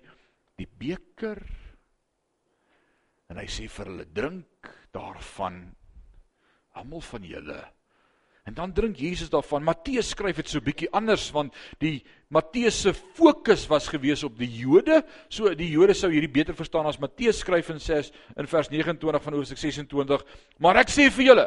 die 0.58 0.66
beker 0.80 1.42
en 3.28 3.38
hy 3.38 3.46
sê 3.52 3.68
vir 3.70 3.90
hulle 3.92 4.06
drink 4.10 4.70
daarvan 4.94 5.60
almal 6.80 7.04
van 7.04 7.26
julle 7.28 7.60
En 8.48 8.54
dan 8.54 8.72
drink 8.72 8.96
Jesus 8.96 9.28
daarvan. 9.28 9.60
Matteus 9.62 10.14
skryf 10.14 10.38
dit 10.40 10.48
so 10.48 10.64
bietjie 10.64 10.88
anders 10.96 11.26
want 11.36 11.52
die 11.82 11.98
Matteus 12.32 12.78
se 12.80 12.94
fokus 12.96 13.66
was 13.68 13.90
gewees 13.92 14.22
op 14.24 14.38
die 14.40 14.48
Jode. 14.48 15.02
So 15.28 15.52
die 15.56 15.68
Jode 15.68 15.92
sou 15.96 16.08
hierdie 16.08 16.32
beter 16.32 16.56
verstaan 16.56 16.88
as 16.88 16.96
Matteus 17.00 17.42
skryf 17.44 17.68
in 17.74 17.82
6 17.84 18.08
in 18.40 18.48
vers 18.48 18.70
29 18.72 19.26
van 19.26 19.36
Hoofstuk 19.36 19.60
26. 19.60 20.24
Maar 20.64 20.80
ek 20.80 20.94
sê 20.94 21.10
vir 21.12 21.28
julle, 21.28 21.46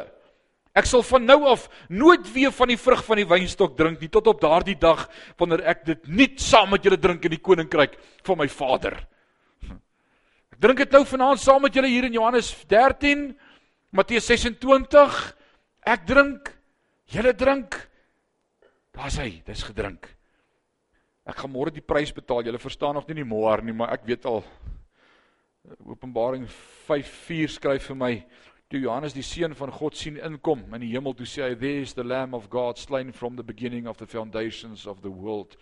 ek 0.78 0.86
sal 0.92 1.02
van 1.10 1.26
nou 1.26 1.40
af 1.50 1.66
nooit 1.90 2.30
weer 2.36 2.54
van 2.54 2.70
die 2.70 2.78
vrug 2.78 3.02
van 3.08 3.18
die 3.18 3.26
wynstok 3.34 3.74
drink 3.82 3.98
nie 3.98 4.12
tot 4.12 4.30
op 4.30 4.40
daardie 4.46 4.78
dag 4.78 5.08
wanneer 5.42 5.66
ek 5.74 5.84
dit 5.90 6.06
nuut 6.06 6.38
saam 6.40 6.70
met 6.70 6.86
julle 6.86 7.02
drink 7.02 7.26
in 7.26 7.34
die 7.34 7.42
koninkryk 7.42 7.98
van 8.22 8.42
my 8.44 8.46
Vader. 8.46 9.00
Ek 10.54 10.62
drink 10.62 10.86
dit 10.86 10.94
nou 10.94 11.02
vanaand 11.02 11.42
saam 11.42 11.66
met 11.66 11.74
julle 11.74 11.90
hier 11.90 12.06
in 12.06 12.14
Johannes 12.14 12.54
13, 12.70 13.32
Matteus 13.90 14.30
26. 14.30 15.22
Ek 15.82 16.06
drink 16.06 16.52
Julle 17.10 17.32
drink. 17.34 17.78
Daar's 18.92 19.18
hy, 19.18 19.42
dis 19.46 19.64
gedrink. 19.64 20.06
Ek 21.26 21.38
gaan 21.38 21.52
môre 21.52 21.72
die 21.72 21.84
prys 21.84 22.12
betaal. 22.14 22.44
Julle 22.46 22.60
verstaan 22.60 22.94
nog 22.98 23.08
nie 23.08 23.20
die 23.22 23.26
môre 23.28 23.64
nie, 23.64 23.74
maar 23.74 23.94
ek 23.94 24.06
weet 24.06 24.26
al 24.26 24.42
Openbaring 25.86 26.48
5:4 26.88 27.48
skryf 27.48 27.86
vir 27.92 27.96
my 27.96 28.14
toe 28.68 28.80
Johannes 28.80 29.14
die 29.14 29.22
seun 29.22 29.54
van 29.54 29.70
God 29.70 29.94
sien 29.96 30.16
inkom 30.16 30.64
in 30.74 30.82
die 30.82 30.90
hemel 30.94 31.14
toe 31.14 31.26
sê 31.28 31.44
hy 31.44 31.54
there 31.54 31.82
is 31.84 31.92
the 31.94 32.02
lamb 32.02 32.34
of 32.34 32.48
God 32.50 32.78
slain 32.78 33.12
from 33.12 33.36
the 33.36 33.44
beginning 33.44 33.86
of 33.86 33.98
the 33.98 34.06
foundations 34.06 34.86
of 34.86 35.02
the 35.02 35.10
world. 35.10 35.56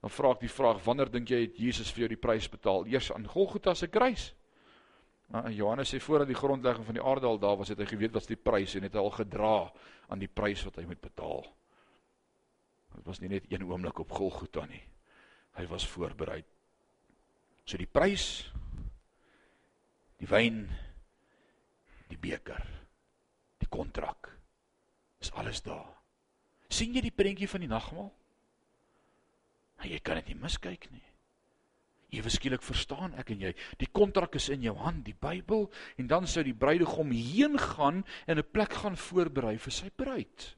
Dan 0.00 0.10
vra 0.10 0.32
ek 0.32 0.46
die 0.46 0.50
vraag 0.50 0.80
wanneer 0.86 1.10
dink 1.12 1.30
jy 1.30 1.42
het 1.44 1.58
Jesus 1.60 1.90
vir 1.92 2.06
jou 2.06 2.08
die 2.14 2.22
prys 2.22 2.48
betaal? 2.48 2.86
Eers 2.88 3.10
aan 3.12 3.28
Golgotha 3.28 3.74
se 3.74 3.90
kruis. 3.92 4.32
Nou, 5.32 5.48
Johannes 5.48 5.88
sê 5.88 6.00
voordat 6.00 6.28
die 6.28 6.36
grondlegging 6.36 6.84
van 6.84 6.96
die 6.98 7.04
aarde 7.04 7.26
al 7.26 7.38
daar 7.40 7.56
was, 7.56 7.70
het 7.72 7.80
hy 7.80 7.86
geweet 7.88 8.12
wat 8.12 8.28
die 8.28 8.36
prys 8.36 8.74
en 8.76 8.84
het 8.84 8.96
hy 8.96 9.00
al 9.00 9.14
gedra 9.14 9.56
aan 10.12 10.20
die 10.20 10.28
prys 10.28 10.64
wat 10.68 10.76
hy 10.76 10.84
moet 10.88 11.00
betaal. 11.00 11.46
Dit 12.92 13.06
was 13.08 13.22
nie 13.22 13.30
net 13.32 13.46
een 13.48 13.64
oomblik 13.64 14.02
op 14.04 14.12
Golgotha 14.12 14.66
nie. 14.68 14.82
Hy 15.56 15.64
was 15.70 15.88
voorberei. 15.88 16.42
So 17.64 17.80
die 17.80 17.88
prys 17.88 18.26
die 20.20 20.28
wyn 20.28 20.66
die 22.10 22.20
beker 22.20 22.60
die 23.62 23.70
kontrak 23.72 24.28
is 25.22 25.32
alles 25.38 25.62
daar. 25.64 25.88
sien 26.72 26.94
jy 26.94 27.02
die 27.04 27.14
prentjie 27.14 27.48
van 27.48 27.60
die 27.60 27.70
nagmaal? 27.70 28.08
Nou, 29.78 29.88
jy 29.88 29.98
kan 30.00 30.16
dit 30.20 30.32
nie 30.32 30.40
miskyk 30.40 30.86
nie. 30.92 31.04
Ewe 32.12 32.28
skielik 32.28 32.62
verstaan 32.64 33.14
ek 33.20 33.30
en 33.32 33.46
jy, 33.46 33.52
die 33.80 33.88
kontrak 33.88 34.36
is 34.36 34.50
in 34.52 34.64
jou 34.66 34.74
hand, 34.76 35.00
die 35.06 35.16
Bybel, 35.16 35.70
en 35.96 36.10
dan 36.10 36.26
sou 36.28 36.42
die 36.44 36.56
bruidegom 36.56 37.12
heen 37.16 37.56
gaan 37.58 38.02
en 38.26 38.38
'n 38.38 38.50
plek 38.52 38.72
gaan 38.82 38.96
voorberei 38.96 39.56
vir 39.58 39.72
sy 39.72 39.88
bruid. 39.90 40.56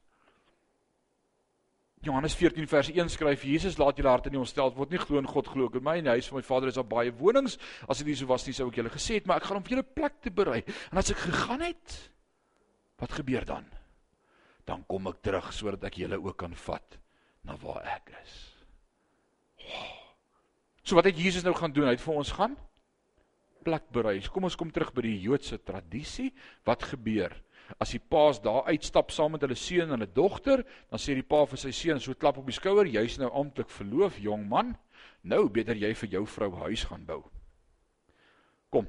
Johannes 2.05 2.35
14 2.37 2.67
vers 2.69 2.91
1 2.91 3.09
skryf 3.09 3.45
Jesus 3.45 3.79
laat 3.79 3.97
julle 3.97 4.11
harte 4.13 4.31
nie 4.31 4.39
ontstel 4.39 4.75
word 4.77 4.91
nie. 4.91 4.99
Glo 4.99 5.19
in 5.19 5.27
God 5.27 5.49
glo 5.49 5.67
ek 5.71 5.79
in 5.81 5.85
my. 5.85 5.97
En 5.99 6.05
die 6.05 6.11
huis 6.11 6.29
van 6.29 6.37
my 6.37 6.43
Vader 6.43 6.69
is 6.69 6.75
daar 6.75 6.85
baie 6.85 7.13
wonings. 7.17 7.57
As 7.89 7.99
dit 7.99 8.07
nie 8.07 8.17
so 8.17 8.27
was 8.27 8.47
nie 8.47 8.53
sou 8.53 8.69
ek 8.69 8.77
julle 8.77 8.93
gesê 8.93 9.15
het 9.15 9.27
maar 9.27 9.41
ek 9.41 9.49
gaan 9.49 9.57
om 9.57 9.65
vir 9.65 9.77
julle 9.77 9.95
plek 9.97 10.21
te 10.21 10.31
berei. 10.31 10.61
En 10.93 10.99
as 10.99 11.11
ek 11.15 11.23
gegaan 11.25 11.65
het 11.65 11.97
wat 13.01 13.13
gebeur 13.13 13.45
dan? 13.49 13.65
Dan 14.69 14.85
kom 14.87 15.09
ek 15.09 15.23
terug 15.25 15.53
sodat 15.53 15.85
ek 15.85 16.03
julle 16.05 16.21
ook 16.21 16.37
kan 16.37 16.55
vat 16.67 16.99
na 17.45 17.57
waar 17.61 17.85
ek 17.97 18.13
is 18.23 18.35
so 20.85 20.97
wat 20.99 21.09
het 21.09 21.19
Jesus 21.19 21.45
nou 21.45 21.55
gaan 21.57 21.73
doen 21.73 21.89
hy 21.89 21.97
het 21.97 22.05
vir 22.05 22.21
ons 22.21 22.35
gaan 22.37 22.57
plek 23.65 23.89
berei 23.93 24.21
kom 24.29 24.45
ons 24.45 24.57
kom 24.61 24.71
terug 24.71 24.93
by 24.95 25.07
die 25.09 25.19
Joodse 25.25 25.59
tradisie 25.65 26.31
wat 26.69 26.87
gebeur 26.93 27.35
As 27.81 27.95
die 27.95 28.01
paas 28.01 28.41
daar 28.45 28.67
uitstap 28.69 29.13
saam 29.15 29.35
met 29.35 29.45
hulle 29.45 29.57
seun 29.57 29.89
en 29.89 29.97
hulle 29.97 30.11
dogter, 30.13 30.63
dan 30.91 31.01
sê 31.01 31.17
die 31.17 31.27
pa 31.27 31.45
vir 31.49 31.61
sy 31.61 31.73
seun 31.73 32.03
so 32.03 32.17
klap 32.19 32.39
op 32.41 32.49
die 32.49 32.57
skouer, 32.57 32.91
jy's 32.91 33.17
nou 33.21 33.31
amptelik 33.33 33.73
verloof, 33.73 34.19
jong 34.21 34.45
man. 34.51 34.75
Nou 35.25 35.47
beter 35.53 35.79
jy 35.81 35.95
vir 36.03 36.19
jou 36.19 36.25
vrou 36.29 36.51
huis 36.67 36.85
gaan 36.91 37.07
bou. 37.09 37.23
Kom. 38.73 38.89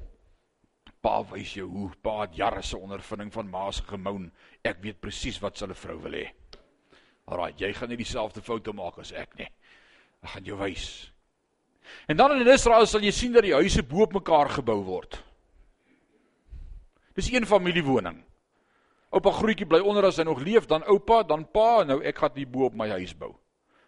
Pa 1.00 1.20
wys 1.30 1.54
jou 1.56 1.66
hoe, 1.70 1.90
pa 2.02 2.18
het 2.24 2.36
jare 2.36 2.62
se 2.66 2.76
ondervinding 2.76 3.32
van 3.32 3.50
ma 3.50 3.66
se 3.72 3.84
gemoun. 3.86 4.28
Ek 4.66 4.82
weet 4.84 5.00
presies 5.00 5.40
wat 5.40 5.58
sy 5.58 5.70
vrou 5.72 5.98
wil 6.04 6.18
hê. 6.18 6.26
Alraai, 7.26 7.54
jy 7.58 7.72
gaan 7.74 7.90
nie 7.90 8.00
dieselfde 8.00 8.42
foute 8.44 8.74
maak 8.76 8.98
as 9.02 9.12
ek 9.16 9.38
nie. 9.40 9.48
Ek 10.22 10.34
gaan 10.34 10.46
jou 10.46 10.58
wys. 10.60 10.88
En 12.06 12.16
dan 12.16 12.36
in 12.40 12.48
Israel 12.48 12.86
sal 12.86 13.04
jy 13.04 13.12
sien 13.14 13.32
dat 13.34 13.46
die 13.46 13.54
huise 13.54 13.82
bo 13.82 14.04
op 14.06 14.14
mekaar 14.16 14.50
gebou 14.58 14.78
word. 14.84 15.18
Dis 17.16 17.32
een 17.32 17.46
familiewoning. 17.46 18.20
Oupa 19.10 19.32
Grootjie 19.32 19.66
bly 19.66 19.80
onder 19.80 20.04
as 20.04 20.18
hy 20.20 20.26
nog 20.28 20.42
leef, 20.44 20.66
dan 20.68 20.84
oupa, 20.90 21.22
dan 21.24 21.46
pa, 21.48 21.84
nou 21.88 22.02
ek 22.04 22.18
gaan 22.20 22.34
hier 22.36 22.48
bo 22.50 22.66
op 22.68 22.74
my 22.76 22.88
huis 22.98 23.14
bou. 23.16 23.32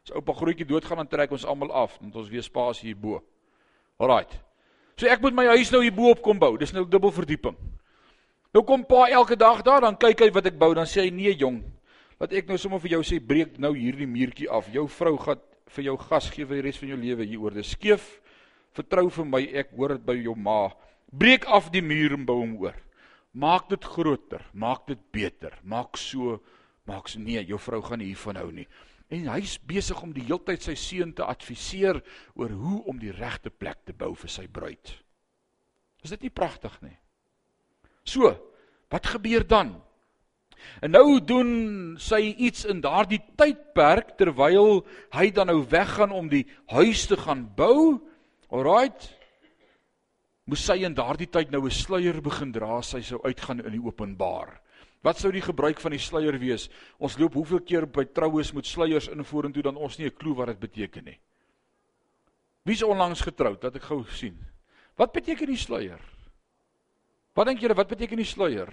As 0.06 0.14
oupa 0.16 0.32
Grootjie 0.32 0.66
doodgaan 0.66 1.02
dan 1.02 1.10
trek 1.10 1.34
ons 1.36 1.44
almal 1.44 1.72
af, 1.74 1.98
want 2.00 2.16
ons 2.16 2.30
weer 2.32 2.46
spasie 2.46 2.92
hier 2.92 3.00
bo. 3.00 3.20
Alraight. 3.98 4.38
So 4.98 5.10
ek 5.10 5.20
moet 5.22 5.36
my 5.36 5.44
huis 5.52 5.70
nou 5.74 5.82
hier 5.84 5.94
bo 5.94 6.14
op 6.14 6.22
kom 6.24 6.40
bou. 6.40 6.54
Dis 6.58 6.72
nou 6.72 6.86
dubbel 6.88 7.12
verdieping. 7.14 7.58
Nou 8.56 8.64
kom 8.64 8.86
pa 8.88 9.04
elke 9.12 9.36
dag 9.36 9.60
daar, 9.66 9.84
dan 9.84 9.98
kyk 10.00 10.24
hy 10.24 10.30
wat 10.34 10.48
ek 10.48 10.56
bou, 10.58 10.70
dan 10.74 10.88
sê 10.88 11.04
hy 11.04 11.12
nee 11.12 11.34
jong. 11.36 11.60
Wat 12.18 12.32
ek 12.34 12.48
nou 12.48 12.56
sommer 12.58 12.80
vir 12.82 12.96
jou 12.96 13.02
sê, 13.06 13.20
breek 13.22 13.58
nou 13.62 13.74
hierdie 13.76 14.08
muurtjie 14.08 14.48
af. 14.50 14.70
Jou 14.72 14.88
vrou 14.90 15.14
gaan 15.20 15.42
vir 15.74 15.88
jou 15.90 15.96
gas 16.00 16.28
gee 16.34 16.46
vir 16.48 16.60
die 16.60 16.66
res 16.68 16.80
van 16.80 16.92
jou 16.92 16.98
lewe 17.00 17.26
hieroor. 17.28 17.56
Dis 17.58 17.74
skeef. 17.76 18.18
Vertrou 18.76 19.08
vir 19.12 19.26
my, 19.28 19.40
ek 19.62 19.72
hoor 19.76 19.96
dit 19.96 20.04
by 20.06 20.16
jou 20.18 20.34
ma. 20.36 20.68
Breek 21.08 21.48
af 21.48 21.70
die 21.74 21.82
muur 21.84 22.14
en 22.18 22.26
bou 22.28 22.38
hom 22.42 22.54
oor. 22.62 22.76
Maak 23.38 23.68
dit 23.70 23.84
groter, 23.84 24.44
maak 24.52 24.86
dit 24.88 25.00
beter. 25.14 25.56
Maak 25.62 25.98
so, 26.00 26.38
maak 26.88 27.08
so 27.08 27.20
nee, 27.20 27.40
jou 27.48 27.58
vrou 27.60 27.80
gaan 27.84 28.02
nie 28.02 28.12
hiervan 28.12 28.40
hou 28.40 28.50
nie. 28.52 28.66
En 29.08 29.28
hy's 29.32 29.56
besig 29.64 30.00
om 30.04 30.12
die 30.12 30.26
heeltyd 30.28 30.64
sy 30.64 30.74
seun 30.76 31.14
te 31.16 31.24
adviseer 31.24 32.02
oor 32.36 32.52
hoe 32.52 32.80
om 32.92 32.98
die 33.00 33.14
regte 33.14 33.50
plek 33.50 33.86
te 33.88 33.96
bou 33.96 34.12
vir 34.18 34.32
sy 34.32 34.44
bruid. 34.52 34.92
Is 36.04 36.12
dit 36.12 36.26
nie 36.26 36.34
pragtig 36.34 36.74
nie? 36.84 36.94
So, 38.08 38.30
wat 38.92 39.08
gebeur 39.14 39.44
dan? 39.48 39.74
En 40.82 40.90
nou 40.90 41.20
doen 41.20 41.96
sy 41.98 42.34
iets 42.38 42.64
in 42.64 42.80
daardie 42.80 43.20
tydperk 43.36 44.16
terwyl 44.18 44.84
hy 45.14 45.30
dan 45.30 45.50
nou 45.50 45.62
weggaan 45.68 46.12
om 46.12 46.28
die 46.28 46.46
huis 46.74 47.06
te 47.06 47.16
gaan 47.16 47.46
bou. 47.56 47.98
Alraight 48.50 49.10
moes 50.48 50.64
sy 50.64 50.80
in 50.86 50.96
daardie 50.96 51.28
tyd 51.28 51.50
nou 51.52 51.66
'n 51.66 51.70
sluier 51.70 52.20
begin 52.22 52.52
dra 52.52 52.78
as 52.78 52.90
sy 52.94 53.02
sou 53.02 53.20
uitgaan 53.24 53.60
in 53.60 53.72
die 53.72 53.84
openbaar. 53.84 54.60
Wat 55.02 55.18
sou 55.18 55.30
die 55.32 55.44
gebruik 55.44 55.80
van 55.80 55.92
die 55.92 56.02
sluier 56.02 56.38
wees? 56.38 56.68
Ons 56.98 57.18
loop 57.18 57.34
hoeveel 57.34 57.60
keer 57.60 57.86
by 57.86 58.04
troues 58.04 58.52
met 58.52 58.66
sluiers 58.66 59.08
in 59.08 59.24
vorentoe 59.24 59.62
dan 59.62 59.76
ons 59.76 59.98
nie 59.98 60.06
'n 60.06 60.16
klou 60.16 60.34
wat 60.34 60.46
dit 60.46 60.60
beteken 60.60 61.04
nie. 61.04 61.18
Wie's 62.64 62.82
onlangs 62.82 63.20
getroud? 63.20 63.60
Dat 63.60 63.76
ek 63.76 63.82
gou 63.82 64.04
sien. 64.04 64.36
Wat 64.96 65.12
beteken 65.12 65.46
die 65.46 65.56
sluier? 65.56 66.00
Wat 67.34 67.46
dink 67.46 67.60
julle 67.60 67.74
wat 67.74 67.88
beteken 67.88 68.16
die 68.16 68.24
sluier? 68.24 68.72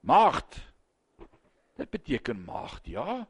Maagd. 0.00 0.58
Dit 1.76 1.90
beteken 1.90 2.44
maagd, 2.44 2.86
ja. 2.86 3.26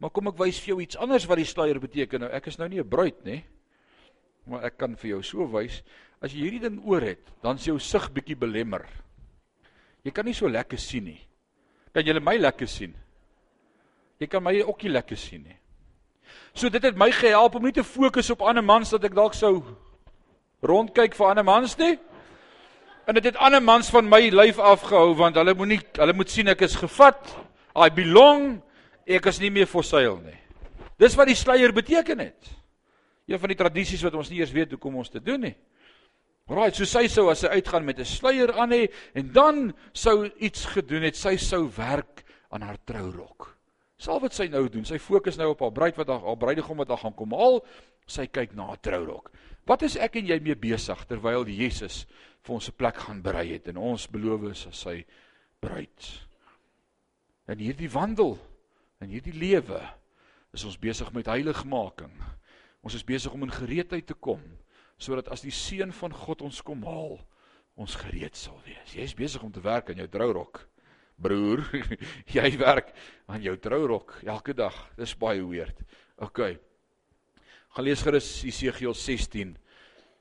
Maar 0.00 0.10
kom 0.10 0.30
ek 0.30 0.38
wys 0.40 0.58
vir 0.62 0.74
jou 0.74 0.80
iets 0.82 0.96
anders 0.96 1.26
wat 1.28 1.40
die 1.40 1.48
sluier 1.48 1.80
beteken. 1.80 2.24
Nou 2.24 2.30
ek 2.32 2.46
is 2.46 2.58
nou 2.58 2.68
nie 2.68 2.80
'n 2.80 2.88
bruid 2.88 3.24
nie. 3.24 3.44
Maar 4.46 4.64
ek 4.64 4.78
kan 4.78 4.96
vir 4.96 5.10
jou 5.10 5.22
so 5.22 5.46
wys. 5.46 5.82
As 6.20 6.32
jy 6.32 6.40
hierdie 6.40 6.60
ding 6.60 6.80
oor 6.84 7.00
het, 7.00 7.30
dan 7.42 7.56
is 7.56 7.64
jou 7.64 7.78
sig 7.78 8.10
bietjie 8.12 8.36
belemmer. 8.36 8.86
Jy 10.04 10.10
kan 10.10 10.24
nie 10.24 10.34
so 10.34 10.48
lekker 10.48 10.78
sien 10.78 11.04
nie. 11.04 11.20
Kan 11.92 12.06
jy 12.06 12.18
my 12.20 12.36
lekker 12.36 12.68
sien? 12.68 12.94
Jy 14.18 14.26
kan 14.26 14.42
my 14.42 14.60
ook 14.62 14.82
nie 14.82 14.92
lekker 14.92 15.16
sien 15.16 15.42
nie. 15.42 15.56
So 16.54 16.68
dit 16.68 16.82
het 16.82 16.96
my 16.96 17.10
gehelp 17.10 17.54
om 17.54 17.64
nie 17.64 17.72
te 17.72 17.84
fokus 17.84 18.30
op 18.30 18.42
ander 18.42 18.64
mans 18.64 18.90
dat 18.90 19.04
ek 19.04 19.14
dalk 19.14 19.34
sou 19.34 19.62
rondkyk 20.62 21.14
vir 21.14 21.26
ander 21.26 21.44
mans 21.44 21.76
nie. 21.78 21.98
En 23.10 23.16
dit 23.18 23.24
het 23.24 23.40
ander 23.42 23.58
mans 23.58 23.88
van 23.90 24.06
my 24.06 24.28
lyf 24.30 24.58
afgehou 24.62 25.16
want 25.18 25.34
hulle 25.34 25.56
moenie 25.58 25.80
hulle 25.98 26.14
moet 26.14 26.30
sien 26.30 26.46
ek 26.52 26.60
is 26.62 26.76
gevat. 26.78 27.32
I 27.74 27.88
belong. 27.90 28.60
Ek 29.02 29.26
is 29.26 29.40
nie 29.42 29.50
meer 29.50 29.66
for 29.66 29.82
sale 29.82 30.20
nie. 30.22 30.36
Dis 31.00 31.16
wat 31.18 31.26
die 31.26 31.34
sluier 31.34 31.74
beteken 31.74 32.22
het. 32.22 32.52
Een 33.26 33.40
van 33.42 33.50
die 33.50 33.58
tradisies 33.58 34.04
wat 34.06 34.14
ons 34.14 34.30
nie 34.30 34.38
eers 34.38 34.54
weet 34.54 34.76
hoe 34.76 34.78
kom 34.78 35.00
ons 35.02 35.10
dit 35.10 35.24
doen 35.26 35.42
nie. 35.42 35.56
Right, 36.50 36.76
so 36.78 36.86
sy 36.86 37.08
sou 37.10 37.26
as 37.32 37.42
sy 37.42 37.50
uitgaan 37.50 37.84
met 37.84 37.98
'n 37.98 38.06
sluier 38.06 38.52
aan 38.54 38.70
hê 38.70 38.86
en 39.14 39.32
dan 39.32 39.74
sou 39.92 40.30
iets 40.38 40.66
gedoen 40.66 41.02
het, 41.02 41.16
sy 41.16 41.36
sou 41.36 41.66
werk 41.66 42.22
aan 42.50 42.62
haar 42.62 42.78
trourok. 42.84 43.56
Sal 43.98 44.20
wat 44.20 44.34
sy 44.34 44.46
nou 44.46 44.68
doen. 44.68 44.84
Sy 44.84 44.98
fokus 44.98 45.36
nou 45.36 45.50
op 45.50 45.60
haar 45.60 45.72
bruid 45.72 45.96
wat 45.96 46.08
haar 46.08 46.36
bruidegom 46.36 46.76
wat 46.76 46.88
haar 46.88 46.98
gaan 46.98 47.14
kom 47.14 47.32
haal. 47.32 47.64
Sy 48.06 48.26
kyk 48.26 48.54
na 48.54 48.66
haar 48.66 48.80
trourok. 48.80 49.30
Wat 49.70 49.84
is 49.86 49.94
ek 50.02 50.16
en 50.18 50.26
jy 50.26 50.40
mee 50.42 50.58
besig 50.58 50.98
terwyl 51.06 51.46
Jesus 51.46 52.02
vir 52.42 52.54
ons 52.56 52.68
'n 52.68 52.74
plek 52.74 52.96
gaan 53.06 53.22
berei 53.22 53.52
het 53.52 53.68
en 53.68 53.76
ons 53.76 54.10
beloof 54.10 54.50
is 54.50 54.66
as 54.66 54.80
sy 54.82 55.04
bruid. 55.60 56.26
In 57.46 57.58
hierdie 57.58 57.90
wandel, 57.90 58.38
in 59.00 59.10
hierdie 59.14 59.36
lewe 59.36 59.80
is 60.52 60.64
ons 60.64 60.76
besig 60.76 61.12
met 61.12 61.26
heiligmaking. 61.26 62.16
Ons 62.82 62.94
is 62.94 63.06
besig 63.06 63.32
om 63.32 63.42
in 63.42 63.52
gereedheid 63.52 64.06
te 64.06 64.14
kom 64.14 64.42
sodat 64.98 65.30
as 65.32 65.40
die 65.40 65.54
seun 65.54 65.92
van 65.92 66.12
God 66.12 66.42
ons 66.42 66.60
kom 66.60 66.82
haal, 66.84 67.16
ons 67.74 67.94
gereed 67.96 68.36
sal 68.36 68.60
wees. 68.66 68.92
Jy's 68.92 69.14
besig 69.14 69.42
om 69.42 69.52
te 69.52 69.60
werk 69.60 69.88
aan 69.88 69.96
jou 69.96 70.08
trourok. 70.08 70.68
Broer, 71.16 71.62
jy 72.36 72.58
werk 72.58 72.92
aan 73.26 73.40
jou 73.40 73.56
trourok 73.56 74.18
elke 74.26 74.52
dag. 74.52 74.76
Dis 74.96 75.16
baie 75.16 75.40
weird. 75.40 75.80
OK. 76.16 76.69
Gaan 77.80 77.88
lees 77.88 78.02
gerus 78.04 78.26
Jesegiel 78.44 78.92
16. 78.92 79.54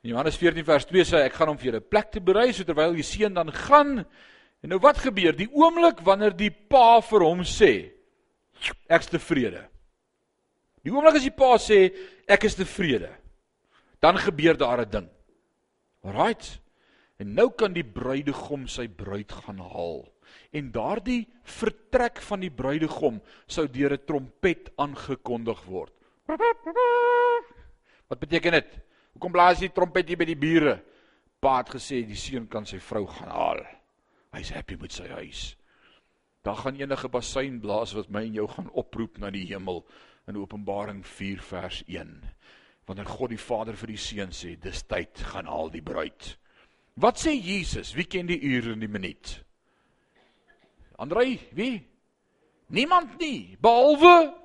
In 0.02 0.10
Johannes 0.14 0.38
14 0.40 0.64
vers 0.64 0.86
2 0.88 1.04
sê 1.04 1.20
ek 1.26 1.34
gaan 1.36 1.50
hom 1.52 1.58
vir 1.60 1.68
julle 1.68 1.82
plek 1.84 2.14
te 2.14 2.22
berei 2.24 2.54
so 2.56 2.64
terwyl 2.64 2.96
die 2.96 3.04
seun 3.04 3.36
dan 3.36 3.52
gaan. 3.52 4.06
En 4.64 4.72
nou 4.72 4.80
wat 4.80 5.02
gebeur? 5.04 5.36
Die 5.36 5.50
oomblik 5.52 6.00
wanneer 6.08 6.32
die 6.40 6.54
pa 6.56 7.02
vir 7.04 7.26
hom 7.28 7.44
sê 7.44 7.74
ek's 8.88 9.12
tevrede. 9.12 9.66
Die 10.88 10.96
oomblik 10.96 11.20
as 11.20 11.28
die 11.28 11.36
pa 11.36 11.52
sê 11.60 11.82
ek 12.32 12.48
is 12.48 12.56
tevrede 12.62 13.12
dan 14.00 14.16
gebeur 14.24 14.56
daar 14.56 14.86
'n 14.86 14.92
ding. 14.96 15.12
Right? 16.08 16.62
En 17.20 17.36
nou 17.36 17.50
kan 17.52 17.76
die 17.76 17.84
bruidegom 17.84 18.70
sy 18.72 18.88
bruid 18.88 19.36
gaan 19.44 19.60
haal. 19.60 20.08
En 20.56 20.72
daardie 20.72 21.28
vertrek 21.44 22.24
van 22.24 22.40
die 22.40 22.56
bruidegom 22.56 23.20
sou 23.48 23.68
deur 23.68 24.00
'n 24.00 24.06
trompet 24.08 24.72
aangekondig 24.78 25.66
word. 25.68 25.99
Wat 28.08 28.20
beteken 28.20 28.52
dit? 28.52 28.70
Hoekom 29.16 29.34
blaas 29.34 29.62
die 29.64 29.72
trompet 29.74 30.08
hier 30.12 30.20
by 30.20 30.28
die 30.30 30.38
bure? 30.38 30.76
Pa 31.42 31.58
het 31.62 31.72
gesê 31.74 32.04
die 32.06 32.18
seun 32.20 32.46
kan 32.52 32.68
sy 32.70 32.78
vrou 32.84 33.08
gaan 33.10 33.32
haal. 33.34 33.64
Hy's 34.36 34.52
happy 34.54 34.78
met 34.78 34.94
sy 34.94 35.08
huis. 35.10 35.56
Daar 36.46 36.60
gaan 36.62 36.78
enige 36.80 37.10
basuin 37.10 37.58
blaas 37.64 37.96
wat 37.98 38.12
my 38.14 38.24
en 38.28 38.38
jou 38.38 38.48
gaan 38.52 38.70
oproep 38.78 39.18
na 39.20 39.32
die 39.34 39.48
hemel 39.50 39.82
in 40.30 40.38
Openbaring 40.38 41.02
4 41.06 41.42
vers 41.42 41.82
1 41.88 42.14
wanneer 42.90 43.06
God 43.06 43.30
die 43.30 43.38
Vader 43.38 43.76
vir 43.78 43.92
die 43.92 44.02
seun 44.02 44.32
sê, 44.34 44.56
dis 44.58 44.82
tyd, 44.90 45.20
gaan 45.30 45.46
haal 45.46 45.70
die 45.70 45.84
bruid. 45.86 46.32
Wat 46.98 47.22
sê 47.22 47.36
Jesus? 47.38 47.92
Wie 47.94 48.08
ken 48.10 48.26
die 48.26 48.40
uur 48.50 48.72
en 48.74 48.82
die 48.82 48.90
minuut? 48.90 49.36
Andrei, 50.98 51.38
wie? 51.54 51.84
Niemand 52.74 53.14
nie, 53.22 53.54
behalwe 53.62 54.39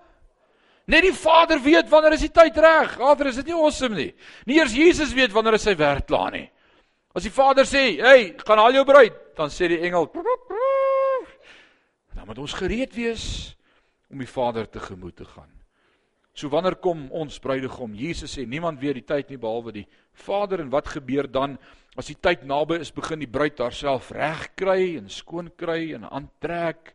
Net 0.87 1.07
die 1.07 1.14
Vader 1.16 1.61
weet 1.64 1.89
wanneer 1.89 2.12
is 2.12 2.26
die 2.26 2.32
tyd 2.32 2.57
reg. 2.61 2.99
Vader, 3.01 3.30
is 3.30 3.39
dit 3.41 3.49
nie 3.49 3.57
awesome 3.57 3.97
nie? 3.97 4.11
Nie 4.49 4.59
eers 4.61 4.74
Jesus 4.76 5.14
weet 5.16 5.32
wanneer 5.32 5.57
is 5.57 5.64
sy 5.64 5.76
werk 5.80 6.07
klaar 6.11 6.35
nie. 6.35 6.51
As 7.14 7.22
die 7.24 7.32
Vader 7.32 7.64
sê, 7.64 8.01
"Hey, 8.03 8.35
gaan 8.37 8.59
haal 8.59 8.72
jou 8.72 8.85
bruid," 8.85 9.14
dan 9.37 9.49
sê 9.49 9.68
die 9.68 9.80
engel, 9.80 10.11
"Dan 12.14 12.26
moet 12.26 12.39
ons 12.39 12.53
gereed 12.53 12.95
wees 12.95 13.57
om 14.11 14.18
die 14.18 14.26
Vader 14.26 14.66
tegemoet 14.66 15.16
te 15.16 15.24
gaan." 15.24 15.51
So 16.35 16.49
wanneer 16.49 16.74
kom 16.74 17.07
ons 17.12 17.39
bruidegom? 17.39 17.95
Jesus 17.95 18.37
sê, 18.37 18.47
"Niemand 18.47 18.80
weet 18.80 18.95
die 18.95 19.07
tyd 19.07 19.28
nie 19.30 19.39
behalwe 19.39 19.72
die 19.72 19.87
Vader." 20.12 20.61
En 20.61 20.70
wat 20.70 20.89
gebeur 20.89 21.30
dan 21.30 21.59
as 21.97 22.07
die 22.07 22.16
tyd 22.20 22.43
naby 22.43 22.80
is? 22.80 22.91
Begin 22.91 23.20
die 23.20 23.28
bruid 23.30 23.59
haarself 23.59 24.11
regkry 24.11 24.97
en 24.97 25.09
skoon 25.09 25.51
kry 25.57 25.95
en 25.95 26.05
aantrek. 26.05 26.95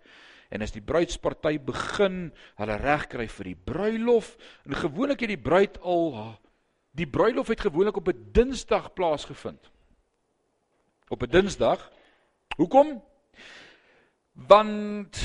En 0.50 0.62
as 0.62 0.72
die 0.72 0.82
bruidsparty 0.82 1.60
begin, 1.62 2.32
hulle 2.58 2.78
regkry 2.82 3.28
vir 3.28 3.52
die 3.52 3.56
bruilof. 3.56 4.38
En 4.66 4.76
gewoonlik 4.76 5.20
het 5.20 5.30
die 5.30 5.44
bruid 5.50 5.78
al 5.82 6.38
die 6.92 7.08
bruilof 7.08 7.48
het 7.48 7.62
gewoonlik 7.62 7.98
op 7.98 8.08
'n 8.10 8.32
Dinsdag 8.34 8.94
plaasgevind 8.94 9.70
op 11.10 11.22
'n 11.24 11.30
Dinsdag. 11.30 11.92
Hoekom? 12.56 13.04
Want 14.34 15.20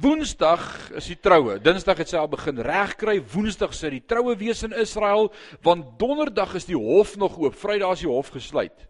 Woensdag 0.00 0.90
is 0.90 1.06
die 1.06 1.20
troue. 1.20 1.60
Dinsdag 1.60 1.96
het 1.96 2.08
sy 2.08 2.16
al 2.16 2.28
begin 2.28 2.58
regkry. 2.58 3.22
Woensdag 3.32 3.72
sê 3.74 3.90
die 3.90 4.04
troue 4.06 4.36
wees 4.36 4.62
in 4.62 4.72
Israel, 4.72 5.32
want 5.62 5.98
Donderdag 5.98 6.54
is 6.54 6.64
die 6.64 6.76
hof 6.76 7.16
nog 7.16 7.38
oop. 7.38 7.54
Vrydag 7.54 7.92
is 7.92 8.04
die 8.04 8.08
hof 8.08 8.28
gesluit. 8.28 8.88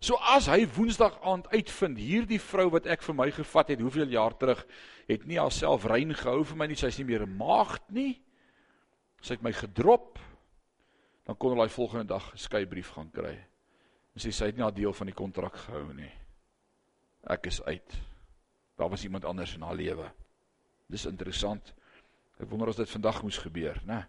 So 0.00 0.16
as 0.16 0.48
hy 0.50 0.64
Woensdag 0.76 1.16
aand 1.22 1.48
uitvind 1.52 1.98
hierdie 1.98 2.40
vrou 2.42 2.70
wat 2.74 2.86
ek 2.86 3.02
vir 3.02 3.14
my 3.14 3.30
gevat 3.30 3.74
het 3.74 3.80
hoeveel 3.80 4.10
jaar 4.12 4.36
terug 4.36 4.64
het 5.08 5.24
nie 5.28 5.38
haarself 5.38 5.86
rein 5.88 6.14
gehou 6.16 6.44
vir 6.44 6.56
my 6.56 6.66
nie, 6.66 6.76
sy's 6.76 6.98
nie 6.98 7.08
meer 7.08 7.26
'n 7.26 7.36
maagd 7.36 7.90
nie. 7.90 8.20
Sy 9.22 9.34
het 9.34 9.42
my 9.42 9.52
gedrop. 9.52 10.18
Dan 11.24 11.36
kon 11.36 11.50
hulle 11.50 11.64
daai 11.64 11.72
volgende 11.72 12.06
dag 12.06 12.32
'n 12.32 12.38
skeybrief 12.38 12.90
gaan 12.90 13.10
kry. 13.10 13.36
En 14.14 14.20
sê 14.20 14.32
sy 14.32 14.46
het 14.46 14.56
nie 14.56 14.62
haar 14.62 14.74
deel 14.74 14.92
van 14.92 15.06
die 15.06 15.14
kontrak 15.14 15.56
gehou 15.56 15.92
nie. 15.94 16.12
Ek 17.26 17.46
is 17.46 17.62
uit. 17.62 17.96
Daar 18.76 18.90
was 18.90 19.04
iemand 19.04 19.24
anders 19.24 19.54
in 19.54 19.62
haar 19.62 19.74
lewe. 19.74 20.12
Dis 20.88 21.06
interessant. 21.06 21.74
Ek 22.40 22.50
wonder 22.50 22.68
as 22.68 22.76
dit 22.76 22.90
vandag 22.90 23.22
moes 23.22 23.38
gebeur, 23.38 23.80
né? 23.86 24.04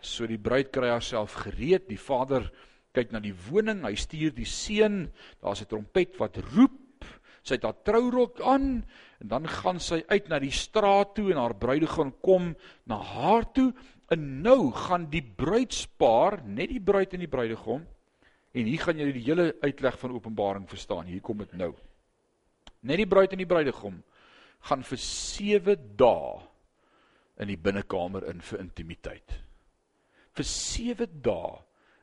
So 0.00 0.26
die 0.26 0.38
bruid 0.38 0.70
kry 0.72 0.88
haarself 0.88 1.34
gereed, 1.44 1.88
die 1.88 1.98
vader 1.98 2.50
kyk 2.92 3.12
na 3.12 3.20
die 3.20 3.34
woning, 3.48 3.84
hy 3.84 3.94
stuur 3.94 4.34
die 4.34 4.48
seun, 4.48 5.12
daar's 5.42 5.62
'n 5.62 5.70
trompet 5.70 6.18
wat 6.18 6.36
roep. 6.54 7.04
Sy 7.42 7.54
het 7.54 7.64
haar 7.64 7.82
trourok 7.84 8.40
aan 8.40 8.84
en 9.20 9.28
dan 9.28 9.48
gaan 9.48 9.80
sy 9.80 10.02
uit 10.08 10.28
na 10.28 10.38
die 10.38 10.52
straat 10.52 11.14
toe 11.14 11.30
en 11.30 11.38
haar 11.38 11.54
bruidegom 11.54 12.12
kom 12.20 12.54
na 12.84 12.96
haar 12.96 13.52
toe. 13.52 13.72
En 14.10 14.42
nou 14.42 14.72
gaan 14.72 15.08
die 15.10 15.22
bruidspaar, 15.22 16.44
net 16.44 16.68
die 16.68 16.80
bruid 16.80 17.14
en 17.14 17.20
die 17.20 17.28
bruidegom, 17.28 17.86
En 18.50 18.66
hier 18.66 18.82
gaan 18.82 18.98
jy 18.98 19.10
die 19.14 19.26
hele 19.28 19.52
uitleg 19.62 19.98
van 20.00 20.14
Openbaring 20.16 20.66
verstaan. 20.70 21.06
Hier 21.06 21.22
kom 21.22 21.38
dit 21.42 21.52
nou. 21.58 21.70
Net 22.82 22.98
die 22.98 23.08
bruid 23.08 23.34
en 23.34 23.42
die 23.42 23.48
bruidegom 23.48 24.00
gaan 24.66 24.82
vir 24.84 25.00
7 25.00 25.76
dae 26.00 26.40
in 27.40 27.48
die 27.48 27.60
binnekamer 27.60 28.26
in 28.28 28.42
vir 28.44 28.60
intimiteit. 28.60 29.36
Vir 30.36 30.46
7 30.48 31.20
dae 31.24 31.60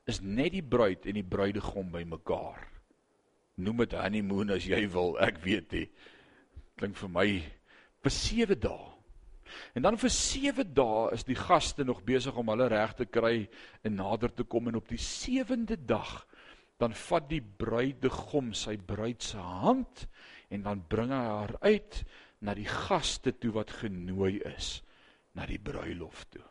is 0.07 0.21
net 0.23 0.53
die 0.55 0.63
bruid 0.63 1.05
en 1.09 1.19
die 1.19 1.27
bruidegom 1.27 1.91
bymekaar. 1.91 2.61
Noem 3.59 3.83
dit 3.83 3.95
honeymoon 3.97 4.53
as 4.55 4.67
jy 4.69 4.83
wil, 4.93 5.15
ek 5.23 5.41
weet 5.43 5.73
nie. 5.75 5.87
Klink 6.77 6.97
vir 6.99 7.11
my 7.11 7.27
vir 8.05 8.13
7 8.13 8.59
dae. 8.63 8.93
En 9.75 9.85
dan 9.87 9.97
vir 9.99 10.11
7 10.13 10.67
dae 10.77 11.07
is 11.15 11.25
die 11.27 11.37
gaste 11.39 11.85
nog 11.87 12.03
besig 12.07 12.35
om 12.37 12.51
hulle 12.53 12.69
reg 12.71 12.93
te 12.99 13.07
kry 13.09 13.47
en 13.87 13.97
nader 13.99 14.33
te 14.35 14.45
kom 14.47 14.69
en 14.69 14.79
op 14.79 14.89
die 14.91 15.01
7de 15.01 15.79
dag 15.87 16.19
dan 16.77 16.93
vat 16.93 17.25
die 17.31 17.41
bruidegom 17.41 18.51
sy 18.53 18.75
bruid 18.77 19.23
se 19.25 19.41
hand 19.41 20.05
en 20.53 20.67
dan 20.67 20.83
bring 20.89 21.11
hy 21.11 21.23
haar 21.25 21.55
uit 21.65 22.03
na 22.45 22.53
die 22.53 22.69
gaste 22.69 23.33
toe 23.33 23.55
wat 23.55 23.73
genooi 23.81 24.37
is 24.45 24.77
na 25.33 25.47
die 25.49 25.59
bruilof 25.61 26.27
toe. 26.29 26.45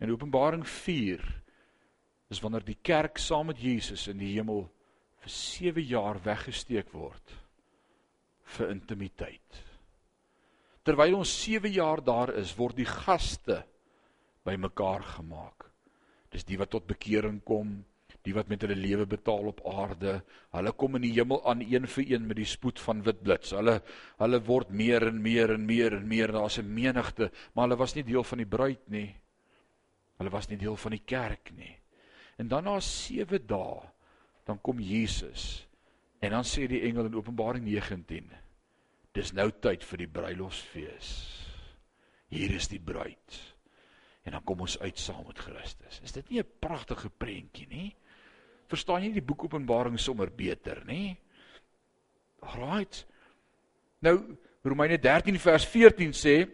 In 0.00 0.10
Openbaring 0.10 0.64
4 0.64 1.20
is 2.32 2.40
wanneer 2.40 2.64
die 2.64 2.78
kerk 2.82 3.18
saam 3.20 3.50
met 3.50 3.60
Jesus 3.60 4.06
in 4.08 4.20
die 4.22 4.32
hemel 4.32 4.64
vir 5.20 5.32
7 5.34 5.84
jaar 5.84 6.20
weggesteek 6.24 6.94
word 6.96 7.34
vir 8.56 8.72
intimiteit. 8.72 9.60
Terwyl 10.86 11.18
ons 11.18 11.34
7 11.44 11.68
jaar 11.74 12.00
daar 12.00 12.32
is, 12.40 12.56
word 12.56 12.80
die 12.80 12.88
gaste 12.88 13.60
bymekaar 14.48 15.04
gemaak. 15.18 15.68
Dis 16.32 16.48
die 16.48 16.56
wat 16.56 16.72
tot 16.72 16.88
bekering 16.88 17.42
kom, 17.44 17.82
die 18.24 18.34
wat 18.36 18.48
met 18.48 18.64
hulle 18.64 18.76
lewe 18.78 19.04
betaal 19.08 19.50
op 19.52 19.60
aarde. 19.68 20.20
Hulle 20.56 20.72
kom 20.80 20.96
in 20.96 21.04
die 21.06 21.14
hemel 21.18 21.42
aan 21.48 21.60
een 21.60 21.86
vir 21.88 22.14
een 22.14 22.26
met 22.28 22.40
die 22.40 22.48
spoed 22.48 22.80
van 22.80 23.04
wit 23.04 23.20
blits. 23.24 23.52
Hulle 23.56 23.80
hulle 24.20 24.40
word 24.48 24.72
meer 24.72 25.08
en 25.08 25.20
meer 25.20 25.52
en 25.54 25.64
meer 25.68 25.96
en 25.96 26.08
meer. 26.08 26.32
Daar's 26.32 26.58
'n 26.58 26.72
menigte, 26.74 27.30
maar 27.52 27.68
hulle 27.68 27.80
was 27.80 27.94
nie 27.94 28.04
deel 28.04 28.24
van 28.24 28.38
die 28.38 28.48
bruid 28.56 28.88
nie. 28.88 29.19
Hulle 30.20 30.32
was 30.32 30.50
nie 30.50 30.60
deel 30.60 30.76
van 30.76 30.94
die 30.94 31.02
kerk 31.04 31.52
nie. 31.56 31.72
En 32.40 32.48
dan 32.48 32.68
na 32.68 32.76
7 32.84 33.40
dae, 33.48 33.80
dan 34.48 34.60
kom 34.60 34.80
Jesus. 34.80 35.66
En 36.20 36.34
dan 36.36 36.44
sê 36.44 36.66
die 36.68 36.82
engel 36.88 37.08
in 37.08 37.16
Openbaring 37.16 37.64
19: 37.64 38.28
Dis 39.16 39.32
nou 39.32 39.48
tyd 39.50 39.84
vir 39.84 40.04
die 40.04 40.10
bruilofsfees. 40.20 41.14
Hier 42.30 42.52
is 42.54 42.68
die 42.70 42.80
bruid 42.80 43.40
en 44.28 44.36
dan 44.36 44.44
kom 44.44 44.60
ons 44.62 44.76
uit 44.78 44.98
saam 45.00 45.24
met 45.26 45.38
Christus. 45.40 46.00
Is 46.04 46.12
dit 46.12 46.28
nie 46.30 46.40
'n 46.40 46.52
pragtige 46.60 47.08
prentjie 47.10 47.66
nie? 47.68 47.96
Verstaan 48.68 49.02
jy 49.02 49.12
die 49.12 49.22
boek 49.22 49.44
Openbaring 49.44 49.98
sommer 49.98 50.30
beter, 50.30 50.84
nê? 50.86 51.16
Right. 52.42 53.06
Nou 54.00 54.36
Romeine 54.62 54.98
13 54.98 55.38
vers 55.38 55.64
14 55.64 56.12
sê: 56.12 56.48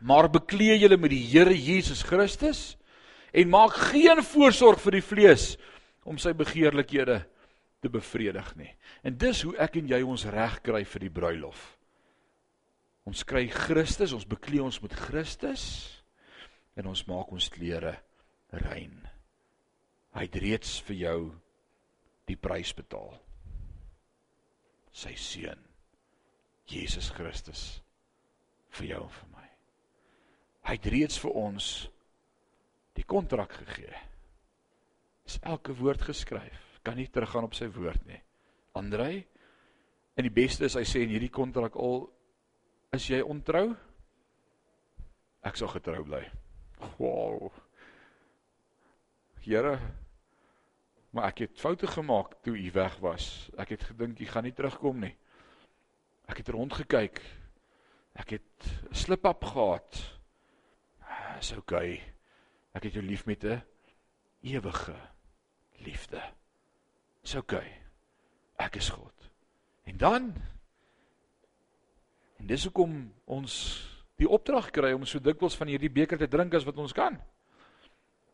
"Maar 0.00 0.30
bekleë 0.30 0.78
julle 0.78 0.96
met 0.96 1.10
die 1.10 1.26
Here 1.26 1.54
Jesus 1.54 2.02
Christus 2.02 2.76
en 3.34 3.50
maak 3.50 3.74
geen 3.90 4.22
voorsorg 4.22 4.80
vir 4.84 4.98
die 5.00 5.04
vlees 5.04 5.46
om 6.06 6.20
sy 6.20 6.32
begeerlikhede 6.36 7.24
te 7.82 7.90
bevredig 7.90 8.54
nie." 8.56 8.70
En 9.02 9.16
dis 9.18 9.42
hoe 9.42 9.56
ek 9.58 9.80
en 9.80 9.90
jy 9.90 10.02
ons 10.02 10.26
reg 10.30 10.60
kry 10.62 10.84
vir 10.84 11.06
die 11.06 11.14
bruilof. 11.20 11.64
Ons 13.04 13.24
kry 13.28 13.48
Christus, 13.52 14.14
ons 14.16 14.24
bekleë 14.28 14.64
ons 14.64 14.80
met 14.82 14.94
Christus 14.96 15.64
en 16.76 16.86
ons 16.86 17.06
maak 17.06 17.32
ons 17.32 17.48
klere 17.52 17.98
rein. 18.64 18.96
Hy 20.14 20.24
het 20.24 20.36
reeds 20.40 20.78
vir 20.86 20.96
jou 20.96 21.18
die 22.28 22.38
prys 22.40 22.72
betaal. 22.76 23.12
Sy 24.94 25.14
seun 25.18 25.60
Jesus 26.70 27.10
Christus 27.12 27.64
vir 28.78 28.94
jou 28.94 29.02
en 29.04 29.16
vir 29.18 29.32
my. 29.34 29.48
Hy 30.64 30.76
het 30.78 30.86
reeds 30.94 31.18
vir 31.20 31.34
ons 31.36 31.70
die 32.94 33.04
kontrak 33.04 33.52
gegee. 33.52 33.94
Is 35.26 35.38
elke 35.42 35.74
woord 35.76 36.02
geskryf. 36.04 36.60
Kan 36.84 36.98
nie 37.00 37.08
teruggaan 37.08 37.48
op 37.48 37.56
sy 37.56 37.68
woord 37.72 38.06
nie. 38.06 38.20
Andrei 38.74 39.24
en 40.14 40.26
die 40.26 40.34
beste 40.34 40.68
is 40.68 40.76
hy 40.78 40.84
sê 40.86 41.02
in 41.02 41.14
hierdie 41.14 41.32
kontrak 41.32 41.76
al 41.80 42.06
is 42.94 43.06
jy 43.10 43.20
ontrou 43.22 43.72
ek 45.44 45.58
sal 45.58 45.70
getrou 45.74 46.04
bly. 46.06 46.22
Wow. 46.98 47.50
Here, 49.44 49.74
maar 51.12 51.28
ek 51.32 51.44
het 51.44 51.60
foute 51.60 51.88
gemaak 51.90 52.38
toe 52.44 52.56
u 52.56 52.70
weg 52.74 52.96
was. 53.04 53.50
Ek 53.60 53.74
het 53.76 53.84
gedink 53.90 54.22
u 54.24 54.28
gaan 54.30 54.48
nie 54.48 54.56
terugkom 54.56 55.04
nie. 55.04 55.12
Ek 56.30 56.40
het 56.40 56.48
rondgekyk. 56.54 57.20
Ek 58.16 58.38
het 58.38 58.72
'n 58.90 58.94
slip-up 58.94 59.44
gehad. 59.44 59.92
Dis 61.36 61.52
oukei. 61.52 61.92
Okay. 61.92 62.13
Ek 62.74 62.88
het 62.88 62.98
jou 62.98 63.04
lief 63.04 63.24
met 63.26 63.44
'n 63.44 63.62
ewige 64.42 64.96
liefde. 65.84 66.22
Dis 67.22 67.34
oukei. 67.34 67.58
Okay. 67.58 67.72
Ek 68.56 68.76
is 68.76 68.88
God. 68.88 69.30
En 69.84 69.96
dan 69.96 70.34
en 72.38 72.46
dis 72.46 72.64
hoekom 72.64 73.12
ons 73.24 73.54
die 74.20 74.28
opdrag 74.28 74.70
kry 74.70 74.92
om 74.92 75.06
so 75.06 75.18
dikwels 75.18 75.56
van 75.56 75.70
hierdie 75.72 75.90
beker 75.90 76.18
te 76.18 76.28
drink 76.28 76.54
as 76.54 76.66
wat 76.66 76.78
ons 76.78 76.92
kan. 76.92 77.16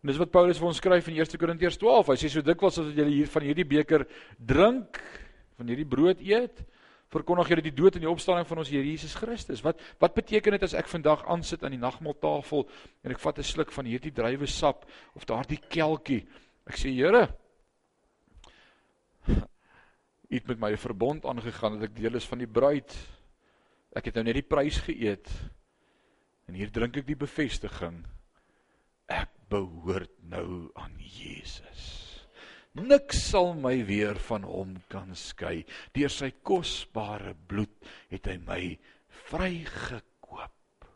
En 0.00 0.08
dis 0.08 0.18
wat 0.20 0.32
Paulus 0.32 0.58
vir 0.58 0.66
ons 0.70 0.76
skryf 0.80 1.08
in 1.08 1.18
1 1.20 1.38
Korintiërs 1.40 1.76
12. 1.76 2.12
Hy 2.12 2.16
sê 2.16 2.30
so 2.32 2.44
dikwels 2.44 2.78
as 2.80 2.88
wat 2.88 2.96
julle 2.96 3.12
hier 3.12 3.28
van 3.28 3.42
hierdie 3.44 3.68
beker 3.68 4.06
drink, 4.36 5.00
van 5.60 5.68
hierdie 5.68 5.88
brood 5.88 6.22
eet, 6.24 6.62
verkondig 7.10 7.48
julle 7.48 7.62
die 7.62 7.74
dood 7.74 7.96
en 7.96 8.04
die 8.04 8.10
opstanding 8.10 8.46
van 8.46 8.58
ons 8.62 8.70
Here 8.70 8.86
Jesus 8.86 9.14
Christus. 9.14 9.62
Wat 9.62 9.80
wat 9.98 10.14
beteken 10.14 10.52
dit 10.52 10.62
as 10.62 10.74
ek 10.74 10.88
vandag 10.88 11.26
aansit 11.26 11.64
aan 11.64 11.74
die 11.74 11.82
nagmaaltafel 11.82 12.68
en 13.04 13.10
ek 13.10 13.18
vat 13.18 13.38
'n 13.38 13.42
sluk 13.42 13.72
van 13.72 13.84
hierdie 13.84 14.14
druiwesap 14.14 14.86
of 15.14 15.24
daardie 15.24 15.60
kelkie? 15.68 16.26
Ek 16.66 16.76
sê 16.76 16.94
Here, 16.94 17.28
U 20.30 20.36
het 20.36 20.46
met 20.46 20.60
my 20.60 20.70
'n 20.70 20.76
verbond 20.76 21.24
aangegaan 21.26 21.78
dat 21.78 21.90
ek 21.90 21.96
deel 21.96 22.14
is 22.14 22.26
van 22.26 22.38
die 22.38 22.46
bruid. 22.46 22.96
Ek 23.92 24.04
het 24.04 24.14
nou 24.14 24.24
net 24.24 24.34
die 24.34 24.46
prys 24.46 24.78
geëet. 24.78 25.28
En 26.46 26.54
hier 26.54 26.70
drink 26.70 26.96
ek 26.96 27.06
die 27.06 27.16
bevestiging 27.16 28.06
ek 29.08 29.28
behoort 29.48 30.22
nou 30.22 30.70
aan 30.74 30.94
Jesus. 30.98 32.09
Niks 32.78 33.24
sal 33.32 33.56
my 33.58 33.80
weer 33.82 34.18
van 34.28 34.44
hom 34.46 34.76
kan 34.92 35.10
skei. 35.18 35.64
Deur 35.94 36.12
sy 36.12 36.30
kosbare 36.46 37.34
bloed 37.34 37.72
het 38.12 38.28
hy 38.30 38.36
my 38.46 38.60
vrygekoop. 39.30 40.86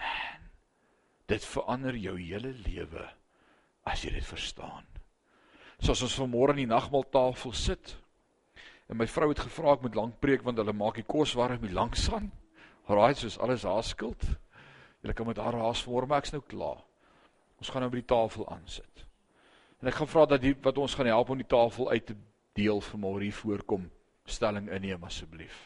Man, 0.00 0.46
dit 1.28 1.44
verander 1.44 1.98
jou 2.00 2.16
hele 2.16 2.54
lewe 2.64 3.04
as 3.84 4.06
jy 4.06 4.14
dit 4.16 4.24
verstaan. 4.24 4.86
Soos 5.80 6.06
ons 6.08 6.16
vanmôre 6.22 6.54
aan 6.54 6.62
die 6.62 6.70
nagmaaltafel 6.70 7.52
sit. 7.56 7.94
En 8.88 8.96
my 9.00 9.06
vrou 9.08 9.28
het 9.30 9.44
gevra 9.44 9.76
ek 9.76 9.84
moet 9.84 9.96
lank 9.96 10.18
preek 10.24 10.44
want 10.44 10.60
hulle 10.60 10.76
maak 10.76 10.96
die 11.00 11.08
kos 11.08 11.36
warm 11.36 11.60
hier 11.60 11.76
langs 11.76 12.08
aan. 12.16 12.30
Raai 12.88 13.12
soos 13.14 13.38
alles 13.38 13.68
haar 13.68 13.84
skuld. 13.84 14.24
Julle 15.04 15.16
kan 15.16 15.28
met 15.28 15.40
haar 15.40 15.60
raas 15.60 15.84
voor 15.84 16.08
maar 16.08 16.24
ek's 16.24 16.32
nou 16.32 16.42
klaar. 16.48 16.80
Ons 17.60 17.68
gaan 17.68 17.84
nou 17.84 17.92
by 17.92 18.00
die 18.00 18.08
tafel 18.08 18.48
aansit. 18.48 19.09
En 19.80 19.88
ek 19.88 19.96
gaan 20.00 20.10
vra 20.12 20.26
dat 20.34 20.42
die 20.42 20.54
wat 20.62 20.78
ons 20.78 20.94
gaan 20.94 21.08
help 21.08 21.32
om 21.32 21.40
die 21.40 21.48
tafel 21.48 21.90
uit 21.90 22.06
te 22.10 22.16
deel 22.58 22.82
vanmôre 22.84 23.24
hier 23.24 23.36
voorkom 23.36 23.86
stelling 24.28 24.68
inneem 24.70 25.04
asseblief. 25.04 25.56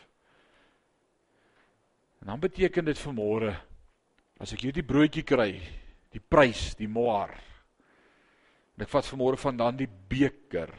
En 2.23 2.33
dan 2.33 2.41
beteken 2.41 2.87
dit 2.87 3.01
vanmôre 3.01 3.51
as 4.41 4.55
ek 4.55 4.65
hierdie 4.67 4.87
broodjie 4.87 5.25
kry, 5.27 5.51
die 6.15 6.23
prys, 6.23 6.73
die 6.79 6.89
moar. 6.89 7.35
En 8.75 8.87
ek 8.87 8.93
vat 8.93 9.11
vanmôre 9.11 9.41
van 9.41 9.59
dan 9.59 9.77
die 9.79 9.91
beker, 9.91 10.73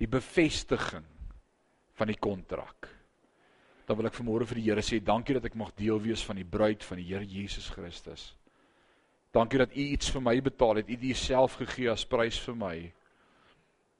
die 0.00 0.08
bevestiging 0.10 1.06
van 1.94 2.10
die 2.10 2.18
kontrak 2.18 2.90
dan 3.92 3.98
wil 3.98 4.08
ek 4.08 4.16
vanmôre 4.16 4.46
vir 4.48 4.60
die 4.60 4.68
Here 4.70 4.82
sê 4.84 5.00
dankie 5.04 5.36
dat 5.36 5.44
ek 5.50 5.58
mag 5.58 5.74
deel 5.76 5.98
wees 6.00 6.22
van 6.24 6.38
die 6.38 6.46
bruid 6.48 6.84
van 6.86 7.00
die 7.00 7.08
Here 7.10 7.26
Jesus 7.26 7.68
Christus. 7.74 8.30
Dankie 9.32 9.62
dat 9.62 9.72
U 9.72 9.80
iets 9.80 10.10
vir 10.12 10.22
my 10.22 10.34
betaal 10.44 10.82
het. 10.82 10.90
U 10.90 10.92
het 10.92 11.04
Uself 11.14 11.56
gegee 11.60 11.90
as 11.90 12.04
prys 12.08 12.40
vir 12.44 12.56
my. 12.58 12.76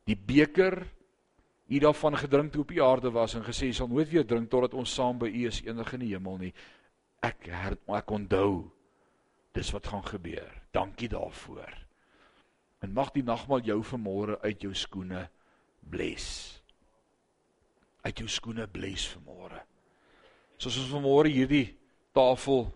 Die 0.09 0.17
beker 0.17 0.83
U 1.73 1.79
daarvan 1.81 2.19
gedrink 2.21 2.53
toe 2.53 2.67
op 2.67 2.73
die 2.75 2.83
aarde 2.85 3.11
was 3.11 3.35
en 3.35 3.45
gesê 3.47 3.71
sal 3.73 3.89
nooit 3.89 4.11
weer 4.11 4.27
drink 4.29 4.51
totdat 4.53 4.75
ons 4.77 4.93
saam 4.93 5.17
by 5.23 5.31
U 5.31 5.47
is 5.49 5.63
eendag 5.65 5.95
in 5.97 6.05
die 6.05 6.11
hemel 6.13 6.37
nie. 6.43 6.53
Ek 7.25 7.47
her, 7.49 7.79
ek 7.97 8.13
onthou 8.13 8.69
dis 9.57 9.71
wat 9.73 9.89
gaan 9.89 10.05
gebeur. 10.05 10.51
Dankie 10.75 11.09
daarvoor. 11.09 11.73
En 12.83 12.93
mag 12.93 13.13
die 13.15 13.25
nagmaal 13.25 13.65
jou 13.65 13.79
vanmôre 13.87 14.41
uit 14.43 14.65
jou 14.67 14.75
skoene 14.77 15.29
bless. 15.81 16.61
Uit 18.03 18.21
jou 18.21 18.29
skoene 18.29 18.67
bless 18.69 19.15
vanmôre. 19.15 19.63
Soos 20.59 20.77
ons 20.83 20.93
vanmôre 20.93 21.33
hierdie 21.33 21.71
tafel 22.13 22.67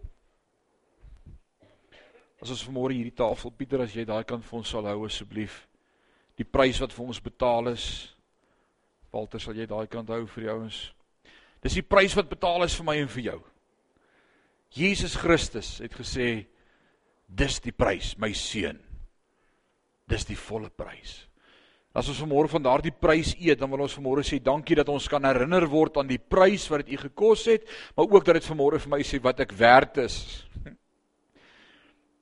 As 2.43 2.53
ons 2.53 2.65
vanmôre 2.69 2.97
hierdie 2.97 3.15
tafel 3.17 3.55
Pieter 3.57 3.81
as 3.85 3.95
jy 3.97 4.05
daai 4.09 4.25
kant 4.29 4.45
vir 4.45 4.59
ons 4.59 4.69
sal 4.69 4.87
hou 4.91 5.07
asseblief. 5.07 5.63
Die 6.37 6.45
prys 6.45 6.81
wat 6.83 6.93
vir 6.93 7.07
ons 7.07 7.23
betaal 7.25 7.73
is. 7.73 7.87
Walter 9.13 9.41
sal 9.41 9.57
jy 9.57 9.69
daai 9.69 9.87
kant 9.89 10.13
hou 10.13 10.25
vir 10.35 10.45
die 10.45 10.53
ouens. 10.53 10.81
Dis 11.65 11.79
die 11.79 11.87
prys 11.87 12.17
wat 12.19 12.29
betaal 12.29 12.67
is 12.67 12.77
vir 12.77 12.87
my 12.87 12.97
en 13.01 13.09
vir 13.11 13.25
jou. 13.31 13.39
Jesus 14.77 15.17
Christus 15.17 15.79
het 15.81 15.95
gesê 15.97 16.45
dis 17.27 17.57
die 17.65 17.73
prys, 17.73 18.13
my 18.21 18.31
seun. 18.37 18.79
Dis 20.07 20.29
die 20.29 20.37
volle 20.39 20.69
prys. 20.71 21.25
As 21.97 22.11
ons 22.13 22.21
vanmôre 22.21 22.51
van 22.53 22.67
daardie 22.67 22.93
prys 22.93 23.33
eet, 23.41 23.57
dan 23.57 23.71
wil 23.73 23.87
ons 23.87 23.95
vanmôre 23.97 24.23
sê 24.27 24.37
dankie 24.45 24.77
dat 24.77 24.91
ons 24.93 25.09
kan 25.09 25.25
herinner 25.25 25.65
word 25.73 25.97
aan 25.97 26.11
die 26.11 26.21
prys 26.21 26.67
wat 26.69 26.85
dit 26.85 26.93
u 26.99 27.01
gekos 27.07 27.47
het, 27.49 27.65
maar 27.97 28.13
ook 28.13 28.27
dat 28.27 28.37
dit 28.37 28.49
vanmôre 28.51 28.83
vir 28.83 28.93
my 28.93 29.01
sê 29.01 29.21
wat 29.25 29.41
ek 29.47 29.57
werd 29.57 30.05
is. 30.05 30.19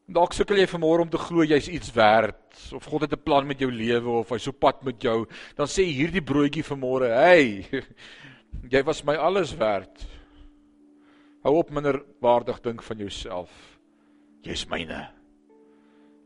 Dalk 0.04 0.34
sukkel 0.36 0.58
jy 0.60 0.66
vanmôre 0.68 1.06
om 1.06 1.08
te 1.08 1.20
glo 1.20 1.46
jy's 1.48 1.68
iets 1.72 1.88
werd 1.96 2.58
of 2.76 2.84
God 2.84 3.06
het 3.06 3.14
'n 3.16 3.24
plan 3.24 3.46
met 3.46 3.58
jou 3.58 3.70
lewe 3.70 4.20
of 4.20 4.28
hy 4.28 4.38
so 4.38 4.52
pad 4.52 4.84
met 4.84 5.00
jou, 5.00 5.26
dan 5.56 5.66
sê 5.66 5.84
hierdie 5.84 6.20
broodjie 6.20 6.62
vanmôre, 6.62 7.08
"Hey, 7.08 7.64
jy 8.72 8.82
was 8.82 9.04
my 9.04 9.16
alles 9.16 9.56
werd." 9.56 10.06
Hou 11.42 11.56
op 11.56 11.70
minder 11.70 12.04
waardig 12.20 12.60
dink 12.60 12.82
van 12.82 12.98
jouself. 12.98 13.50
Jy's 14.42 14.66
myne. 14.66 15.10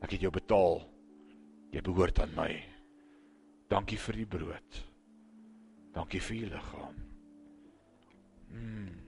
Ek 0.02 0.10
het 0.10 0.20
jou 0.20 0.30
betaal. 0.30 0.82
Jy 1.72 1.80
behoort 1.80 2.20
aan 2.20 2.34
my. 2.36 2.64
Dankie 3.68 3.98
vir 3.98 4.14
die 4.14 4.26
brood. 4.26 4.84
Dankie 5.92 6.20
vir 6.20 6.36
die 6.36 6.50
liggaam. 6.54 6.94
Mm. 8.50 9.07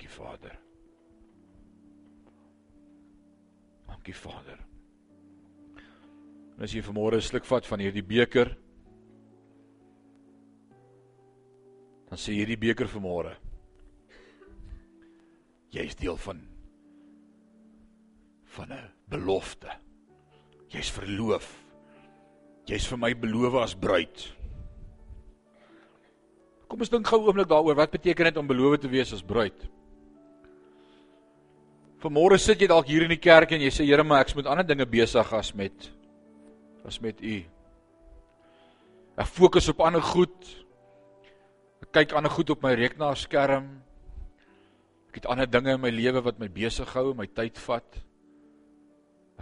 Dankie 0.00 0.16
Vader. 0.16 0.58
Dankie 3.86 4.14
Vader. 4.16 4.58
En 6.56 6.62
as 6.64 6.72
jy 6.72 6.80
vanmôre 6.80 7.16
'n 7.16 7.20
sluk 7.20 7.44
vat 7.44 7.66
van 7.68 7.80
hierdie 7.84 8.02
beker, 8.02 8.56
dan 12.08 12.16
sê 12.16 12.32
hierdie 12.32 12.56
beker 12.56 12.88
vanmôre 12.88 13.36
jy 15.70 15.84
is 15.84 15.94
deel 15.94 16.16
van 16.16 16.40
van 18.56 18.72
'n 18.72 18.88
belofte. 19.06 19.68
Jy's 20.70 20.90
verloof. 20.90 21.64
Jy's 22.64 22.86
vir 22.86 22.98
my 22.98 23.12
beloof 23.14 23.54
as 23.54 23.74
bruid. 23.74 24.32
Kom 26.68 26.80
ons 26.80 26.88
dink 26.88 27.06
gou 27.06 27.20
'n 27.20 27.26
oomblik 27.26 27.48
daaroor 27.48 27.76
wat 27.76 27.90
beteken 27.90 28.24
dit 28.24 28.36
om 28.36 28.46
beloof 28.46 28.78
te 28.78 28.88
wees 28.88 29.12
as 29.12 29.22
bruid? 29.22 29.68
Vanmôre 32.00 32.38
sit 32.40 32.62
jy 32.62 32.68
dalk 32.70 32.88
hier 32.88 33.04
in 33.04 33.12
die 33.12 33.20
kerk 33.20 33.50
en 33.52 33.60
jy 33.60 33.68
sê 33.74 33.84
Here, 33.84 34.04
maar 34.06 34.24
ek's 34.24 34.36
met 34.38 34.46
ander 34.48 34.64
dinge 34.64 34.86
besig 34.88 35.32
as 35.36 35.52
met 35.52 35.90
as 36.88 36.96
met 37.04 37.18
U. 37.20 37.36
Ek 39.20 39.28
fokus 39.28 39.68
op 39.68 39.82
ander 39.84 40.00
goed. 40.00 40.48
Ek 41.84 41.90
kyk 41.92 42.14
ander 42.16 42.32
goed 42.32 42.52
op 42.54 42.62
my 42.64 42.72
rekenaarskerm. 42.78 43.66
Ek 45.10 45.18
het 45.20 45.28
ander 45.28 45.48
dinge 45.50 45.74
in 45.76 45.82
my 45.82 45.90
lewe 45.92 46.22
wat 46.24 46.38
my 46.40 46.48
besig 46.48 46.88
hou, 46.96 47.10
my 47.18 47.26
tyd 47.28 47.60
vat. 47.66 47.98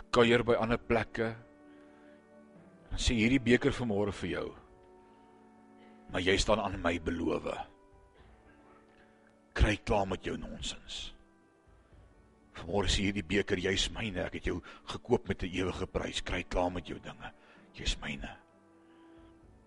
Ek 0.01 0.09
kuier 0.17 0.43
by 0.43 0.57
ander 0.59 0.81
plekke. 0.83 1.29
Dan 2.89 3.05
sê 3.05 3.15
hierdie 3.21 3.43
beker 3.45 3.77
vanmôre 3.77 4.15
vir 4.25 4.33
jou. 4.33 4.49
Maar 6.11 6.27
jy 6.27 6.35
staan 6.43 6.65
aan 6.65 6.81
my 6.83 6.97
belowe. 7.05 7.55
Kry 9.55 9.77
klaar 9.87 10.11
met 10.11 10.27
jou 10.27 10.35
nonsens. 10.41 11.18
Vanmôre 12.59 12.91
sê 12.91 13.09
hierdie 13.09 13.25
beker 13.27 13.59
jy's 13.59 13.89
myne. 13.95 14.25
Ek 14.25 14.39
het 14.41 14.51
jou 14.51 14.61
gekoop 14.93 15.29
met 15.29 15.43
'n 15.43 15.53
ewige 15.53 15.87
prys. 15.87 16.21
Kry 16.23 16.43
klaar 16.43 16.73
met 16.73 16.87
jou 16.87 16.99
dinge. 16.99 17.33
Jy's 17.75 17.97
myne. 18.01 18.37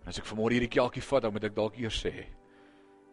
En 0.02 0.08
as 0.08 0.18
ek 0.18 0.26
vanmôre 0.26 0.52
hierdie 0.52 0.68
kelkie 0.68 1.02
vat, 1.02 1.22
dan 1.22 1.32
moet 1.32 1.44
ek 1.44 1.54
dalk 1.54 1.76
eers 1.78 2.04
sê. 2.04 2.26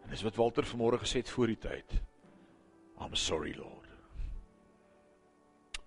En 0.03 0.09
dis 0.09 0.23
wat 0.23 0.35
Walter 0.35 0.63
vanmôre 0.63 0.99
gesê 0.99 1.21
het 1.21 1.29
voor 1.29 1.47
die 1.47 1.57
tyd. 1.57 2.01
I'm 2.99 3.15
sorry 3.15 3.53
Lord. 3.57 3.87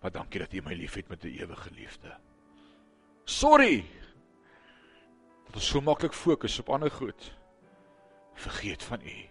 Maar 0.00 0.10
dankie 0.10 0.40
dat 0.40 0.52
U 0.52 0.62
my 0.62 0.74
liefhet 0.74 1.08
met 1.08 1.24
'n 1.24 1.28
ewige 1.28 1.70
liefde. 1.70 2.16
Sorry. 3.24 3.84
Dat 5.46 5.54
ons 5.54 5.68
so 5.68 5.80
maklik 5.80 6.12
fokus 6.12 6.58
op 6.58 6.68
ander 6.68 6.90
goed. 6.90 7.32
Vergeet 8.34 8.82
van 8.82 9.00
U. 9.00 9.28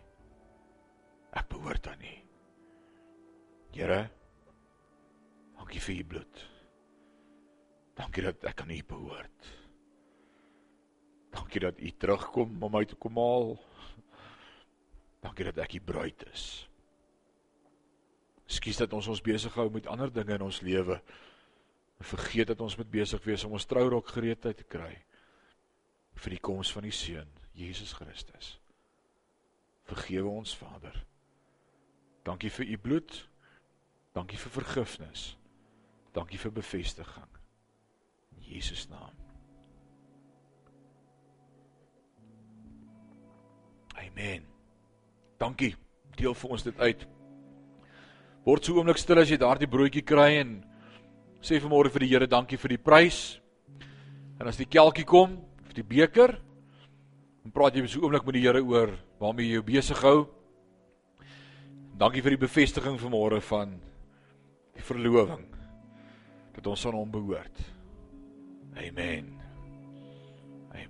Ek 1.31 1.47
behoort 1.47 1.87
aan 1.87 2.01
U. 2.01 2.15
Here, 3.71 4.09
dankie 5.71 5.87
vir 5.87 6.01
U 6.03 6.07
bloed. 6.07 6.39
Dankie 7.95 8.23
dat 8.25 8.43
ek 8.43 8.61
aan 8.61 8.73
U 8.75 8.79
behoort. 8.83 9.45
Dankie 11.31 11.61
dat 11.63 11.79
U 11.79 11.91
terugkom 11.95 12.57
om 12.63 12.73
my 12.73 12.83
te 12.85 12.97
kom 12.99 13.15
haal. 13.15 13.55
Dankie 15.23 15.47
dat 15.47 15.61
ek 15.63 15.77
U 15.79 15.79
bruid 15.79 16.27
is. 16.33 16.67
Ekskuus 18.49 18.83
dat 18.83 18.93
ons 18.99 19.07
ons 19.07 19.23
besig 19.23 19.55
hou 19.55 19.69
met 19.71 19.87
ander 19.87 20.11
dinge 20.11 20.35
in 20.35 20.43
ons 20.43 20.59
lewe. 20.59 20.99
Vergeet 22.03 22.51
dat 22.51 22.59
ons 22.59 22.75
moet 22.75 22.91
besig 22.91 23.23
wees 23.23 23.47
om 23.47 23.55
ons 23.55 23.65
trourok 23.65 24.11
gereedheid 24.11 24.57
te 24.57 24.67
kry 24.67 24.91
vir 26.21 26.35
die 26.35 26.43
koms 26.43 26.69
van 26.75 26.83
die 26.83 26.93
seun, 26.93 27.29
Jesus 27.55 27.93
Christus. 27.95 28.57
Vergewe 29.87 30.27
ons, 30.27 30.51
Vader. 30.51 31.05
Dankie 32.27 32.51
vir 32.51 32.75
u 32.75 32.77
bloed. 32.77 33.21
Dankie 34.13 34.37
vir 34.37 34.59
vergifnis. 34.59 35.31
Dankie 36.13 36.39
vir 36.39 36.51
bevestiging. 36.51 37.29
In 38.35 38.43
Jesus 38.43 38.87
naam. 38.89 39.15
Amen. 43.95 44.43
Dankie. 45.39 45.75
Deel 46.17 46.35
vir 46.35 46.51
ons 46.51 46.63
dit 46.67 46.79
uit. 46.79 47.07
Word 48.45 48.65
so 48.65 48.75
oomblik 48.75 48.99
stil 48.99 49.21
as 49.21 49.29
jy 49.31 49.37
daardie 49.39 49.69
broodjie 49.69 50.03
kry 50.03 50.41
en 50.41 50.57
sê 51.41 51.61
vanmôre 51.61 51.91
vir 51.93 52.05
die 52.05 52.11
Here 52.11 52.27
dankie 52.27 52.59
vir 52.59 52.75
die 52.75 52.81
prys. 52.81 53.39
En 54.41 54.49
as 54.49 54.57
die 54.57 54.69
kelkie 54.69 55.05
kom, 55.05 55.37
vir 55.69 55.77
die 55.79 55.87
beker, 55.87 56.35
Dan 57.41 57.53
praat 57.53 57.73
jy 57.73 57.87
so 57.89 58.03
oomblik 58.05 58.25
met 58.27 58.37
die 58.37 58.43
Here 58.45 58.61
oor 58.61 58.91
waarmee 59.21 59.47
jy 59.47 59.57
jou 59.57 59.63
besig 59.65 60.03
hou. 60.05 60.17
Dankie 61.97 62.21
vir 62.21 62.35
die 62.35 62.43
bevestiging 62.43 62.99
vanmôre 63.01 63.41
van 63.45 63.73
die 64.77 64.85
verloving 64.85 65.60
dat 66.51 66.67
ons 66.67 66.85
aan 66.85 66.93
hom 66.93 67.11
behoort. 67.11 67.59
Amen. 68.73 69.39
Amen. 70.71 70.89